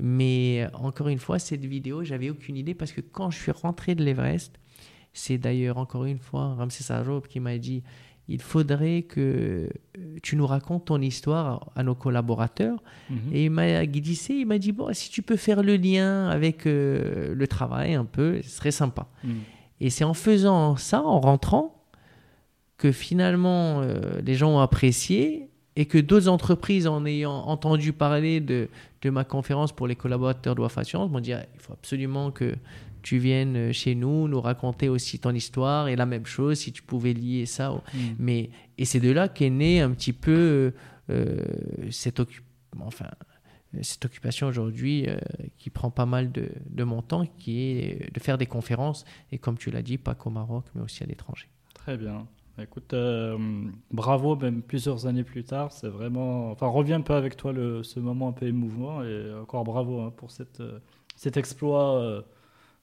Mais 0.00 0.64
euh, 0.64 0.76
encore 0.76 1.08
une 1.08 1.18
fois, 1.18 1.38
cette 1.38 1.64
vidéo, 1.64 2.04
j'avais 2.04 2.30
aucune 2.30 2.56
idée 2.56 2.74
parce 2.74 2.92
que 2.92 3.00
quand 3.00 3.30
je 3.30 3.38
suis 3.38 3.52
rentré 3.52 3.94
de 3.94 4.04
l'Everest, 4.04 4.58
c'est 5.12 5.38
d'ailleurs 5.38 5.78
encore 5.78 6.04
une 6.04 6.18
fois 6.18 6.54
Ramsès 6.54 6.92
Ajoub 6.92 7.22
qui 7.28 7.40
m'a 7.40 7.58
dit 7.58 7.82
il 8.28 8.40
faudrait 8.40 9.02
que 9.02 9.68
euh, 9.98 10.16
tu 10.22 10.36
nous 10.36 10.46
racontes 10.46 10.86
ton 10.86 11.00
histoire 11.00 11.70
à 11.76 11.82
nos 11.82 11.94
collaborateurs. 11.94 12.82
Mhm. 13.10 13.18
Et 13.32 13.44
il 13.44 13.50
m'a 13.50 13.84
guidissé, 13.86 14.34
il 14.34 14.46
m'a 14.46 14.58
dit 14.58 14.72
bon, 14.72 14.92
si 14.92 15.10
tu 15.10 15.22
peux 15.22 15.36
faire 15.36 15.62
le 15.62 15.76
lien 15.76 16.28
avec 16.28 16.66
euh, 16.66 17.34
le 17.34 17.46
travail 17.46 17.94
un 17.94 18.04
peu, 18.04 18.40
ce 18.42 18.48
serait 18.48 18.70
sympa. 18.70 19.08
Mm. 19.22 19.32
Et 19.80 19.90
c'est 19.90 20.04
en 20.04 20.14
faisant 20.14 20.76
ça, 20.76 21.02
en 21.02 21.20
rentrant, 21.20 21.84
que 22.78 22.92
finalement 22.92 23.82
euh, 23.82 24.20
les 24.24 24.34
gens 24.34 24.56
ont 24.56 24.60
apprécié 24.60 25.50
et 25.76 25.86
que 25.86 25.98
d'autres 25.98 26.28
entreprises, 26.28 26.86
en 26.86 27.04
ayant 27.04 27.32
entendu 27.46 27.92
parler 27.92 28.40
de, 28.40 28.68
de 29.02 29.10
ma 29.10 29.24
conférence 29.24 29.72
pour 29.72 29.86
les 29.86 29.96
collaborateurs 29.96 30.54
de 30.54 30.60
Wafa 30.60 30.84
Science, 30.84 31.10
m'ont 31.10 31.20
dit 31.20 31.32
Ah, 31.32 31.44
il 31.54 31.60
faut 31.60 31.72
absolument 31.72 32.30
que 32.30 32.54
tu 33.02 33.18
viennes 33.18 33.72
chez 33.72 33.94
nous, 33.94 34.28
nous 34.28 34.40
raconter 34.40 34.88
aussi 34.88 35.18
ton 35.18 35.32
histoire 35.34 35.88
et 35.88 35.96
la 35.96 36.06
même 36.06 36.24
chose, 36.26 36.58
si 36.58 36.72
tu 36.72 36.82
pouvais 36.82 37.12
lier 37.12 37.44
ça. 37.44 37.72
au- 37.72 37.82
Mm. 37.92 37.98
mais, 38.18 38.50
et 38.78 38.84
c'est 38.86 39.00
de 39.00 39.10
là 39.10 39.28
qu'est 39.28 39.50
née 39.50 39.80
un 39.80 39.90
petit 39.90 40.12
peu 40.14 40.72
euh, 41.10 41.42
cette, 41.90 42.18
occu- 42.20 42.40
enfin, 42.80 43.10
cette 43.82 44.04
occupation 44.06 44.46
aujourd'hui 44.46 45.06
euh, 45.08 45.18
qui 45.58 45.68
prend 45.68 45.90
pas 45.90 46.06
mal 46.06 46.32
de, 46.32 46.48
de 46.70 46.84
mon 46.84 47.02
temps, 47.02 47.26
qui 47.38 47.60
est 47.72 48.14
de 48.14 48.20
faire 48.20 48.38
des 48.38 48.46
conférences, 48.46 49.04
et 49.32 49.38
comme 49.38 49.58
tu 49.58 49.70
l'as 49.70 49.82
dit, 49.82 49.98
pas 49.98 50.14
qu'au 50.14 50.30
Maroc, 50.30 50.64
mais 50.74 50.80
aussi 50.82 51.02
à 51.02 51.06
l'étranger. 51.06 51.48
Très 51.74 51.98
bien. 51.98 52.26
Écoute, 52.60 52.94
euh, 52.94 53.36
bravo, 53.90 54.36
même 54.36 54.62
plusieurs 54.62 55.06
années 55.06 55.24
plus 55.24 55.42
tard, 55.42 55.72
c'est 55.72 55.88
vraiment. 55.88 56.52
Enfin, 56.52 56.68
reviens 56.68 56.98
un 56.98 57.00
peu 57.00 57.14
avec 57.14 57.36
toi 57.36 57.52
le, 57.52 57.82
ce 57.82 57.98
moment 57.98 58.28
un 58.28 58.32
peu 58.32 58.46
émouvant 58.46 59.02
et 59.02 59.34
encore 59.34 59.64
bravo 59.64 60.00
hein, 60.00 60.12
pour 60.16 60.30
cette, 60.30 60.60
euh, 60.60 60.78
cet 61.16 61.36
exploit 61.36 61.96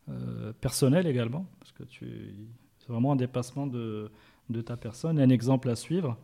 euh, 0.10 0.52
personnel 0.60 1.08
également, 1.08 1.46
parce 1.60 1.72
que 1.72 1.84
tu, 1.84 2.36
c'est 2.80 2.90
vraiment 2.90 3.14
un 3.14 3.16
dépassement 3.16 3.66
de, 3.66 4.12
de 4.50 4.62
ta 4.62 4.76
personne 4.76 5.18
et 5.20 5.24
un 5.24 5.30
exemple 5.30 5.70
à 5.70 5.76
suivre. 5.76 6.18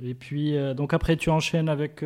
Et 0.00 0.14
puis, 0.14 0.54
donc 0.76 0.94
après, 0.94 1.16
tu 1.16 1.28
enchaînes 1.28 1.68
avec 1.68 2.04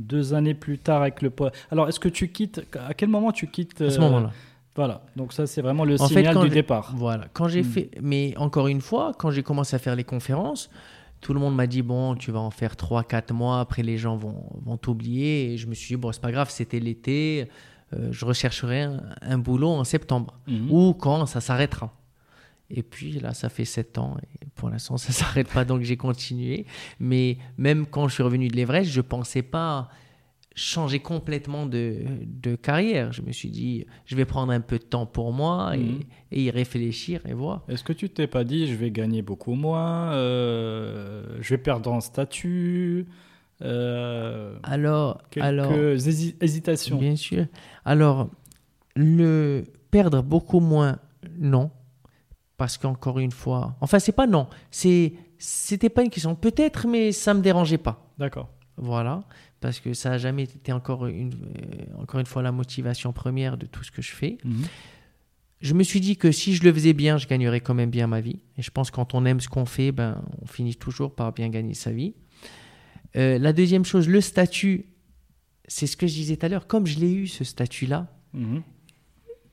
deux 0.00 0.34
années 0.34 0.54
plus 0.54 0.78
tard 0.78 1.02
avec 1.02 1.20
le 1.20 1.28
poids. 1.28 1.52
Alors, 1.70 1.86
est-ce 1.86 2.00
que 2.00 2.08
tu 2.08 2.28
quittes 2.28 2.62
À 2.72 2.94
quel 2.94 3.10
moment 3.10 3.30
tu 3.30 3.46
quittes 3.46 3.82
À 3.82 3.90
ce 3.90 4.00
moment-là. 4.00 4.32
Voilà. 4.76 5.02
Donc 5.16 5.32
ça, 5.32 5.46
c'est 5.46 5.62
vraiment 5.62 5.84
le 5.84 6.00
En 6.00 6.08
signal 6.08 6.38
du 6.40 6.48
départ. 6.48 6.92
Voilà. 6.96 7.26
Quand 7.32 7.48
j'ai 7.48 7.62
Mm. 7.62 7.64
fait, 7.64 7.90
mais 8.02 8.34
encore 8.36 8.66
une 8.68 8.80
fois, 8.80 9.12
quand 9.18 9.30
j'ai 9.30 9.42
commencé 9.42 9.76
à 9.76 9.78
faire 9.78 9.94
les 9.96 10.04
conférences, 10.04 10.68
tout 11.20 11.32
le 11.32 11.40
monde 11.40 11.54
m'a 11.54 11.66
dit 11.66 11.82
bon, 11.82 12.16
tu 12.16 12.30
vas 12.32 12.40
en 12.40 12.50
faire 12.50 12.74
3-4 12.76 13.32
mois, 13.32 13.60
après 13.60 13.82
les 13.82 13.96
gens 13.98 14.16
vont, 14.16 14.44
vont 14.64 14.76
t'oublier. 14.76 15.52
Et 15.52 15.56
je 15.58 15.66
me 15.66 15.74
suis 15.74 15.94
dit 15.94 15.96
bon, 16.00 16.10
c'est 16.12 16.20
pas 16.20 16.32
grave, 16.32 16.50
c'était 16.50 16.80
l'été, 16.80 17.48
euh, 17.94 18.08
je 18.10 18.24
rechercherai 18.24 18.88
un, 19.22 19.38
boulot 19.38 19.70
en 19.70 19.84
septembre 19.84 20.34
Mhm. 20.48 20.70
ou 20.70 20.92
quand 20.94 21.24
ça 21.26 21.40
s'arrêtera. 21.40 21.92
Et 22.70 22.82
puis 22.82 23.12
là, 23.20 23.32
ça 23.34 23.48
fait 23.50 23.64
7 23.66 23.98
ans 23.98 24.16
et 24.42 24.46
pour 24.56 24.70
l'instant, 24.70 24.96
ça 25.06 25.12
s'arrête 25.12 25.48
pas, 25.48 25.64
donc 25.64 25.82
j'ai 25.82 25.96
continué. 25.96 26.66
Mais 26.98 27.38
même 27.58 27.86
quand 27.86 28.08
je 28.08 28.14
suis 28.14 28.22
revenu 28.22 28.48
de 28.48 28.56
l'Everest, 28.56 28.90
je 28.90 29.00
pensais 29.00 29.42
pas 29.42 29.88
changer 30.54 31.00
complètement 31.00 31.66
de, 31.66 31.96
de 32.26 32.54
carrière. 32.54 33.12
Je 33.12 33.22
me 33.22 33.32
suis 33.32 33.50
dit, 33.50 33.86
je 34.06 34.14
vais 34.14 34.24
prendre 34.24 34.52
un 34.52 34.60
peu 34.60 34.78
de 34.78 34.84
temps 34.84 35.04
pour 35.06 35.32
moi 35.32 35.72
et, 35.76 35.78
Mhm. 35.80 36.00
et 36.32 36.42
y 36.44 36.50
réfléchir 36.50 37.20
et 37.26 37.32
voir. 37.34 37.62
Est-ce 37.68 37.82
que 37.82 37.92
tu 37.92 38.08
t'es 38.08 38.26
pas 38.28 38.44
dit, 38.44 38.66
je 38.68 38.74
vais 38.74 38.90
gagner 38.92 39.22
beaucoup 39.22 39.54
moins, 39.54 40.12
euh, 40.12 41.38
je 41.40 41.50
vais 41.50 41.58
perdre 41.58 41.90
en 41.92 42.00
statut 42.00 43.06
euh, 43.62 44.56
Alors, 44.62 45.22
Quelques 45.30 45.44
alors 45.44 45.72
hési- 45.72 46.36
hésitations? 46.40 46.98
Bien 46.98 47.16
sûr. 47.16 47.46
Alors, 47.84 48.28
le 48.96 49.64
perdre 49.90 50.22
beaucoup 50.22 50.60
moins, 50.60 50.98
non. 51.38 51.70
Parce 52.56 52.78
qu'encore 52.78 53.18
une 53.18 53.32
fois, 53.32 53.76
enfin, 53.80 53.98
c'est 53.98 54.12
pas 54.12 54.28
non. 54.28 54.46
C'est, 54.70 55.14
c'était 55.38 55.88
pas 55.90 56.02
une 56.04 56.10
question. 56.10 56.36
Peut-être, 56.36 56.86
mais 56.86 57.10
ça 57.10 57.34
me 57.34 57.40
dérangeait 57.40 57.78
pas. 57.78 58.08
D'accord. 58.18 58.48
Voilà. 58.76 59.24
Parce 59.60 59.80
que 59.80 59.94
ça 59.94 60.12
a 60.12 60.18
jamais 60.18 60.42
été 60.44 60.72
encore 60.72 61.06
une, 61.06 61.32
euh, 61.32 62.02
encore 62.02 62.20
une 62.20 62.26
fois 62.26 62.42
la 62.42 62.52
motivation 62.52 63.12
première 63.12 63.56
de 63.56 63.66
tout 63.66 63.82
ce 63.84 63.90
que 63.90 64.02
je 64.02 64.12
fais. 64.12 64.38
Mhm. 64.44 64.64
Je 65.60 65.72
me 65.72 65.82
suis 65.82 66.00
dit 66.00 66.16
que 66.16 66.30
si 66.32 66.54
je 66.54 66.62
le 66.64 66.72
faisais 66.72 66.92
bien, 66.92 67.16
je 67.16 67.26
gagnerais 67.26 67.60
quand 67.60 67.72
même 67.74 67.88
bien 67.90 68.06
ma 68.06 68.20
vie. 68.20 68.40
Et 68.58 68.62
je 68.62 68.70
pense 68.70 68.90
que 68.90 68.96
quand 68.96 69.14
on 69.14 69.24
aime 69.24 69.40
ce 69.40 69.48
qu'on 69.48 69.64
fait, 69.64 69.92
ben, 69.92 70.22
on 70.42 70.46
finit 70.46 70.76
toujours 70.76 71.14
par 71.14 71.32
bien 71.32 71.48
gagner 71.48 71.74
sa 71.74 71.90
vie. 71.90 72.14
Euh, 73.16 73.38
la 73.38 73.52
deuxième 73.54 73.84
chose, 73.84 74.06
le 74.08 74.20
statut, 74.20 74.86
c'est 75.66 75.86
ce 75.86 75.96
que 75.96 76.06
je 76.06 76.12
disais 76.12 76.36
tout 76.36 76.44
à 76.44 76.48
l'heure. 76.50 76.66
Comme 76.66 76.86
je 76.86 76.98
l'ai 76.98 77.12
eu, 77.12 77.26
ce 77.26 77.44
statut-là, 77.44 78.08
Mhm. 78.34 78.62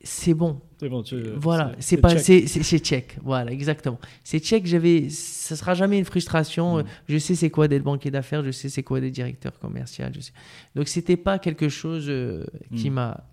C'est 0.04 0.34
bon. 0.34 0.62
C'est 0.80 0.90
bon, 0.90 1.04
tu- 1.04 1.22
Voilà, 1.36 1.74
c'est 1.80 1.98
pas, 1.98 2.18
c'est 2.18 2.46
check. 2.80 3.18
Voilà, 3.24 3.52
exactement. 3.52 4.00
C'est 4.24 4.40
check. 4.40 4.66
J'avais, 4.66 5.10
ça 5.10 5.56
sera 5.56 5.74
jamais 5.74 6.00
une 6.00 6.06
frustration. 6.06 6.80
Mm. 6.80 6.84
Je 7.08 7.18
sais 7.18 7.36
c'est 7.36 7.50
quoi 7.50 7.68
d'être 7.68 7.84
banquier 7.84 8.10
d'affaires. 8.12 8.44
Je 8.44 8.52
sais 8.52 8.70
c'est 8.70 8.84
quoi 8.84 9.00
d'être 9.00 9.14
directeur 9.14 9.58
commercial. 9.60 10.12
Je 10.16 10.22
sais. 10.22 10.34
Donc 10.76 10.88
c'était 10.88 11.18
pas 11.18 11.38
quelque 11.40 11.70
chose 11.70 12.06
euh, 12.10 12.46
qui 12.76 12.90
Mm. 12.90 12.94
m'a, 12.94 13.24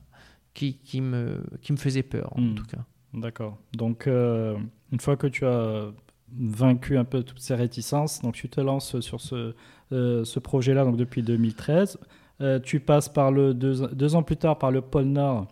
qui, 0.54 0.74
qui 0.78 1.00
me, 1.00 1.42
qui 1.62 1.72
me 1.72 1.78
faisait 1.78 2.02
peur 2.02 2.32
en 2.36 2.40
Mm. 2.40 2.54
tout 2.54 2.66
cas. 2.66 2.84
D'accord. 3.14 3.56
Donc, 3.74 4.06
euh, 4.06 4.56
une 4.92 5.00
fois 5.00 5.16
que 5.16 5.26
tu 5.26 5.46
as 5.46 5.86
vaincu 6.36 6.98
un 6.98 7.04
peu 7.04 7.22
toutes 7.22 7.40
ces 7.40 7.54
réticences, 7.54 8.20
donc 8.20 8.34
tu 8.34 8.48
te 8.50 8.60
lances 8.60 9.00
sur 9.00 9.20
ce, 9.20 9.54
euh, 9.92 10.24
ce 10.24 10.38
projet-là 10.38 10.84
donc 10.84 10.96
depuis 10.98 11.22
2013. 11.22 11.98
Euh, 12.40 12.60
tu 12.60 12.78
passes 12.80 13.08
par 13.08 13.32
le 13.32 13.54
deux, 13.54 13.88
deux 13.94 14.14
ans 14.14 14.22
plus 14.22 14.36
tard 14.36 14.58
par 14.58 14.70
le 14.70 14.80
pôle 14.82 15.06
Nord 15.06 15.48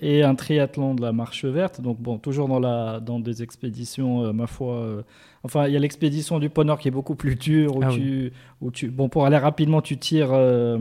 et 0.00 0.22
un 0.22 0.34
triathlon 0.34 0.94
de 0.94 1.02
la 1.02 1.12
Marche 1.12 1.44
Verte. 1.44 1.80
Donc 1.80 2.00
bon, 2.00 2.18
toujours 2.18 2.48
dans 2.48 2.58
la 2.60 3.00
dans 3.00 3.20
des 3.20 3.42
expéditions, 3.42 4.24
euh, 4.24 4.32
ma 4.32 4.46
foi. 4.46 4.74
euh, 4.76 5.02
enfin, 5.44 5.66
il 5.68 5.72
y 5.74 5.76
a 5.76 5.78
l'expédition 5.80 6.38
du 6.38 6.48
pôle 6.50 6.66
Nord 6.66 6.78
qui 6.78 6.88
est 6.88 6.90
beaucoup 6.90 7.14
plus 7.16 7.36
dure 7.36 7.76
où 7.76 7.80
Ah 7.82 7.88
tu 7.92 8.32
où 8.60 8.70
tu 8.70 8.90
bon 8.90 9.08
pour 9.08 9.26
aller 9.26 9.36
rapidement, 9.38 9.82
tu 9.82 9.96
tires. 9.98 10.32
euh, 10.32 10.78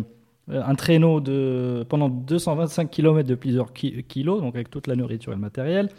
un 0.52 0.74
traîneau 0.74 1.22
de 1.22 1.86
pendant 1.90 2.10
225 2.10 2.90
km 2.90 3.30
de 3.30 3.36
plusieurs 3.36 3.72
ki- 3.72 4.04
kilos, 4.08 4.42
donc 4.42 4.56
avec 4.56 4.72
toute 4.72 4.88
la 4.88 4.96
nourriture 4.96 5.32
et 5.32 5.36
le 5.36 5.42
matériel. 5.42 5.90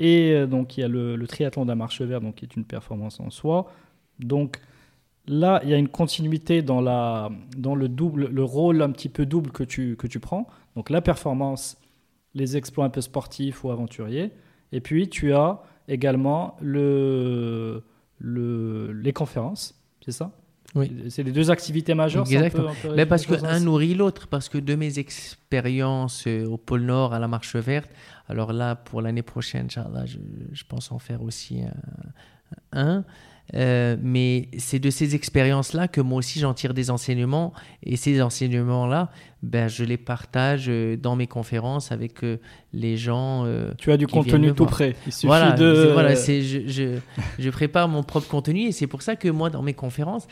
Et 0.00 0.46
donc 0.48 0.76
il 0.76 0.80
y 0.80 0.82
a 0.82 0.88
le, 0.88 1.14
le 1.14 1.26
triathlon 1.28 1.62
de 1.64 1.68
la 1.68 1.76
marche 1.76 2.00
verte, 2.02 2.24
donc 2.24 2.34
qui 2.34 2.44
est 2.44 2.56
une 2.56 2.64
performance 2.64 3.20
en 3.20 3.30
soi. 3.30 3.70
Donc 4.18 4.58
là, 5.28 5.60
il 5.62 5.70
y 5.70 5.74
a 5.74 5.76
une 5.78 5.88
continuité 5.88 6.60
dans, 6.62 6.80
la, 6.80 7.30
dans 7.56 7.76
le, 7.76 7.88
double, 7.88 8.26
le 8.32 8.42
rôle 8.44 8.82
un 8.82 8.90
petit 8.90 9.08
peu 9.08 9.26
double 9.26 9.50
que 9.52 9.62
tu, 9.62 9.94
que 9.96 10.08
tu 10.08 10.18
prends. 10.18 10.48
Donc 10.74 10.90
la 10.90 11.00
performance, 11.00 11.76
les 12.34 12.56
exploits 12.56 12.84
un 12.84 12.90
peu 12.90 13.00
sportifs 13.00 13.64
ou 13.64 13.70
aventuriers. 13.70 14.32
Et 14.72 14.80
puis 14.80 15.08
tu 15.08 15.32
as 15.34 15.62
également 15.88 16.56
le, 16.60 17.82
le, 18.18 18.92
les 18.92 19.12
conférences, 19.12 19.80
c'est 20.04 20.12
ça? 20.12 20.32
Oui. 20.74 20.90
C'est 21.08 21.22
les 21.22 21.30
deux 21.30 21.52
activités 21.52 21.94
majeures. 21.94 22.26
c'est 22.26 22.36
un 22.36 22.40
peu- 22.40 22.46
Exactement. 22.46 22.70
un 22.70 22.74
peu- 22.90 22.94
Mais 22.96 23.06
parce 23.06 23.26
que 23.26 23.34
un 23.34 23.38
peu 23.38 23.46
un 23.46 23.60
nourrit 23.60 23.94
l'autre, 23.94 24.26
parce 24.26 24.48
que 24.48 24.58
de 24.58 24.74
mes 24.74 24.98
expériences 24.98 26.24
euh, 26.26 26.46
au 26.46 26.56
pôle 26.56 26.82
Nord, 26.82 27.14
à 27.14 27.20
la 27.20 27.28
Marche 27.28 27.54
Verte, 27.54 27.90
alors 28.28 28.52
là, 28.52 28.74
pour 28.74 29.00
l'année 29.00 29.22
prochaine, 29.22 29.68
je 29.70 30.64
pense 30.68 30.90
en 30.90 30.98
faire 30.98 31.22
aussi 31.22 31.60
un. 31.62 31.72
Un. 32.74 33.04
Euh, 33.54 33.98
mais 34.02 34.48
c'est 34.56 34.78
de 34.78 34.88
ces 34.88 35.14
expériences-là 35.14 35.86
que 35.86 36.00
moi 36.00 36.16
aussi 36.18 36.40
j'en 36.40 36.54
tire 36.54 36.72
des 36.72 36.90
enseignements 36.90 37.52
et 37.82 37.96
ces 37.96 38.22
enseignements-là, 38.22 39.10
ben, 39.42 39.68
je 39.68 39.84
les 39.84 39.98
partage 39.98 40.64
euh, 40.68 40.96
dans 40.96 41.14
mes 41.14 41.26
conférences 41.26 41.92
avec 41.92 42.24
euh, 42.24 42.38
les 42.72 42.96
gens. 42.96 43.44
euh, 43.44 43.72
Tu 43.76 43.92
as 43.92 43.98
du 43.98 44.06
contenu 44.06 44.54
tout 44.54 44.64
prêt. 44.64 44.96
Il 45.06 45.12
suffit 45.12 45.26
voilà, 45.26 45.52
de. 45.52 45.90
voilà, 45.92 46.16
c'est 46.16 46.40
je, 46.40 46.66
je, 46.66 46.98
je 47.38 47.50
prépare 47.50 47.86
mon 47.86 48.02
propre 48.02 48.28
contenu 48.28 48.62
et 48.62 48.72
c'est 48.72 48.86
pour 48.86 49.02
ça 49.02 49.14
que 49.14 49.28
moi, 49.28 49.50
dans 49.50 49.62
mes 49.62 49.74
conférences, 49.74 50.26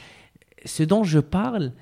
ce 0.64 0.82
dont 0.82 1.04
je 1.04 1.18
parle, 1.18 1.72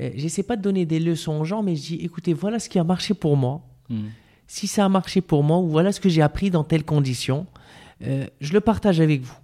euh, 0.00 0.10
j'essaie 0.14 0.44
pas 0.44 0.54
de 0.54 0.62
donner 0.62 0.86
des 0.86 1.00
leçons 1.00 1.40
aux 1.40 1.44
gens, 1.44 1.64
mais 1.64 1.74
je 1.74 1.82
dis, 1.82 1.94
écoutez, 1.96 2.32
voilà 2.32 2.60
ce 2.60 2.68
qui 2.68 2.78
a 2.78 2.84
marché 2.84 3.12
pour 3.12 3.36
moi. 3.36 3.62
Hmm. 3.88 4.06
Si 4.46 4.68
ça 4.68 4.84
a 4.84 4.88
marché 4.88 5.20
pour 5.20 5.42
moi, 5.42 5.58
ou 5.58 5.66
voilà 5.68 5.90
ce 5.90 5.98
que 5.98 6.08
j'ai 6.08 6.22
appris 6.22 6.50
dans 6.50 6.62
telles 6.62 6.84
conditions, 6.84 7.46
euh, 8.06 8.26
je 8.40 8.52
le 8.52 8.60
partage 8.60 9.00
avec 9.00 9.22
vous. 9.22 9.34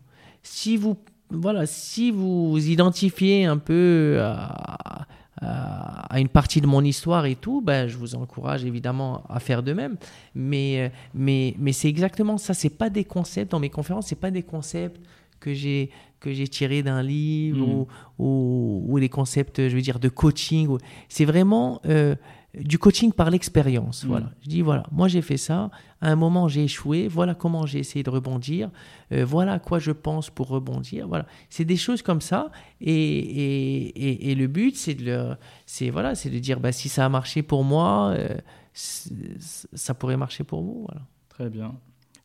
Si 0.42 0.76
vous, 0.76 0.96
voilà, 1.30 1.66
si 1.66 2.10
vous 2.10 2.56
identifiez 2.68 3.44
un 3.46 3.58
peu 3.58 4.18
à, 4.20 5.06
à- 5.40 6.14
à 6.14 6.20
une 6.20 6.28
partie 6.28 6.60
de 6.60 6.66
mon 6.66 6.84
histoire 6.84 7.26
et 7.26 7.34
tout, 7.34 7.60
ben, 7.62 7.88
je 7.88 7.96
vous 7.96 8.14
encourage 8.14 8.64
évidemment 8.64 9.24
à 9.28 9.40
faire 9.40 9.62
de 9.62 9.72
même. 9.72 9.96
Mais, 10.34 10.78
euh, 10.78 10.88
mais, 11.14 11.56
mais 11.58 11.72
c'est 11.72 11.88
exactement 11.88 12.38
ça. 12.38 12.54
C'est 12.54 12.70
pas 12.76 12.90
des 12.90 13.04
concepts 13.04 13.50
dans 13.50 13.58
mes 13.58 13.70
conférences, 13.70 14.06
c'est 14.08 14.14
pas 14.20 14.30
des 14.30 14.42
concepts 14.42 15.00
que 15.40 15.52
j'ai 15.52 15.90
que 16.20 16.32
j'ai 16.32 16.46
tirés 16.46 16.84
d'un 16.84 17.02
livre 17.02 17.66
Mhm. 17.66 17.74
ou, 17.74 17.86
ou, 18.20 18.84
ou 18.86 19.00
des 19.00 19.08
concepts, 19.08 19.68
je 19.68 19.74
veux 19.74 19.80
dire, 19.82 19.98
de 19.98 20.08
coaching. 20.08 20.68
C'est 21.08 21.24
vraiment 21.24 21.80
euh, 21.86 22.14
du 22.54 22.78
coaching 22.78 23.12
par 23.12 23.30
l'expérience. 23.30 24.04
Voilà. 24.04 24.30
Je 24.42 24.48
dis 24.48 24.60
voilà, 24.60 24.84
moi 24.92 25.08
j'ai 25.08 25.22
fait 25.22 25.38
ça. 25.38 25.70
À 26.00 26.10
un 26.10 26.16
moment 26.16 26.48
j'ai 26.48 26.64
échoué. 26.64 27.08
Voilà 27.08 27.34
comment 27.34 27.64
j'ai 27.64 27.78
essayé 27.78 28.02
de 28.02 28.10
rebondir. 28.10 28.70
Euh, 29.12 29.24
voilà 29.24 29.52
à 29.54 29.58
quoi 29.58 29.78
je 29.78 29.90
pense 29.90 30.28
pour 30.28 30.48
rebondir. 30.48 31.08
Voilà. 31.08 31.26
C'est 31.48 31.64
des 31.64 31.76
choses 31.76 32.02
comme 32.02 32.20
ça. 32.20 32.50
Et, 32.80 32.92
et, 32.92 34.08
et, 34.08 34.30
et 34.30 34.34
le 34.34 34.48
but, 34.48 34.76
c'est 34.76 34.94
de 34.94 35.34
c'est 35.66 35.90
voilà, 35.90 36.14
c'est 36.14 36.30
de 36.30 36.38
dire 36.38 36.60
bah 36.60 36.72
si 36.72 36.88
ça 36.88 37.06
a 37.06 37.08
marché 37.08 37.42
pour 37.42 37.64
moi, 37.64 38.14
euh, 38.16 38.36
ça 38.74 39.94
pourrait 39.94 40.18
marcher 40.18 40.44
pour 40.44 40.62
vous. 40.62 40.86
Voilà. 40.88 41.06
Très 41.28 41.48
bien. 41.48 41.74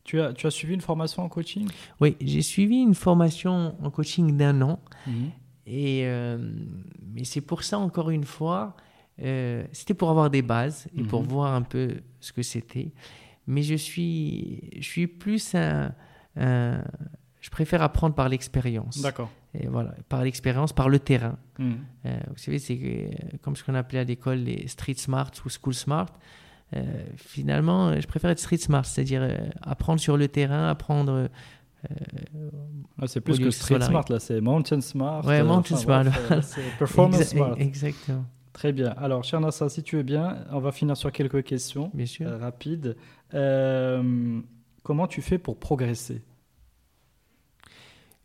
Tu 0.04 0.22
as, 0.22 0.32
tu 0.32 0.48
as 0.48 0.52
suivi 0.52 0.74
une 0.74 0.82
formation 0.82 1.24
en 1.24 1.28
coaching? 1.28 1.68
Oui, 2.00 2.16
j'ai 2.22 2.42
suivi 2.42 2.78
une 2.78 2.96
formation 2.96 3.76
en 3.82 3.90
coaching 3.90 4.38
d'un 4.38 4.62
an. 4.62 4.80
Et, 5.66 6.04
euh, 6.06 6.38
mais 7.14 7.26
c'est 7.26 7.42
pour 7.42 7.64
ça, 7.64 7.78
encore 7.78 8.10
une 8.10 8.24
fois, 8.24 8.78
euh, 9.22 9.64
c'était 9.72 9.94
pour 9.94 10.10
avoir 10.10 10.30
des 10.30 10.42
bases 10.42 10.88
et 10.98 11.04
pour 11.04 11.22
Mhm. 11.24 11.28
voir 11.28 11.54
un 11.54 11.62
peu 11.64 11.96
ce 12.20 12.32
que 12.34 12.42
c'était. 12.44 12.92
Mais 13.48 13.64
je 13.64 13.76
suis, 13.76 14.70
je 14.78 14.84
suis 14.86 15.08
plus 15.08 15.56
un, 15.56 15.94
un- 16.36 16.84
Je 17.40 17.50
préfère 17.50 17.82
apprendre 17.82 18.14
par 18.16 18.28
l'expérience. 18.28 19.02
D'accord. 19.02 19.30
Et 19.54 19.68
voilà, 19.68 19.94
par 20.10 20.22
l'expérience, 20.24 20.74
par 20.74 20.90
le 20.90 21.00
terrain. 21.00 21.38
Hmm. 21.58 21.74
Euh, 22.06 22.20
vous 22.30 22.38
savez, 22.38 22.60
c'est 22.60 22.78
euh, 22.84 23.10
comme 23.42 23.56
ce 23.56 23.64
qu'on 23.64 23.76
appelait 23.76 24.00
à 24.00 24.04
l'école 24.04 24.40
les 24.40 24.68
street 24.68 24.96
smart 24.98 25.32
ou 25.46 25.50
school 25.50 25.74
smart. 25.74 26.08
Euh, 26.76 26.84
finalement, 27.16 27.98
je 28.02 28.06
préfère 28.08 28.32
être 28.32 28.40
street 28.40 28.58
smart, 28.58 28.84
c'est-à-dire 28.84 29.26
apprendre 29.62 30.02
sur 30.02 30.18
le 30.18 30.28
terrain, 30.28 30.68
apprendre. 30.68 31.30
Ah, 33.00 33.08
c'est 33.08 33.22
plus 33.22 33.40
que 33.40 33.52
street 33.52 33.80
smart, 33.82 34.04
là, 34.10 34.20
c'est 34.20 34.42
mountain 34.42 34.82
smart. 34.82 35.24
Ouais, 35.26 35.44
mountain 35.44 35.76
enfin, 35.76 36.04
smart. 36.12 36.44
c'est 36.44 36.62
performance 36.78 37.20
exa- 37.22 37.24
smart. 37.36 37.56
Exactement, 37.60 38.26
Très 38.58 38.74
bien. 38.74 38.90
Alors, 38.98 39.24
cher 39.24 39.40
Nassa, 39.40 39.70
si 39.70 39.84
tu 39.84 39.98
veux 39.98 40.02
bien, 40.02 40.44
on 40.50 40.58
va 40.58 40.72
finir 40.72 40.98
sur 40.98 41.12
quelques 41.12 41.44
questions 41.44 41.92
bien 41.94 42.08
sûr. 42.08 42.28
euh, 42.28 42.40
rapides. 42.40 42.98
Euh, 43.36 44.42
comment 44.82 45.06
tu 45.06 45.22
fais 45.22 45.38
pour 45.38 45.60
progresser? 45.60 46.24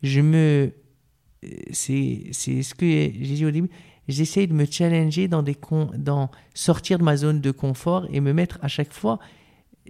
Je 0.03 0.23
me 0.23 0.73
c'est 1.71 2.29
c'est 2.33 2.63
ce 2.63 2.75
que 2.75 2.87
j'ai 2.87 3.11
dit 3.13 3.45
au 3.45 3.51
début 3.51 3.69
j'essaye 4.09 4.47
de 4.49 4.55
me 4.55 4.65
challenger 4.65 5.29
dans 5.29 5.43
des 5.43 5.55
con, 5.55 5.91
dans 5.99 6.31
sortir 6.55 6.99
de 6.99 7.05
ma 7.05 7.19
zone 7.19 7.43
de 7.43 7.51
confort 7.51 8.07
et 8.11 8.21
me 8.21 8.33
mettre 8.33 8.59
à 8.63 8.69
chaque 8.69 8.95
fois 8.95 9.19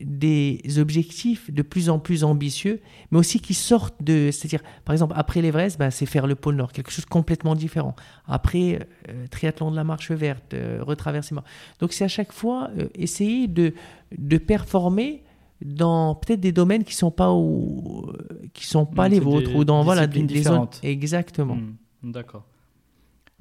des 0.01 0.78
objectifs 0.78 1.53
de 1.53 1.62
plus 1.62 1.90
en 1.90 1.99
plus 1.99 2.24
ambitieux 2.24 2.80
mais 3.11 3.18
aussi 3.18 3.40
qui 3.40 3.53
sortent 3.53 4.03
de 4.03 4.30
c'est-à-dire 4.30 4.62
par 4.84 4.95
exemple 4.95 5.12
après 5.16 5.43
l'Everest 5.43 5.78
ben, 5.78 5.90
c'est 5.90 6.07
faire 6.07 6.26
le 6.26 6.34
pôle 6.34 6.57
Nord 6.57 6.72
quelque 6.72 6.90
chose 6.90 7.05
de 7.05 7.11
complètement 7.11 7.55
différent 7.55 7.95
après 8.26 8.88
euh, 9.09 9.26
triathlon 9.30 9.70
de 9.70 9.76
la 9.76 9.84
marche 9.84 10.11
verte 10.11 10.55
euh, 10.55 10.78
retraverser 10.80 11.34
donc 11.78 11.93
c'est 11.93 12.05
à 12.05 12.09
chaque 12.09 12.32
fois 12.32 12.70
euh, 12.78 12.88
essayer 12.95 13.49
de 13.49 13.74
de 14.16 14.38
performer 14.38 15.24
dans 15.62 16.14
peut-être 16.14 16.40
des 16.40 16.53
domaines 16.53 16.84
qui 16.84 16.95
sont 16.95 17.12
pas 17.12 17.32
où, 17.32 18.11
qui 18.53 18.66
sont 18.66 18.86
pas 18.86 19.05
Donc, 19.05 19.12
les 19.12 19.20
vôtres 19.20 19.51
des 19.51 19.57
ou 19.57 19.64
dans 19.64 19.82
voilà 19.82 20.07
des, 20.07 20.22
des 20.22 20.43
zones 20.43 20.66
exactement 20.82 21.57
Hmm. 22.03 22.11
D'accord. 22.11 22.45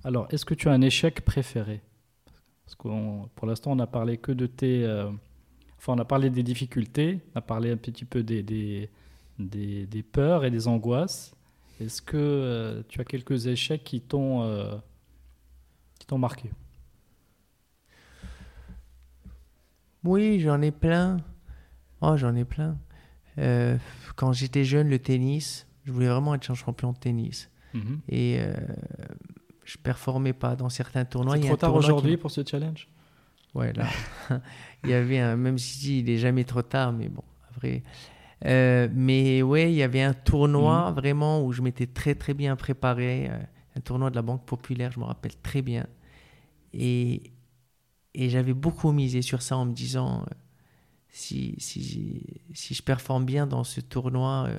Alors, 0.04 0.28
est-ce 0.30 0.46
que 0.46 0.54
tu 0.54 0.70
as 0.70 0.72
un 0.72 0.82
échec 0.82 1.22
préféré? 1.22 1.82
Parce 2.66 2.76
que 2.76 2.88
pour 3.36 3.48
l'instant, 3.48 3.72
on 3.72 3.76
n'a 3.76 3.88
parlé 3.88 4.18
que 4.18 4.32
de 4.32 4.46
tes. 4.46 4.86
Enfin, 5.82 5.94
on 5.94 5.98
a 5.98 6.06
parlé 6.06 6.30
des 6.30 6.44
difficultés, 6.44 7.20
on 7.34 7.40
a 7.40 7.42
parlé 7.42 7.72
un 7.72 7.78
petit 7.78 8.06
peu 8.06 8.22
des, 8.22 8.44
des, 8.44 8.90
des, 9.40 9.88
des 9.88 10.04
peurs 10.04 10.46
et 10.46 10.52
des 10.52 10.68
angoisses. 10.68 11.34
Est-ce 11.80 12.04
que 12.04 12.18
euh, 12.18 12.84
tu 12.88 13.02
as 13.02 13.04
quelques 13.04 13.48
échecs 13.48 13.84
qui 13.84 14.00
t'ont 14.00 14.44
euh, 14.44 14.76
marqué? 16.12 16.52
Oui, 20.04 20.40
j'en 20.40 20.62
ai 20.62 20.72
plein. 20.72 21.18
Oh, 22.02 22.16
j'en 22.18 22.36
ai 22.36 22.46
plein. 22.46 22.78
Euh, 23.40 23.78
quand 24.16 24.34
j'étais 24.34 24.64
jeune, 24.64 24.90
le 24.90 25.00
tennis, 25.00 25.66
je 25.86 25.92
voulais 25.92 26.10
vraiment 26.10 26.36
être 26.36 26.54
champion 26.54 26.92
de 26.92 26.98
tennis. 26.98 27.50
Mhm. 27.74 28.02
Et 28.10 28.40
je 29.64 29.78
performais 29.78 30.34
pas 30.34 30.56
dans 30.56 30.70
certains 30.70 31.06
tournois. 31.06 31.38
C'est 31.38 31.48
trop 31.48 31.56
tard 31.56 31.72
qui 31.72 31.78
aujourd'hui 31.78 32.18
pour 32.18 32.30
ce 32.30 32.42
challenge? 32.46 32.88
Ouais, 33.54 33.74
là. 33.74 33.88
il 34.84 34.90
y 34.90 34.94
avait 34.94 35.20
un, 35.20 35.36
même 35.36 35.58
si 35.58 36.00
il 36.00 36.10
est 36.10 36.18
jamais 36.18 36.44
trop 36.44 36.62
tard, 36.62 36.94
mais 36.94 37.10
bon, 37.10 37.24
après. 37.50 37.84
Euh, 38.46 38.88
mais 38.94 39.42
ouais, 39.44 39.72
il 39.72 39.76
y 39.76 39.84
avait 39.84 40.02
un 40.02 40.14
tournoi 40.14 40.90
Mhm. 40.90 40.96
vraiment 40.96 41.44
où 41.46 41.52
je 41.52 41.62
m'étais 41.62 41.86
très 41.88 42.16
très 42.16 42.34
bien 42.34 42.56
préparé. 42.56 43.30
euh, 43.30 43.40
un 43.76 43.80
tournoi 43.82 44.10
de 44.10 44.16
la 44.16 44.22
Banque 44.22 44.46
Populaire, 44.46 44.92
je 44.92 45.00
me 45.00 45.06
rappelle 45.06 45.36
très 45.42 45.62
bien. 45.62 45.86
Et, 46.74 47.32
et 48.14 48.30
j'avais 48.30 48.54
beaucoup 48.54 48.92
misé 48.92 49.22
sur 49.22 49.42
ça 49.42 49.56
en 49.58 49.66
me 49.66 49.74
disant 49.74 50.22
euh, 50.22 50.34
si, 51.10 51.56
si, 51.60 52.22
si 52.54 52.74
je 52.74 52.82
performe 52.84 53.24
bien 53.26 53.48
dans 53.48 53.64
ce 53.64 53.80
tournoi, 53.80 54.50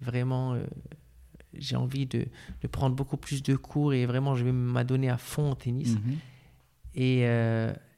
vraiment, 0.00 0.56
j'ai 1.52 1.76
envie 1.76 2.06
de, 2.06 2.26
de 2.62 2.68
prendre 2.68 2.94
beaucoup 2.96 3.16
plus 3.18 3.42
de 3.42 3.54
cours 3.56 3.92
et 3.94 4.06
vraiment, 4.06 4.34
je 4.34 4.44
vais 4.44 4.52
m'adonner 4.52 5.10
à 5.10 5.18
fond 5.18 5.52
au 5.52 5.54
tennis. 5.54 5.94
Mhm. 5.94 6.16
Et, 6.94 7.24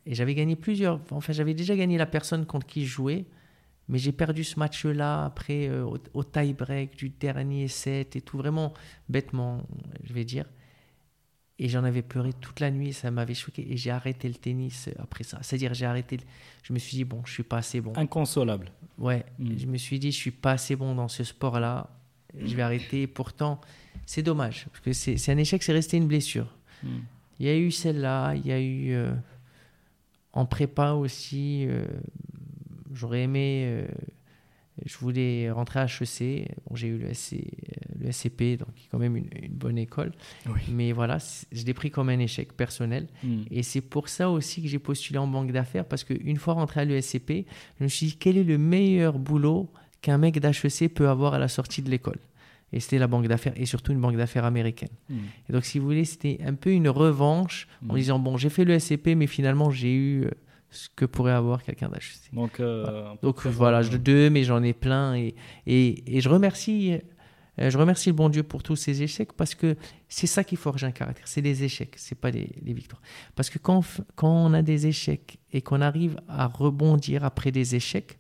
et 0.07 0.15
j'avais 0.15 0.35
gagné 0.35 0.57
plusieurs. 0.57 1.01
Enfin, 1.11 1.33
j'avais 1.33 1.55
déjà 1.55 1.77
gagné 1.77 1.99
la 1.99 2.07
personne 2.07 2.47
contre 2.47 2.67
qui 2.67 2.87
je 2.87 2.91
jouais, 2.93 3.25
mais 3.89 3.99
j'ai 3.99 4.13
perdu 4.13 4.45
ce 4.45 4.59
match-là 4.59 5.25
après 5.25 5.69
euh, 5.69 5.85
au, 5.85 5.99
au 6.15 6.25
tie-break 6.25 6.97
du 6.97 7.11
dernier 7.11 7.69
set 7.69 8.17
et 8.17 8.21
tout, 8.21 8.39
vraiment 8.39 8.73
bêtement, 9.09 9.63
je 10.05 10.13
vais 10.13 10.25
dire. 10.25 10.47
Et 11.59 11.69
j'en 11.69 11.85
avais 11.85 12.03
pleuré 12.03 12.33
toute 12.35 12.61
la 12.61 12.71
nuit, 12.71 12.93
ça 12.93 13.11
m'avait 13.11 13.33
choqué. 13.35 13.67
Et 13.73 13.79
j'ai 13.79 13.91
arrêté 13.91 14.29
le 14.29 14.35
tennis 14.35 14.91
après 14.99 15.25
ça. 15.25 15.39
C'est-à-dire, 15.41 15.73
j'ai 15.73 15.87
arrêté. 15.87 16.19
le- 16.19 16.23
Je 16.63 16.73
me 16.75 16.79
suis 16.79 16.97
dit, 16.99 17.05
bon, 17.05 17.23
je 17.25 17.33
suis 17.33 17.43
pas 17.45 17.57
assez 17.59 17.81
bon. 17.81 17.95
Inconsolable. 17.97 18.71
Ouais, 18.99 19.25
Mm. 19.39 19.53
je 19.59 19.67
me 19.67 19.79
suis 19.79 19.99
dit, 19.99 20.13
je 20.13 20.17
suis 20.19 20.31
pas 20.33 20.53
assez 20.53 20.77
bon 20.77 20.95
dans 20.95 21.09
ce 21.09 21.25
sport-là. 21.25 21.89
Je 22.39 22.55
vais 22.55 22.61
arrêter. 22.63 23.07
Pourtant, 23.07 23.59
c'est 24.05 24.23
dommage, 24.23 24.67
parce 24.71 24.81
que 24.85 24.93
c'est 24.93 25.33
un 25.33 25.39
échec, 25.39 25.63
c'est 25.63 25.73
resté 25.73 25.97
une 25.97 26.07
blessure. 26.07 26.55
Mhm. 26.83 27.03
Il 27.41 27.47
y 27.47 27.49
a 27.49 27.57
eu 27.57 27.71
celle-là, 27.71 28.35
il 28.35 28.47
y 28.47 28.53
a 28.53 28.61
eu 28.61 28.93
euh, 28.93 29.13
en 30.37 30.47
prépa 30.47 30.93
aussi. 30.93 31.67
euh, 31.67 31.85
J'aurais 32.95 33.23
aimé, 33.25 33.65
euh, 33.67 33.87
je 34.85 34.97
voulais 34.99 35.51
rentrer 35.51 35.81
à 35.81 35.85
HEC. 35.87 36.49
Bon, 36.67 36.77
j'ai 36.77 36.89
eu 36.89 36.99
le, 36.99 37.13
SC, 37.13 37.35
euh, 37.35 38.05
le 38.05 38.13
SCP, 38.13 38.57
donc 38.59 38.69
quand 38.91 38.99
même 38.99 39.17
une, 39.17 39.29
une 39.43 39.53
bonne 39.53 39.77
école. 39.77 40.13
Oui. 40.47 40.61
Mais 40.73 40.93
voilà, 40.93 41.19
je 41.53 41.65
l'ai 41.65 41.75
pris 41.75 41.91
comme 41.91 42.09
un 42.09 42.19
échec 42.19 42.53
personnel. 42.55 43.07
Mhm. 43.23 43.45
Et 43.51 43.63
c'est 43.63 43.83
pour 43.83 44.09
ça 44.09 44.31
aussi 44.31 44.63
que 44.63 44.69
j'ai 44.69 44.79
postulé 44.79 45.19
en 45.19 45.27
banque 45.27 45.53
d'affaires, 45.53 45.85
parce 45.85 46.05
qu'une 46.05 46.37
fois 46.39 46.55
rentré 46.55 46.81
à 46.81 46.85
l'ESCP, 46.85 47.45
je 47.79 47.85
me 47.85 47.89
suis 47.89 48.07
dit 48.07 48.17
quel 48.17 48.39
est 48.39 48.45
le 48.45 48.57
meilleur 48.59 49.19
boulot 49.19 49.71
qu'un 50.01 50.19
mec 50.19 50.39
d'HEC 50.41 50.95
peut 50.95 51.09
avoir 51.09 51.35
à 51.35 51.39
la 51.39 51.49
sortie 51.49 51.83
de 51.83 51.91
l'école? 51.91 52.19
Et 52.73 52.81
c'était 52.81 52.99
la 52.99 53.07
banque 53.07 53.29
d'affaires, 53.29 53.53
et 53.57 53.65
surtout 53.67 53.93
une 53.93 54.01
banque 54.01 54.17
d'affaires 54.17 54.45
américaine. 54.45 54.91
Mhm. 55.09 55.19
Et 55.49 55.53
donc, 55.53 55.65
si 55.65 55.79
vous 55.79 55.87
voulez, 55.87 56.05
c'était 56.05 56.39
un 56.45 56.55
peu 56.55 56.71
une 56.73 56.89
revanche 56.89 57.69
en 57.89 57.93
Mhm. 57.93 57.99
disant 57.99 58.19
bon, 58.19 58.37
j'ai 58.37 58.51
fait 58.51 58.65
le 58.65 58.79
SCP, 58.79 59.15
mais 59.15 59.27
finalement, 59.29 59.71
j'ai 59.71 59.95
eu 59.95 60.25
euh, 60.25 60.31
ce 60.71 60.89
que 60.97 61.05
pourrait 61.05 61.33
avoir 61.33 61.63
quelqu'un 61.63 61.89
d'HEC. 61.89 62.33
Donc, 62.35 62.59
euh, 62.61 62.85
peut 63.15 63.27
Donc 63.29 63.47
voilà, 63.47 63.83
je 63.83 63.97
deux, 63.97 64.31
mais 64.31 64.43
j'en 64.45 64.63
ai 64.63 64.73
plein. 64.73 65.15
Et, 65.15 65.35
et, 65.67 66.17
et 66.17 66.21
je 66.21 66.29
remercie. 66.29 66.95
euh, 67.61 67.71
Je 67.71 67.79
remercie 67.79 68.11
le 68.11 68.15
bon 68.17 68.29
Dieu 68.29 68.43
pour 68.43 68.63
tous 68.63 68.77
ces 68.77 69.01
échecs 69.03 69.33
parce 69.33 69.55
que 69.55 69.77
c'est 70.09 70.27
ça 70.27 70.43
qui 70.45 70.57
forge 70.57 70.83
un 70.85 70.91
caractère. 70.91 71.27
C'est 71.29 71.41
les 71.41 71.63
échecs, 71.65 71.95
c'est 71.97 72.19
pas 72.21 72.31
les, 72.31 72.51
les 72.63 72.75
victoires. 72.75 73.01
Parce 73.37 73.49
que 73.49 73.59
quand, 73.59 73.83
quand 74.17 74.29
on 74.29 74.53
a 74.53 74.61
des 74.61 74.87
échecs 74.89 75.39
et 75.53 75.63
qu'on 75.63 75.81
arrive 75.81 76.21
à 76.29 76.49
rebondir 76.49 77.25
après 77.25 77.53
des 77.53 77.75
échecs, 77.77 78.19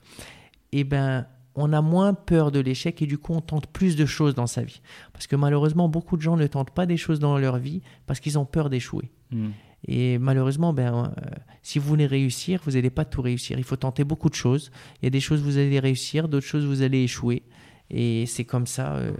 eh 0.72 0.84
ben, 0.84 1.26
on 1.56 1.72
a 1.72 1.80
moins 1.82 2.14
peur 2.14 2.52
de 2.52 2.60
l'échec 2.60 3.00
et 3.02 3.06
du 3.06 3.18
coup 3.18 3.32
on 3.34 3.40
tente 3.40 3.66
plus 3.66 3.96
de 3.96 4.06
choses 4.06 4.34
dans 4.34 4.46
sa 4.46 4.62
vie. 4.62 4.80
Parce 5.12 5.26
que 5.26 5.36
malheureusement, 5.36 5.88
beaucoup 5.88 6.16
de 6.16 6.22
gens 6.22 6.36
ne 6.36 6.46
tentent 6.46 6.70
pas 6.70 6.86
des 6.86 6.96
choses 6.96 7.18
dans 7.18 7.38
leur 7.38 7.56
vie 7.58 7.80
parce 8.06 8.20
qu'ils 8.20 8.38
ont 8.38 8.44
peur 8.44 8.70
d'échouer. 8.70 9.10
Mhm. 9.32 9.52
Et 9.88 10.18
malheureusement, 10.18 10.72
ben, 10.72 11.12
euh, 11.18 11.30
si 11.62 11.78
vous 11.78 11.86
voulez 11.86 12.06
réussir, 12.06 12.60
vous 12.64 12.72
n'allez 12.72 12.90
pas 12.90 13.04
tout 13.04 13.22
réussir. 13.22 13.58
Il 13.58 13.64
faut 13.64 13.76
tenter 13.76 14.04
beaucoup 14.04 14.28
de 14.28 14.34
choses. 14.34 14.70
Il 15.00 15.04
y 15.04 15.08
a 15.08 15.10
des 15.10 15.20
choses 15.20 15.40
vous 15.42 15.58
allez 15.58 15.78
réussir, 15.78 16.28
d'autres 16.28 16.46
choses 16.46 16.64
vous 16.64 16.82
allez 16.82 17.02
échouer. 17.04 17.42
Et 17.90 18.26
c'est 18.26 18.44
comme 18.44 18.66
ça 18.66 18.94
euh, 18.96 19.12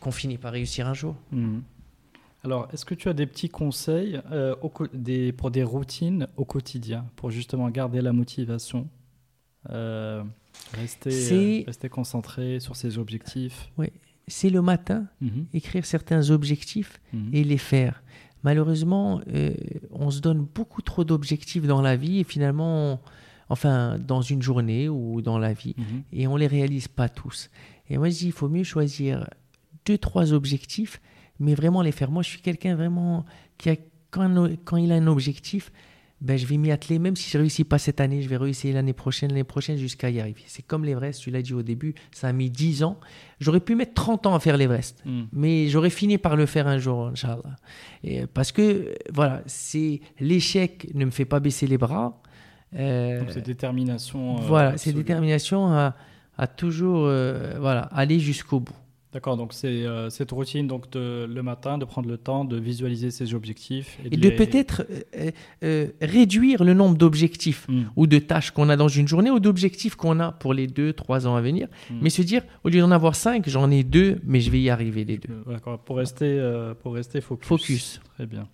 qu'on 0.00 0.12
finit 0.12 0.38
par 0.38 0.52
réussir 0.52 0.86
un 0.86 0.94
jour. 0.94 1.16
Mhm. 1.32 1.62
Alors, 2.44 2.68
est-ce 2.72 2.84
que 2.84 2.94
tu 2.94 3.08
as 3.08 3.14
des 3.14 3.26
petits 3.26 3.48
conseils 3.48 4.20
euh, 4.30 4.54
au 4.60 4.68
co- 4.68 4.86
des, 4.92 5.32
pour 5.32 5.50
des 5.50 5.64
routines 5.64 6.28
au 6.36 6.44
quotidien, 6.44 7.06
pour 7.16 7.30
justement 7.30 7.70
garder 7.70 8.02
la 8.02 8.12
motivation, 8.12 8.86
rester, 10.72 11.10
C'est- 11.10 11.60
euh, 11.62 11.64
rester 11.66 11.88
concentré 11.88 12.60
sur 12.60 12.76
ses 12.76 12.98
objectifs 12.98 13.70
C'est 14.26 14.48
le 14.48 14.62
matin, 14.62 15.06
Mhm. 15.20 15.44
écrire 15.52 15.84
certains 15.84 16.30
objectifs 16.30 16.98
Mhm. 17.12 17.28
et 17.34 17.44
les 17.44 17.58
faire. 17.58 18.02
Malheureusement, 18.42 19.20
euh, 19.28 19.52
on 19.90 20.10
se 20.10 20.20
donne 20.20 20.46
beaucoup 20.54 20.80
trop 20.82 21.04
d'objectifs 21.04 21.66
dans 21.66 21.82
la 21.82 21.96
vie 21.96 22.20
et 22.20 22.24
finalement, 22.24 22.92
on- 22.94 22.98
enfin, 23.50 23.98
dans 23.98 24.22
une 24.22 24.40
journée 24.42 24.88
ou 24.88 25.20
dans 25.20 25.38
la 25.38 25.52
vie, 25.52 25.74
Mhm. 25.76 26.02
et 26.12 26.26
on 26.26 26.36
les 26.36 26.46
réalise 26.46 26.88
pas 26.88 27.08
tous. 27.10 27.50
Et 27.90 27.98
moi, 27.98 28.08
je 28.08 28.16
dis, 28.16 28.26
il 28.26 28.32
faut 28.32 28.48
mieux 28.48 28.64
choisir 28.64 29.28
deux, 29.84 29.98
trois 29.98 30.32
objectifs, 30.32 31.00
mais 31.38 31.54
vraiment 31.54 31.82
les 31.82 31.92
faire. 31.92 32.10
Moi, 32.10 32.22
je 32.22 32.28
suis 32.30 32.40
quelqu'un 32.40 32.74
vraiment 32.76 33.26
qui 33.58 33.68
a, 33.70 33.76
quand, 34.10 34.48
quand 34.64 34.78
il 34.78 34.90
a 34.92 34.94
un 34.94 35.06
objectif, 35.06 35.70
ben, 36.20 36.38
je 36.38 36.46
vais 36.46 36.56
m'y 36.56 36.70
atteler, 36.70 36.98
même 36.98 37.16
si 37.16 37.28
je 37.30 37.36
ne 37.36 37.42
réussis 37.42 37.64
pas 37.64 37.78
cette 37.78 38.00
année, 38.00 38.22
je 38.22 38.28
vais 38.28 38.36
réussir 38.38 38.72
l'année 38.74 38.92
prochaine, 38.94 39.28
l'année 39.30 39.44
prochaine, 39.44 39.76
jusqu'à 39.76 40.08
y 40.10 40.20
arriver. 40.20 40.42
C'est 40.46 40.62
comme 40.62 40.84
l'Everest, 40.84 41.20
tu 41.20 41.30
l'as 41.30 41.42
dit 41.42 41.52
au 41.52 41.62
début, 41.62 41.94
ça 42.12 42.28
a 42.28 42.32
mis 42.32 42.48
10 42.50 42.82
ans. 42.84 42.98
J'aurais 43.40 43.60
pu 43.60 43.74
mettre 43.74 43.92
30 43.94 44.26
ans 44.26 44.34
à 44.34 44.40
faire 44.40 44.56
l'Everest. 44.56 45.02
Mhm. 45.04 45.26
Mais 45.32 45.68
j'aurais 45.68 45.90
fini 45.90 46.16
par 46.16 46.36
le 46.36 46.46
faire 46.46 46.66
un 46.66 46.78
jour, 46.78 47.08
Inch'Allah. 47.08 47.56
Et 48.04 48.26
parce 48.26 48.52
que, 48.52 48.62
euh, 48.62 48.94
voilà, 49.12 49.42
c'est 49.46 50.00
l'échec 50.18 50.88
ne 50.94 51.04
me 51.04 51.10
fait 51.10 51.24
pas 51.26 51.40
baisser 51.40 51.66
les 51.66 51.76
bras. 51.78 52.22
Euh, 52.76 53.20
Donc, 53.20 53.28
c'est 53.30 53.42
détermination. 53.44 54.38
euh, 54.38 54.40
voilà, 54.46 54.70
absolue. 54.70 54.94
détermination 54.94 55.66
à, 55.72 55.94
à 56.38 56.46
toujours 56.46 57.04
euh, 57.06 57.56
voilà, 57.60 57.82
aller 57.92 58.18
jusqu'au 58.18 58.60
bout. 58.60 58.74
D'accord, 59.14 59.36
donc 59.36 59.52
c'est 59.52 59.68
euh, 59.86 60.10
cette 60.10 60.32
routine 60.32 60.66
donc 60.66 60.90
de, 60.90 61.24
le 61.32 61.42
matin 61.44 61.78
de 61.78 61.84
prendre 61.84 62.08
le 62.08 62.18
temps 62.18 62.44
de 62.44 62.56
visualiser 62.58 63.12
ses 63.12 63.32
objectifs 63.32 63.96
Et 64.04 64.16
de 64.16 64.28
les- 64.28 64.34
peut-être 64.34 64.84
euh, 65.16 65.30
euh, 65.62 65.86
réduire 66.02 66.64
le 66.64 66.74
nombre 66.74 66.96
d'objectifs 66.98 67.68
Mhm. 67.68 67.90
ou 67.94 68.08
de 68.08 68.18
tâches 68.18 68.50
qu'on 68.50 68.68
a 68.68 68.76
dans 68.76 68.88
une 68.88 69.06
journée 69.06 69.30
ou 69.30 69.38
d'objectifs 69.38 69.94
qu'on 69.94 70.18
a 70.18 70.32
pour 70.32 70.52
les 70.52 70.66
deux, 70.66 70.92
trois 70.92 71.28
ans 71.28 71.36
à 71.36 71.40
venir. 71.40 71.68
Mhm. 71.90 71.98
Mais 72.02 72.10
se 72.10 72.22
dire, 72.22 72.42
au 72.64 72.68
lieu 72.70 72.80
d'en 72.80 72.90
avoir 72.90 73.14
cinq, 73.14 73.48
j'en 73.48 73.70
ai 73.70 73.84
deux, 73.84 74.18
mais 74.24 74.40
je 74.40 74.50
vais 74.50 74.60
y 74.60 74.68
arriver 74.68 75.04
les 75.04 75.18
deux. 75.18 75.44
D'accord, 75.46 75.78
pour 75.78 75.96
rester, 75.98 76.40
pour 76.82 76.94
rester 76.94 77.20
focus. 77.20 77.46
Focus. 77.46 78.00
Très 78.16 78.26
bien. 78.26 78.48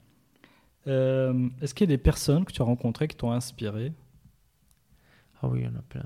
Est-ce 0.87 1.73
qu'il 1.73 1.89
y 1.89 1.91
a 1.91 1.97
des 1.97 2.03
personnes 2.03 2.45
que 2.45 2.53
tu 2.53 2.61
as 2.61 2.67
rencontrées 2.67 3.09
qui 3.09 3.17
t'ont 3.17 3.33
inspiré? 3.33 3.93
Ah 5.43 5.49
oui, 5.49 5.61
il 5.61 5.65
y 5.65 5.69
en 5.69 5.79
a 5.79 5.83
plein. 5.89 6.05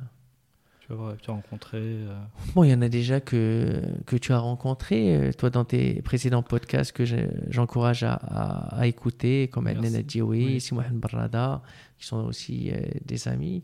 Tu 0.86 0.92
as, 0.92 1.16
tu 1.22 1.30
as 1.30 1.32
rencontré 1.34 1.78
euh, 1.80 2.14
Bon, 2.54 2.62
il 2.64 2.70
y 2.70 2.74
en 2.74 2.82
a 2.82 2.88
déjà 2.88 3.20
que, 3.20 3.82
que 4.06 4.16
tu 4.16 4.32
as 4.32 4.38
rencontré, 4.38 5.16
euh, 5.16 5.32
toi, 5.32 5.48
dans 5.50 5.64
tes 5.64 6.02
précédents 6.02 6.42
podcasts 6.42 6.92
que 6.92 7.04
je- 7.04 7.16
j'encourage 7.48 8.02
à, 8.02 8.14
à- 8.14 8.80
à 8.80 8.86
écouter, 8.86 9.48
comme. 9.48 9.66
Adnan 9.66 9.94
Adjioui, 9.94 10.44
Oui. 10.46 10.60
Simouhan 10.60 10.84
Barrada, 10.92 11.62
qui 11.98 12.06
sont 12.06 12.18
aussi 12.24 12.70
euh, 12.70 12.80
des 13.04 13.28
amis. 13.28 13.62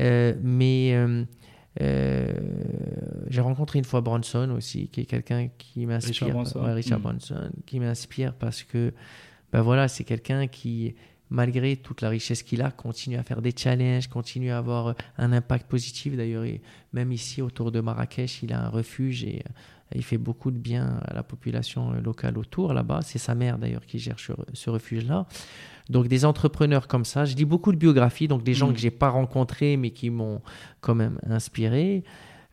Euh, 0.00 0.34
mais 0.42 0.94
j'ai 3.28 3.40
rencontré 3.40 3.78
une 3.78 3.84
fois 3.84 4.00
Bronson 4.00 4.50
aussi, 4.56 4.88
qui 4.88 5.02
est 5.02 5.06
quelqu'un 5.06 5.48
qui 5.56 5.86
m'inspire. 5.86 6.26
Richard 6.26 6.30
Branson. 6.32 6.60
Ouais, 6.64 6.72
Richard 6.72 6.98
Mm. 6.98 7.02
Branson, 7.02 7.50
qui 7.66 7.80
m'inspire 7.80 8.34
parce 8.34 8.62
que, 8.62 8.92
ben 9.52 9.62
voilà, 9.62 9.88
c'est 9.88 10.04
quelqu'un 10.04 10.46
qui, 10.46 10.94
malgré 11.30 11.76
toute 11.76 12.00
la 12.02 12.08
richesse 12.08 12.42
qu'il 12.42 12.60
a, 12.62 12.70
continue 12.70 13.16
à 13.16 13.22
faire 13.22 13.40
des 13.40 13.52
challenges, 13.56 14.08
continue 14.08 14.50
à 14.50 14.58
avoir 14.58 14.88
euh, 14.88 14.92
un 15.18 15.32
impact 15.32 15.68
positif. 15.68 16.16
D'ailleurs, 16.16 16.44
il- 16.44 16.60
même 16.92 17.12
ici, 17.12 17.40
autour 17.40 17.70
de 17.70 17.80
Marrakech, 17.80 18.42
il 18.42 18.52
a 18.52 18.64
un 18.66 18.68
refuge 18.68 19.22
et 19.24 19.36
euh, 19.46 19.52
il 19.94 20.02
fait 20.04 20.18
beaucoup 20.18 20.50
de 20.50 20.58
bien 20.58 21.00
à 21.06 21.14
la 21.14 21.22
population 21.22 21.92
euh, 21.92 22.00
locale 22.00 22.36
autour, 22.38 22.72
là-bas. 22.74 23.00
C'est 23.02 23.18
sa 23.18 23.34
mère, 23.34 23.58
d'ailleurs, 23.58 23.86
qui 23.86 23.98
gère 23.98 24.16
ce, 24.18 24.70
refuge-là. 24.70 25.26
Donc, 25.88 26.08
des 26.08 26.24
entrepreneurs 26.24 26.86
comme 26.88 27.04
ça. 27.04 27.24
Je 27.24 27.34
dis 27.34 27.44
beaucoup 27.44 27.72
de 27.72 27.76
biographies, 27.78 28.28
donc 28.28 28.42
des 28.42 28.54
gens 28.54 28.68
Mm. 28.70 28.74
que 28.74 28.78
j'ai 28.80 28.90
pas 28.90 29.08
rencontrés, 29.10 29.76
mais 29.76 29.90
qui 29.90 30.10
m'ont 30.10 30.40
quand 30.80 30.94
même 30.94 31.18
inspiré. 31.28 32.02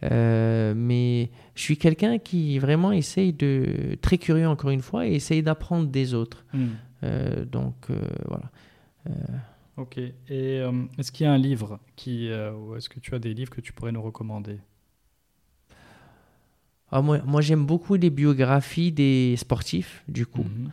Euh, 0.04 0.74
mais 0.76 1.32
je 1.56 1.62
suis 1.64 1.78
quelqu'un 1.78 2.20
qui 2.20 2.60
vraiment 2.60 2.92
essaye 2.92 3.34
de. 3.34 3.98
très 4.02 4.20
curieux 4.20 4.48
encore 4.48 4.70
une 4.70 4.82
fois 4.84 5.08
et 5.08 5.14
essaye 5.16 5.42
d'apprendre 5.42 5.88
des 5.88 6.14
autres. 6.14 6.46
Hmm. 6.54 6.68
Euh, 7.04 7.46
donc 7.46 7.90
voilà. 8.28 8.52
Ok. 9.78 9.98
Et 9.98 10.62
est-ce 10.98 11.12
qu'il 11.12 11.26
y 11.26 11.28
a 11.28 11.34
un 11.34 11.38
livre 11.38 11.80
qui. 11.96 12.30
ou 12.32 12.76
est-ce 12.76 12.90
que 12.90 13.00
tu 13.00 13.16
as 13.16 13.20
des 13.20 13.34
livres 13.34 13.52
que 13.52 13.62
tu 13.62 13.74
pourrais 13.74 13.92
nous 13.92 14.02
recommander? 14.02 14.60
Ah, 16.92 17.02
moi, 17.02 17.20
moi 17.26 17.42
j'aime 17.42 17.66
beaucoup 17.66 17.96
les 17.96 18.10
biographies 18.10 18.92
des 18.92 19.36
sportifs, 19.38 20.04
du 20.08 20.26
coup. 20.26 20.44
Mhm. 20.44 20.72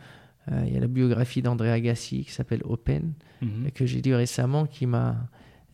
Euh, 0.51 0.63
il 0.67 0.73
y 0.73 0.77
a 0.77 0.79
la 0.79 0.87
biographie 0.87 1.41
d'André 1.41 1.71
Agassi 1.71 2.23
qui 2.23 2.31
s'appelle 2.31 2.61
Open, 2.65 3.13
mhm. 3.41 3.71
que 3.73 3.85
j'ai 3.85 4.01
lu 4.01 4.13
récemment, 4.13 4.65
qui, 4.65 4.85
m'a, 4.85 5.27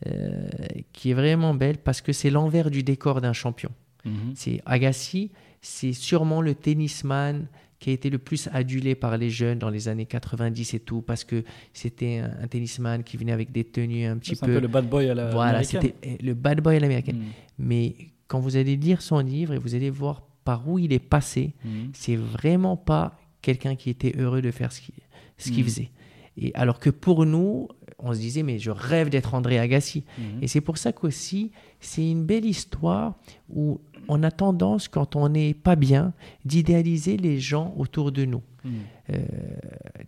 euh, 0.06 0.48
qui 0.92 1.10
est 1.10 1.14
vraiment 1.14 1.54
belle 1.54 1.78
parce 1.78 2.00
que 2.00 2.12
c'est 2.12 2.30
l'envers 2.30 2.70
du 2.70 2.82
décor 2.82 3.20
d'un 3.20 3.34
champion. 3.34 3.70
Mhm. 4.04 4.32
C'est 4.34 4.62
Agassi, 4.66 5.30
c'est 5.60 5.92
sûrement 5.92 6.40
le 6.40 6.54
tennisman 6.54 7.46
qui 7.82 7.90
a 7.90 7.92
été 7.92 8.10
le 8.10 8.18
plus 8.18 8.48
adulé 8.52 8.94
par 8.94 9.18
les 9.18 9.28
jeunes 9.28 9.58
dans 9.58 9.68
les 9.68 9.88
années 9.88 10.06
90 10.06 10.74
et 10.74 10.78
tout, 10.78 11.02
parce 11.02 11.24
que 11.24 11.42
c'était 11.72 12.18
un, 12.18 12.46
tennisman 12.46 13.02
qui 13.02 13.16
venait 13.16 13.32
avec 13.32 13.50
des 13.50 13.64
tenues 13.64 14.06
un 14.06 14.18
petit 14.18 14.36
peu... 14.36 14.44
un 14.44 14.54
peu 14.54 14.60
le 14.60 14.68
bad 14.68 14.88
boy 14.88 15.10
à 15.10 15.14
la 15.14 15.30
Voilà, 15.30 15.64
c'était 15.64 15.96
le 16.22 16.34
bad 16.34 16.60
boy 16.60 16.76
à 16.76 16.78
l'américaine. 16.78 17.24
Mais 17.58 17.96
quand 18.28 18.38
vous 18.38 18.56
allez 18.56 18.76
lire 18.76 19.02
son 19.02 19.18
livre 19.18 19.52
et 19.52 19.58
vous 19.58 19.74
allez 19.74 19.90
voir 19.90 20.22
par 20.44 20.68
où 20.68 20.78
il 20.78 20.92
est 20.92 21.00
passé, 21.00 21.54
c'est 21.92 22.14
vraiment 22.14 22.76
pas 22.76 23.18
quelqu'un 23.42 23.74
qui 23.74 23.90
était 23.90 24.14
heureux 24.16 24.42
de 24.42 24.52
faire 24.52 24.70
ce 24.70 24.80
qu'il 24.80 24.94
ce 25.38 25.50
qu'il 25.50 25.64
mm. 25.64 25.68
faisait. 25.68 25.90
Et 26.36 26.54
alors 26.54 26.78
que 26.78 26.88
pour 26.88 27.26
nous, 27.26 27.66
on 27.98 28.14
se 28.14 28.18
disait, 28.20 28.44
mais 28.44 28.60
je 28.60 28.70
rêve 28.70 29.08
d'être 29.10 29.34
André 29.34 29.58
Agassi. 29.58 30.04
Et 30.40 30.46
c'est 30.46 30.60
pour 30.60 30.78
ça 30.78 30.92
qu'aussi, 30.92 31.50
c'est 31.80 32.08
une 32.08 32.24
belle 32.24 32.44
histoire 32.44 33.16
où 33.48 33.80
on 34.08 34.22
a 34.22 34.30
tendance, 34.30 34.88
quand 34.88 35.16
on 35.16 35.28
n'est 35.28 35.54
pas 35.54 35.76
bien, 35.76 36.12
d'idéaliser 36.44 37.16
les 37.16 37.40
gens 37.40 37.74
autour 37.76 38.12
de 38.12 38.24
nous. 38.24 38.42
Mm. 38.64 38.70
Euh, 39.10 39.18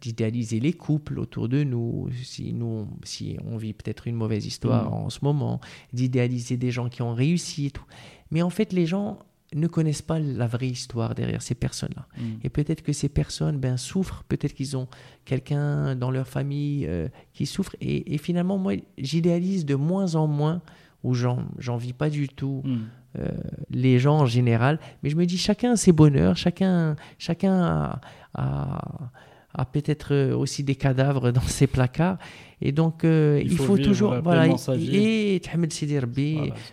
d'idéaliser 0.01 0.61
les 0.61 0.72
couples 0.72 1.18
autour 1.18 1.49
de 1.49 1.64
nous, 1.64 2.09
si, 2.22 2.53
nous, 2.53 2.86
si 3.03 3.36
on 3.45 3.57
vit 3.57 3.72
peut-être 3.72 4.07
une 4.07 4.14
mauvaise 4.14 4.47
histoire 4.47 4.92
en 4.92 5.11
ce 5.11 5.18
moment, 5.22 5.61
d'idéaliser 5.92 6.57
des 6.57 6.70
gens 6.70 6.88
qui 6.88 7.03
ont 7.03 7.14
réussi. 7.14 7.66
Et 7.66 7.70
tout. 7.70 7.84
Mais 8.30 8.42
en 8.42 8.51
fait, 8.51 8.72
les 8.72 8.86
gens 8.86 9.18
ne 9.55 9.66
connaissent 9.66 10.03
pas 10.03 10.18
la 10.18 10.47
vraie 10.47 10.68
histoire 10.68 11.14
derrière 11.14 11.42
ces 11.42 11.55
personnes-là. 11.55 12.07
Mm. 12.16 12.22
Et 12.45 12.49
peut-être 12.49 12.82
que 12.82 12.92
ces 12.92 13.09
personnes 13.09 13.59
ben, 13.59 13.76
souffrent, 13.76 14.24
peut-être 14.24 14.55
qu'ils 14.55 14.76
ont 14.76 14.88
quelqu'un 15.24 15.97
dans 15.97 16.11
leur 16.11 16.26
famille 16.26 16.86
euh, 16.86 17.09
qui 17.32 17.47
souffre. 17.47 17.76
Et, 17.80 18.18
finalement, 18.18 18.59
moi, 18.59 18.74
j'idéalise 18.99 19.64
de 19.64 19.74
moins 19.74 20.14
en 20.14 20.26
moins, 20.26 20.62
ou 21.03 21.14
j'en 21.14 21.76
vis 21.76 21.92
pas 21.92 22.11
du 22.11 22.28
tout. 22.28 22.62
Euh, 23.18 23.28
les 23.70 23.98
gens 23.98 24.18
en 24.20 24.26
général. 24.26 24.78
Mais 25.02 25.10
je 25.10 25.16
me 25.16 25.26
dis, 25.26 25.38
chacun 25.38 25.72
a 25.72 25.76
ses 25.76 25.92
bonheurs, 25.92 26.36
chacun, 26.36 26.96
chacun 27.18 28.00
a 28.34 29.00
a 29.54 29.64
peut-être 29.64 30.12
euh, 30.12 30.36
aussi 30.36 30.64
des 30.64 30.74
cadavres 30.74 31.30
dans 31.30 31.40
ses 31.40 31.66
placards. 31.66 32.18
Et 32.60 32.72
donc, 32.72 33.04
euh, 33.04 33.40
il, 33.44 33.56
faut, 33.56 33.76
toujours. 33.76 34.14
Voilà, 34.22 34.46
et 34.46 35.38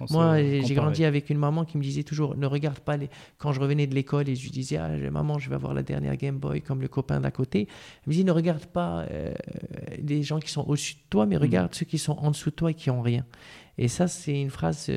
Moi, 0.09 0.37
j'ai 0.41 0.73
grandi 0.73 1.03
avec 1.05 1.29
une 1.29 1.37
maman 1.37 1.65
qui 1.65 1.77
me 1.77 1.83
disait 1.83 2.03
toujours 2.03 2.37
ne 2.37 2.45
regarde 2.45 2.79
pas 2.79 2.97
les. 2.97 3.09
Quand 3.37 3.51
je 3.51 3.59
revenais 3.59 3.87
de 3.87 3.95
l'école 3.95 4.29
et 4.29 4.35
je 4.35 4.43
lui 4.43 4.51
disais 4.51 4.77
ah, 4.77 4.89
Maman, 5.11 5.37
je 5.37 5.49
vais 5.49 5.55
avoir 5.55 5.73
la 5.73 5.83
dernière 5.83 6.15
Game 6.15 6.37
Boy 6.37 6.61
comme 6.61 6.81
le 6.81 6.87
copain 6.87 7.19
d'à 7.19 7.31
côté. 7.31 7.67
Elle 8.05 8.09
me 8.09 8.13
dit 8.13 8.23
ne 8.23 8.31
regarde 8.31 8.65
pas 8.65 9.05
euh, 9.11 9.33
les 10.01 10.23
gens 10.23 10.39
qui 10.39 10.49
sont 10.49 10.65
au-dessus 10.67 10.95
de 10.95 11.09
toi, 11.09 11.25
mais 11.25 11.35
mm. 11.35 11.41
regarde 11.41 11.75
ceux 11.75 11.85
qui 11.85 11.97
sont 11.97 12.17
en 12.19 12.31
dessous 12.31 12.51
de 12.51 12.55
toi 12.55 12.71
et 12.71 12.75
qui 12.75 12.89
ont 12.89 13.01
rien. 13.01 13.25
Et 13.77 13.87
ça, 13.87 14.07
c'est 14.07 14.39
une 14.39 14.49
phrase 14.49 14.89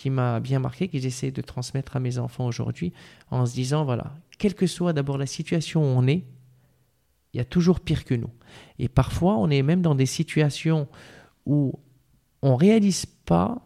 qui 0.00 0.08
m'a 0.08 0.40
bien 0.40 0.60
marqué, 0.60 0.88
que 0.88 0.98
j'essaie 0.98 1.30
de 1.30 1.42
transmettre 1.42 1.94
à 1.94 2.00
mes 2.00 2.16
enfants 2.16 2.46
aujourd'hui, 2.46 2.94
en 3.30 3.44
se 3.44 3.52
disant 3.52 3.84
voilà, 3.84 4.14
quelle 4.38 4.54
que 4.54 4.66
soit 4.66 4.94
d'abord 4.94 5.18
la 5.18 5.26
situation 5.26 5.82
où 5.82 5.98
on 5.98 6.06
est, 6.06 6.24
il 7.34 7.36
y 7.36 7.40
a 7.40 7.44
toujours 7.44 7.80
pire 7.80 8.06
que 8.06 8.14
nous. 8.14 8.30
Et 8.78 8.88
parfois, 8.88 9.36
on 9.36 9.50
est 9.50 9.62
même 9.62 9.82
dans 9.82 9.94
des 9.94 10.06
situations 10.06 10.88
où 11.44 11.78
on 12.40 12.56
réalise 12.56 13.04
pas 13.04 13.60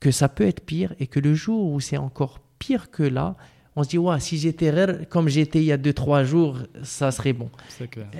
que 0.00 0.10
ça 0.10 0.28
peut 0.28 0.44
être 0.44 0.66
pire 0.66 0.92
et 0.98 1.06
que 1.06 1.20
le 1.20 1.34
jour 1.34 1.70
où 1.70 1.78
c'est 1.78 1.98
encore 1.98 2.40
pire 2.58 2.90
que 2.90 3.04
là, 3.04 3.36
on 3.76 3.84
se 3.84 3.90
dit, 3.90 3.98
ouais, 3.98 4.18
si 4.18 4.38
j'étais 4.38 5.06
comme 5.08 5.28
j'étais 5.28 5.60
il 5.60 5.66
y 5.66 5.72
a 5.72 5.78
2-3 5.78 6.24
jours, 6.24 6.58
ça 6.82 7.12
serait 7.12 7.32
bon. 7.32 7.50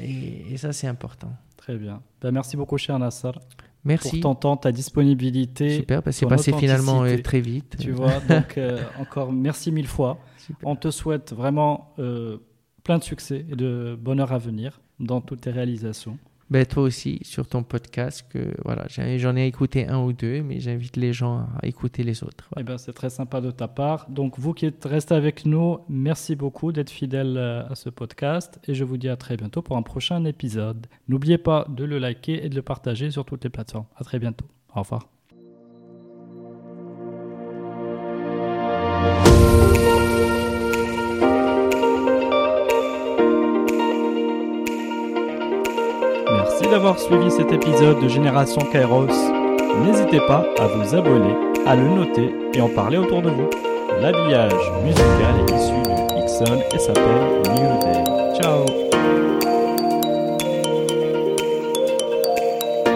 Et, 0.01 0.57
ça, 0.57 0.72
c'est 0.72 0.87
important. 0.87 1.32
Très 1.57 1.76
bien. 1.76 2.01
Ben, 2.20 2.30
merci 2.30 2.57
beaucoup, 2.57 2.78
cher 2.78 2.97
Nassar. 2.97 3.41
Merci. 3.87 4.20
Pour 4.20 4.20
ton 4.20 4.34
temps, 4.34 4.57
ta 4.57 4.72
disponibilité. 4.72 5.76
Super, 5.76 6.03
parce 6.03 6.16
que 6.16 6.20
c'est 6.20 6.26
passé 6.26 6.53
finalement 6.53 7.05
euh, 7.05 7.18
très 7.22 7.41
vite. 7.41 7.76
Tu 7.78 7.93
vois, 7.93 8.18
donc 8.28 8.59
euh, 8.59 8.82
encore 8.99 9.32
merci 9.32 9.70
mille 9.70 9.87
fois. 9.87 10.18
On 10.64 10.74
te 10.74 10.91
souhaite 10.91 11.32
vraiment 11.32 11.95
euh, 11.99 12.39
plein 12.82 12.99
de 12.99 13.05
succès 13.05 13.47
et 13.49 13.55
de 13.55 13.97
bonheur 14.01 14.32
à 14.32 14.39
venir 14.39 14.80
dans 14.99 15.20
toutes 15.20 15.43
tes 15.43 15.51
réalisations. 15.51 16.18
Ben, 16.49 16.65
toi 16.65 16.85
aussi, 16.85 17.19
sur 17.23 17.47
ton 17.49 17.65
podcast, 17.65 18.25
que 18.31 18.55
voilà, 18.65 18.87
j'en 18.89 19.37
ai 19.37 19.47
écouté 19.47 19.89
un 19.89 19.99
ou 20.03 20.13
deux, 20.13 20.43
mais 20.43 20.61
j'invite 20.61 20.97
les 20.97 21.13
gens 21.13 21.49
à 21.61 21.67
écouter 21.67 22.05
les 22.05 22.23
autres. 22.23 22.49
Eh 22.57 22.63
ben, 22.63 22.79
c'est 22.79 22.93
très 22.93 23.11
sympa 23.11 23.41
de 23.41 23.51
ta 23.51 23.67
part. 23.67 24.09
Donc, 24.09 24.39
vous 24.39 24.55
qui 24.55 24.67
êtes 24.67 24.87
avec 25.11 25.45
nous, 25.45 25.79
merci 25.89 26.37
beaucoup 26.37 26.71
d'être 26.71 26.91
fidèles 26.91 27.37
euh, 27.37 27.67
à 27.69 27.75
ce 27.75 27.91
podcast 27.91 28.61
et 28.69 28.75
je 28.75 28.85
vous 28.85 28.97
dis 28.97 29.09
à 29.09 29.17
très 29.17 29.37
bientôt 29.37 29.63
pour 29.63 29.77
un 29.77 29.83
prochain 29.83 30.25
épisode. 30.25 30.87
N'oubliez 31.09 31.39
pas 31.39 31.67
de 31.69 31.85
le 31.85 31.99
liker 31.99 32.45
et 32.45 32.49
de 32.49 32.55
le 32.55 32.63
partager 32.63 33.11
sur 33.11 33.25
toutes 33.25 33.45
les 33.45 33.51
plateformes. 33.51 33.87
À 33.97 34.05
très 34.05 34.19
bientôt. 34.19 34.47
Au 34.75 34.81
revoir. 34.81 35.16
Suivi 46.99 47.31
cet 47.31 47.51
épisode 47.53 48.03
de 48.03 48.09
Génération 48.09 48.61
Kairos. 48.70 49.09
N'hésitez 49.83 50.20
pas 50.27 50.45
à 50.59 50.66
vous 50.66 50.95
abonner, 50.95 51.35
à 51.66 51.74
le 51.74 51.89
noter 51.89 52.35
et 52.53 52.61
en 52.61 52.68
parler 52.68 52.99
autour 52.99 53.22
de 53.22 53.31
vous. 53.31 53.49
L'habillage 54.03 54.53
musical 54.85 55.35
est 55.41 55.53
issu 55.53 55.72
de 55.85 56.18
Ixon 56.22 56.62
et 56.74 56.79
s'appelle 56.79 57.43
New 57.55 57.96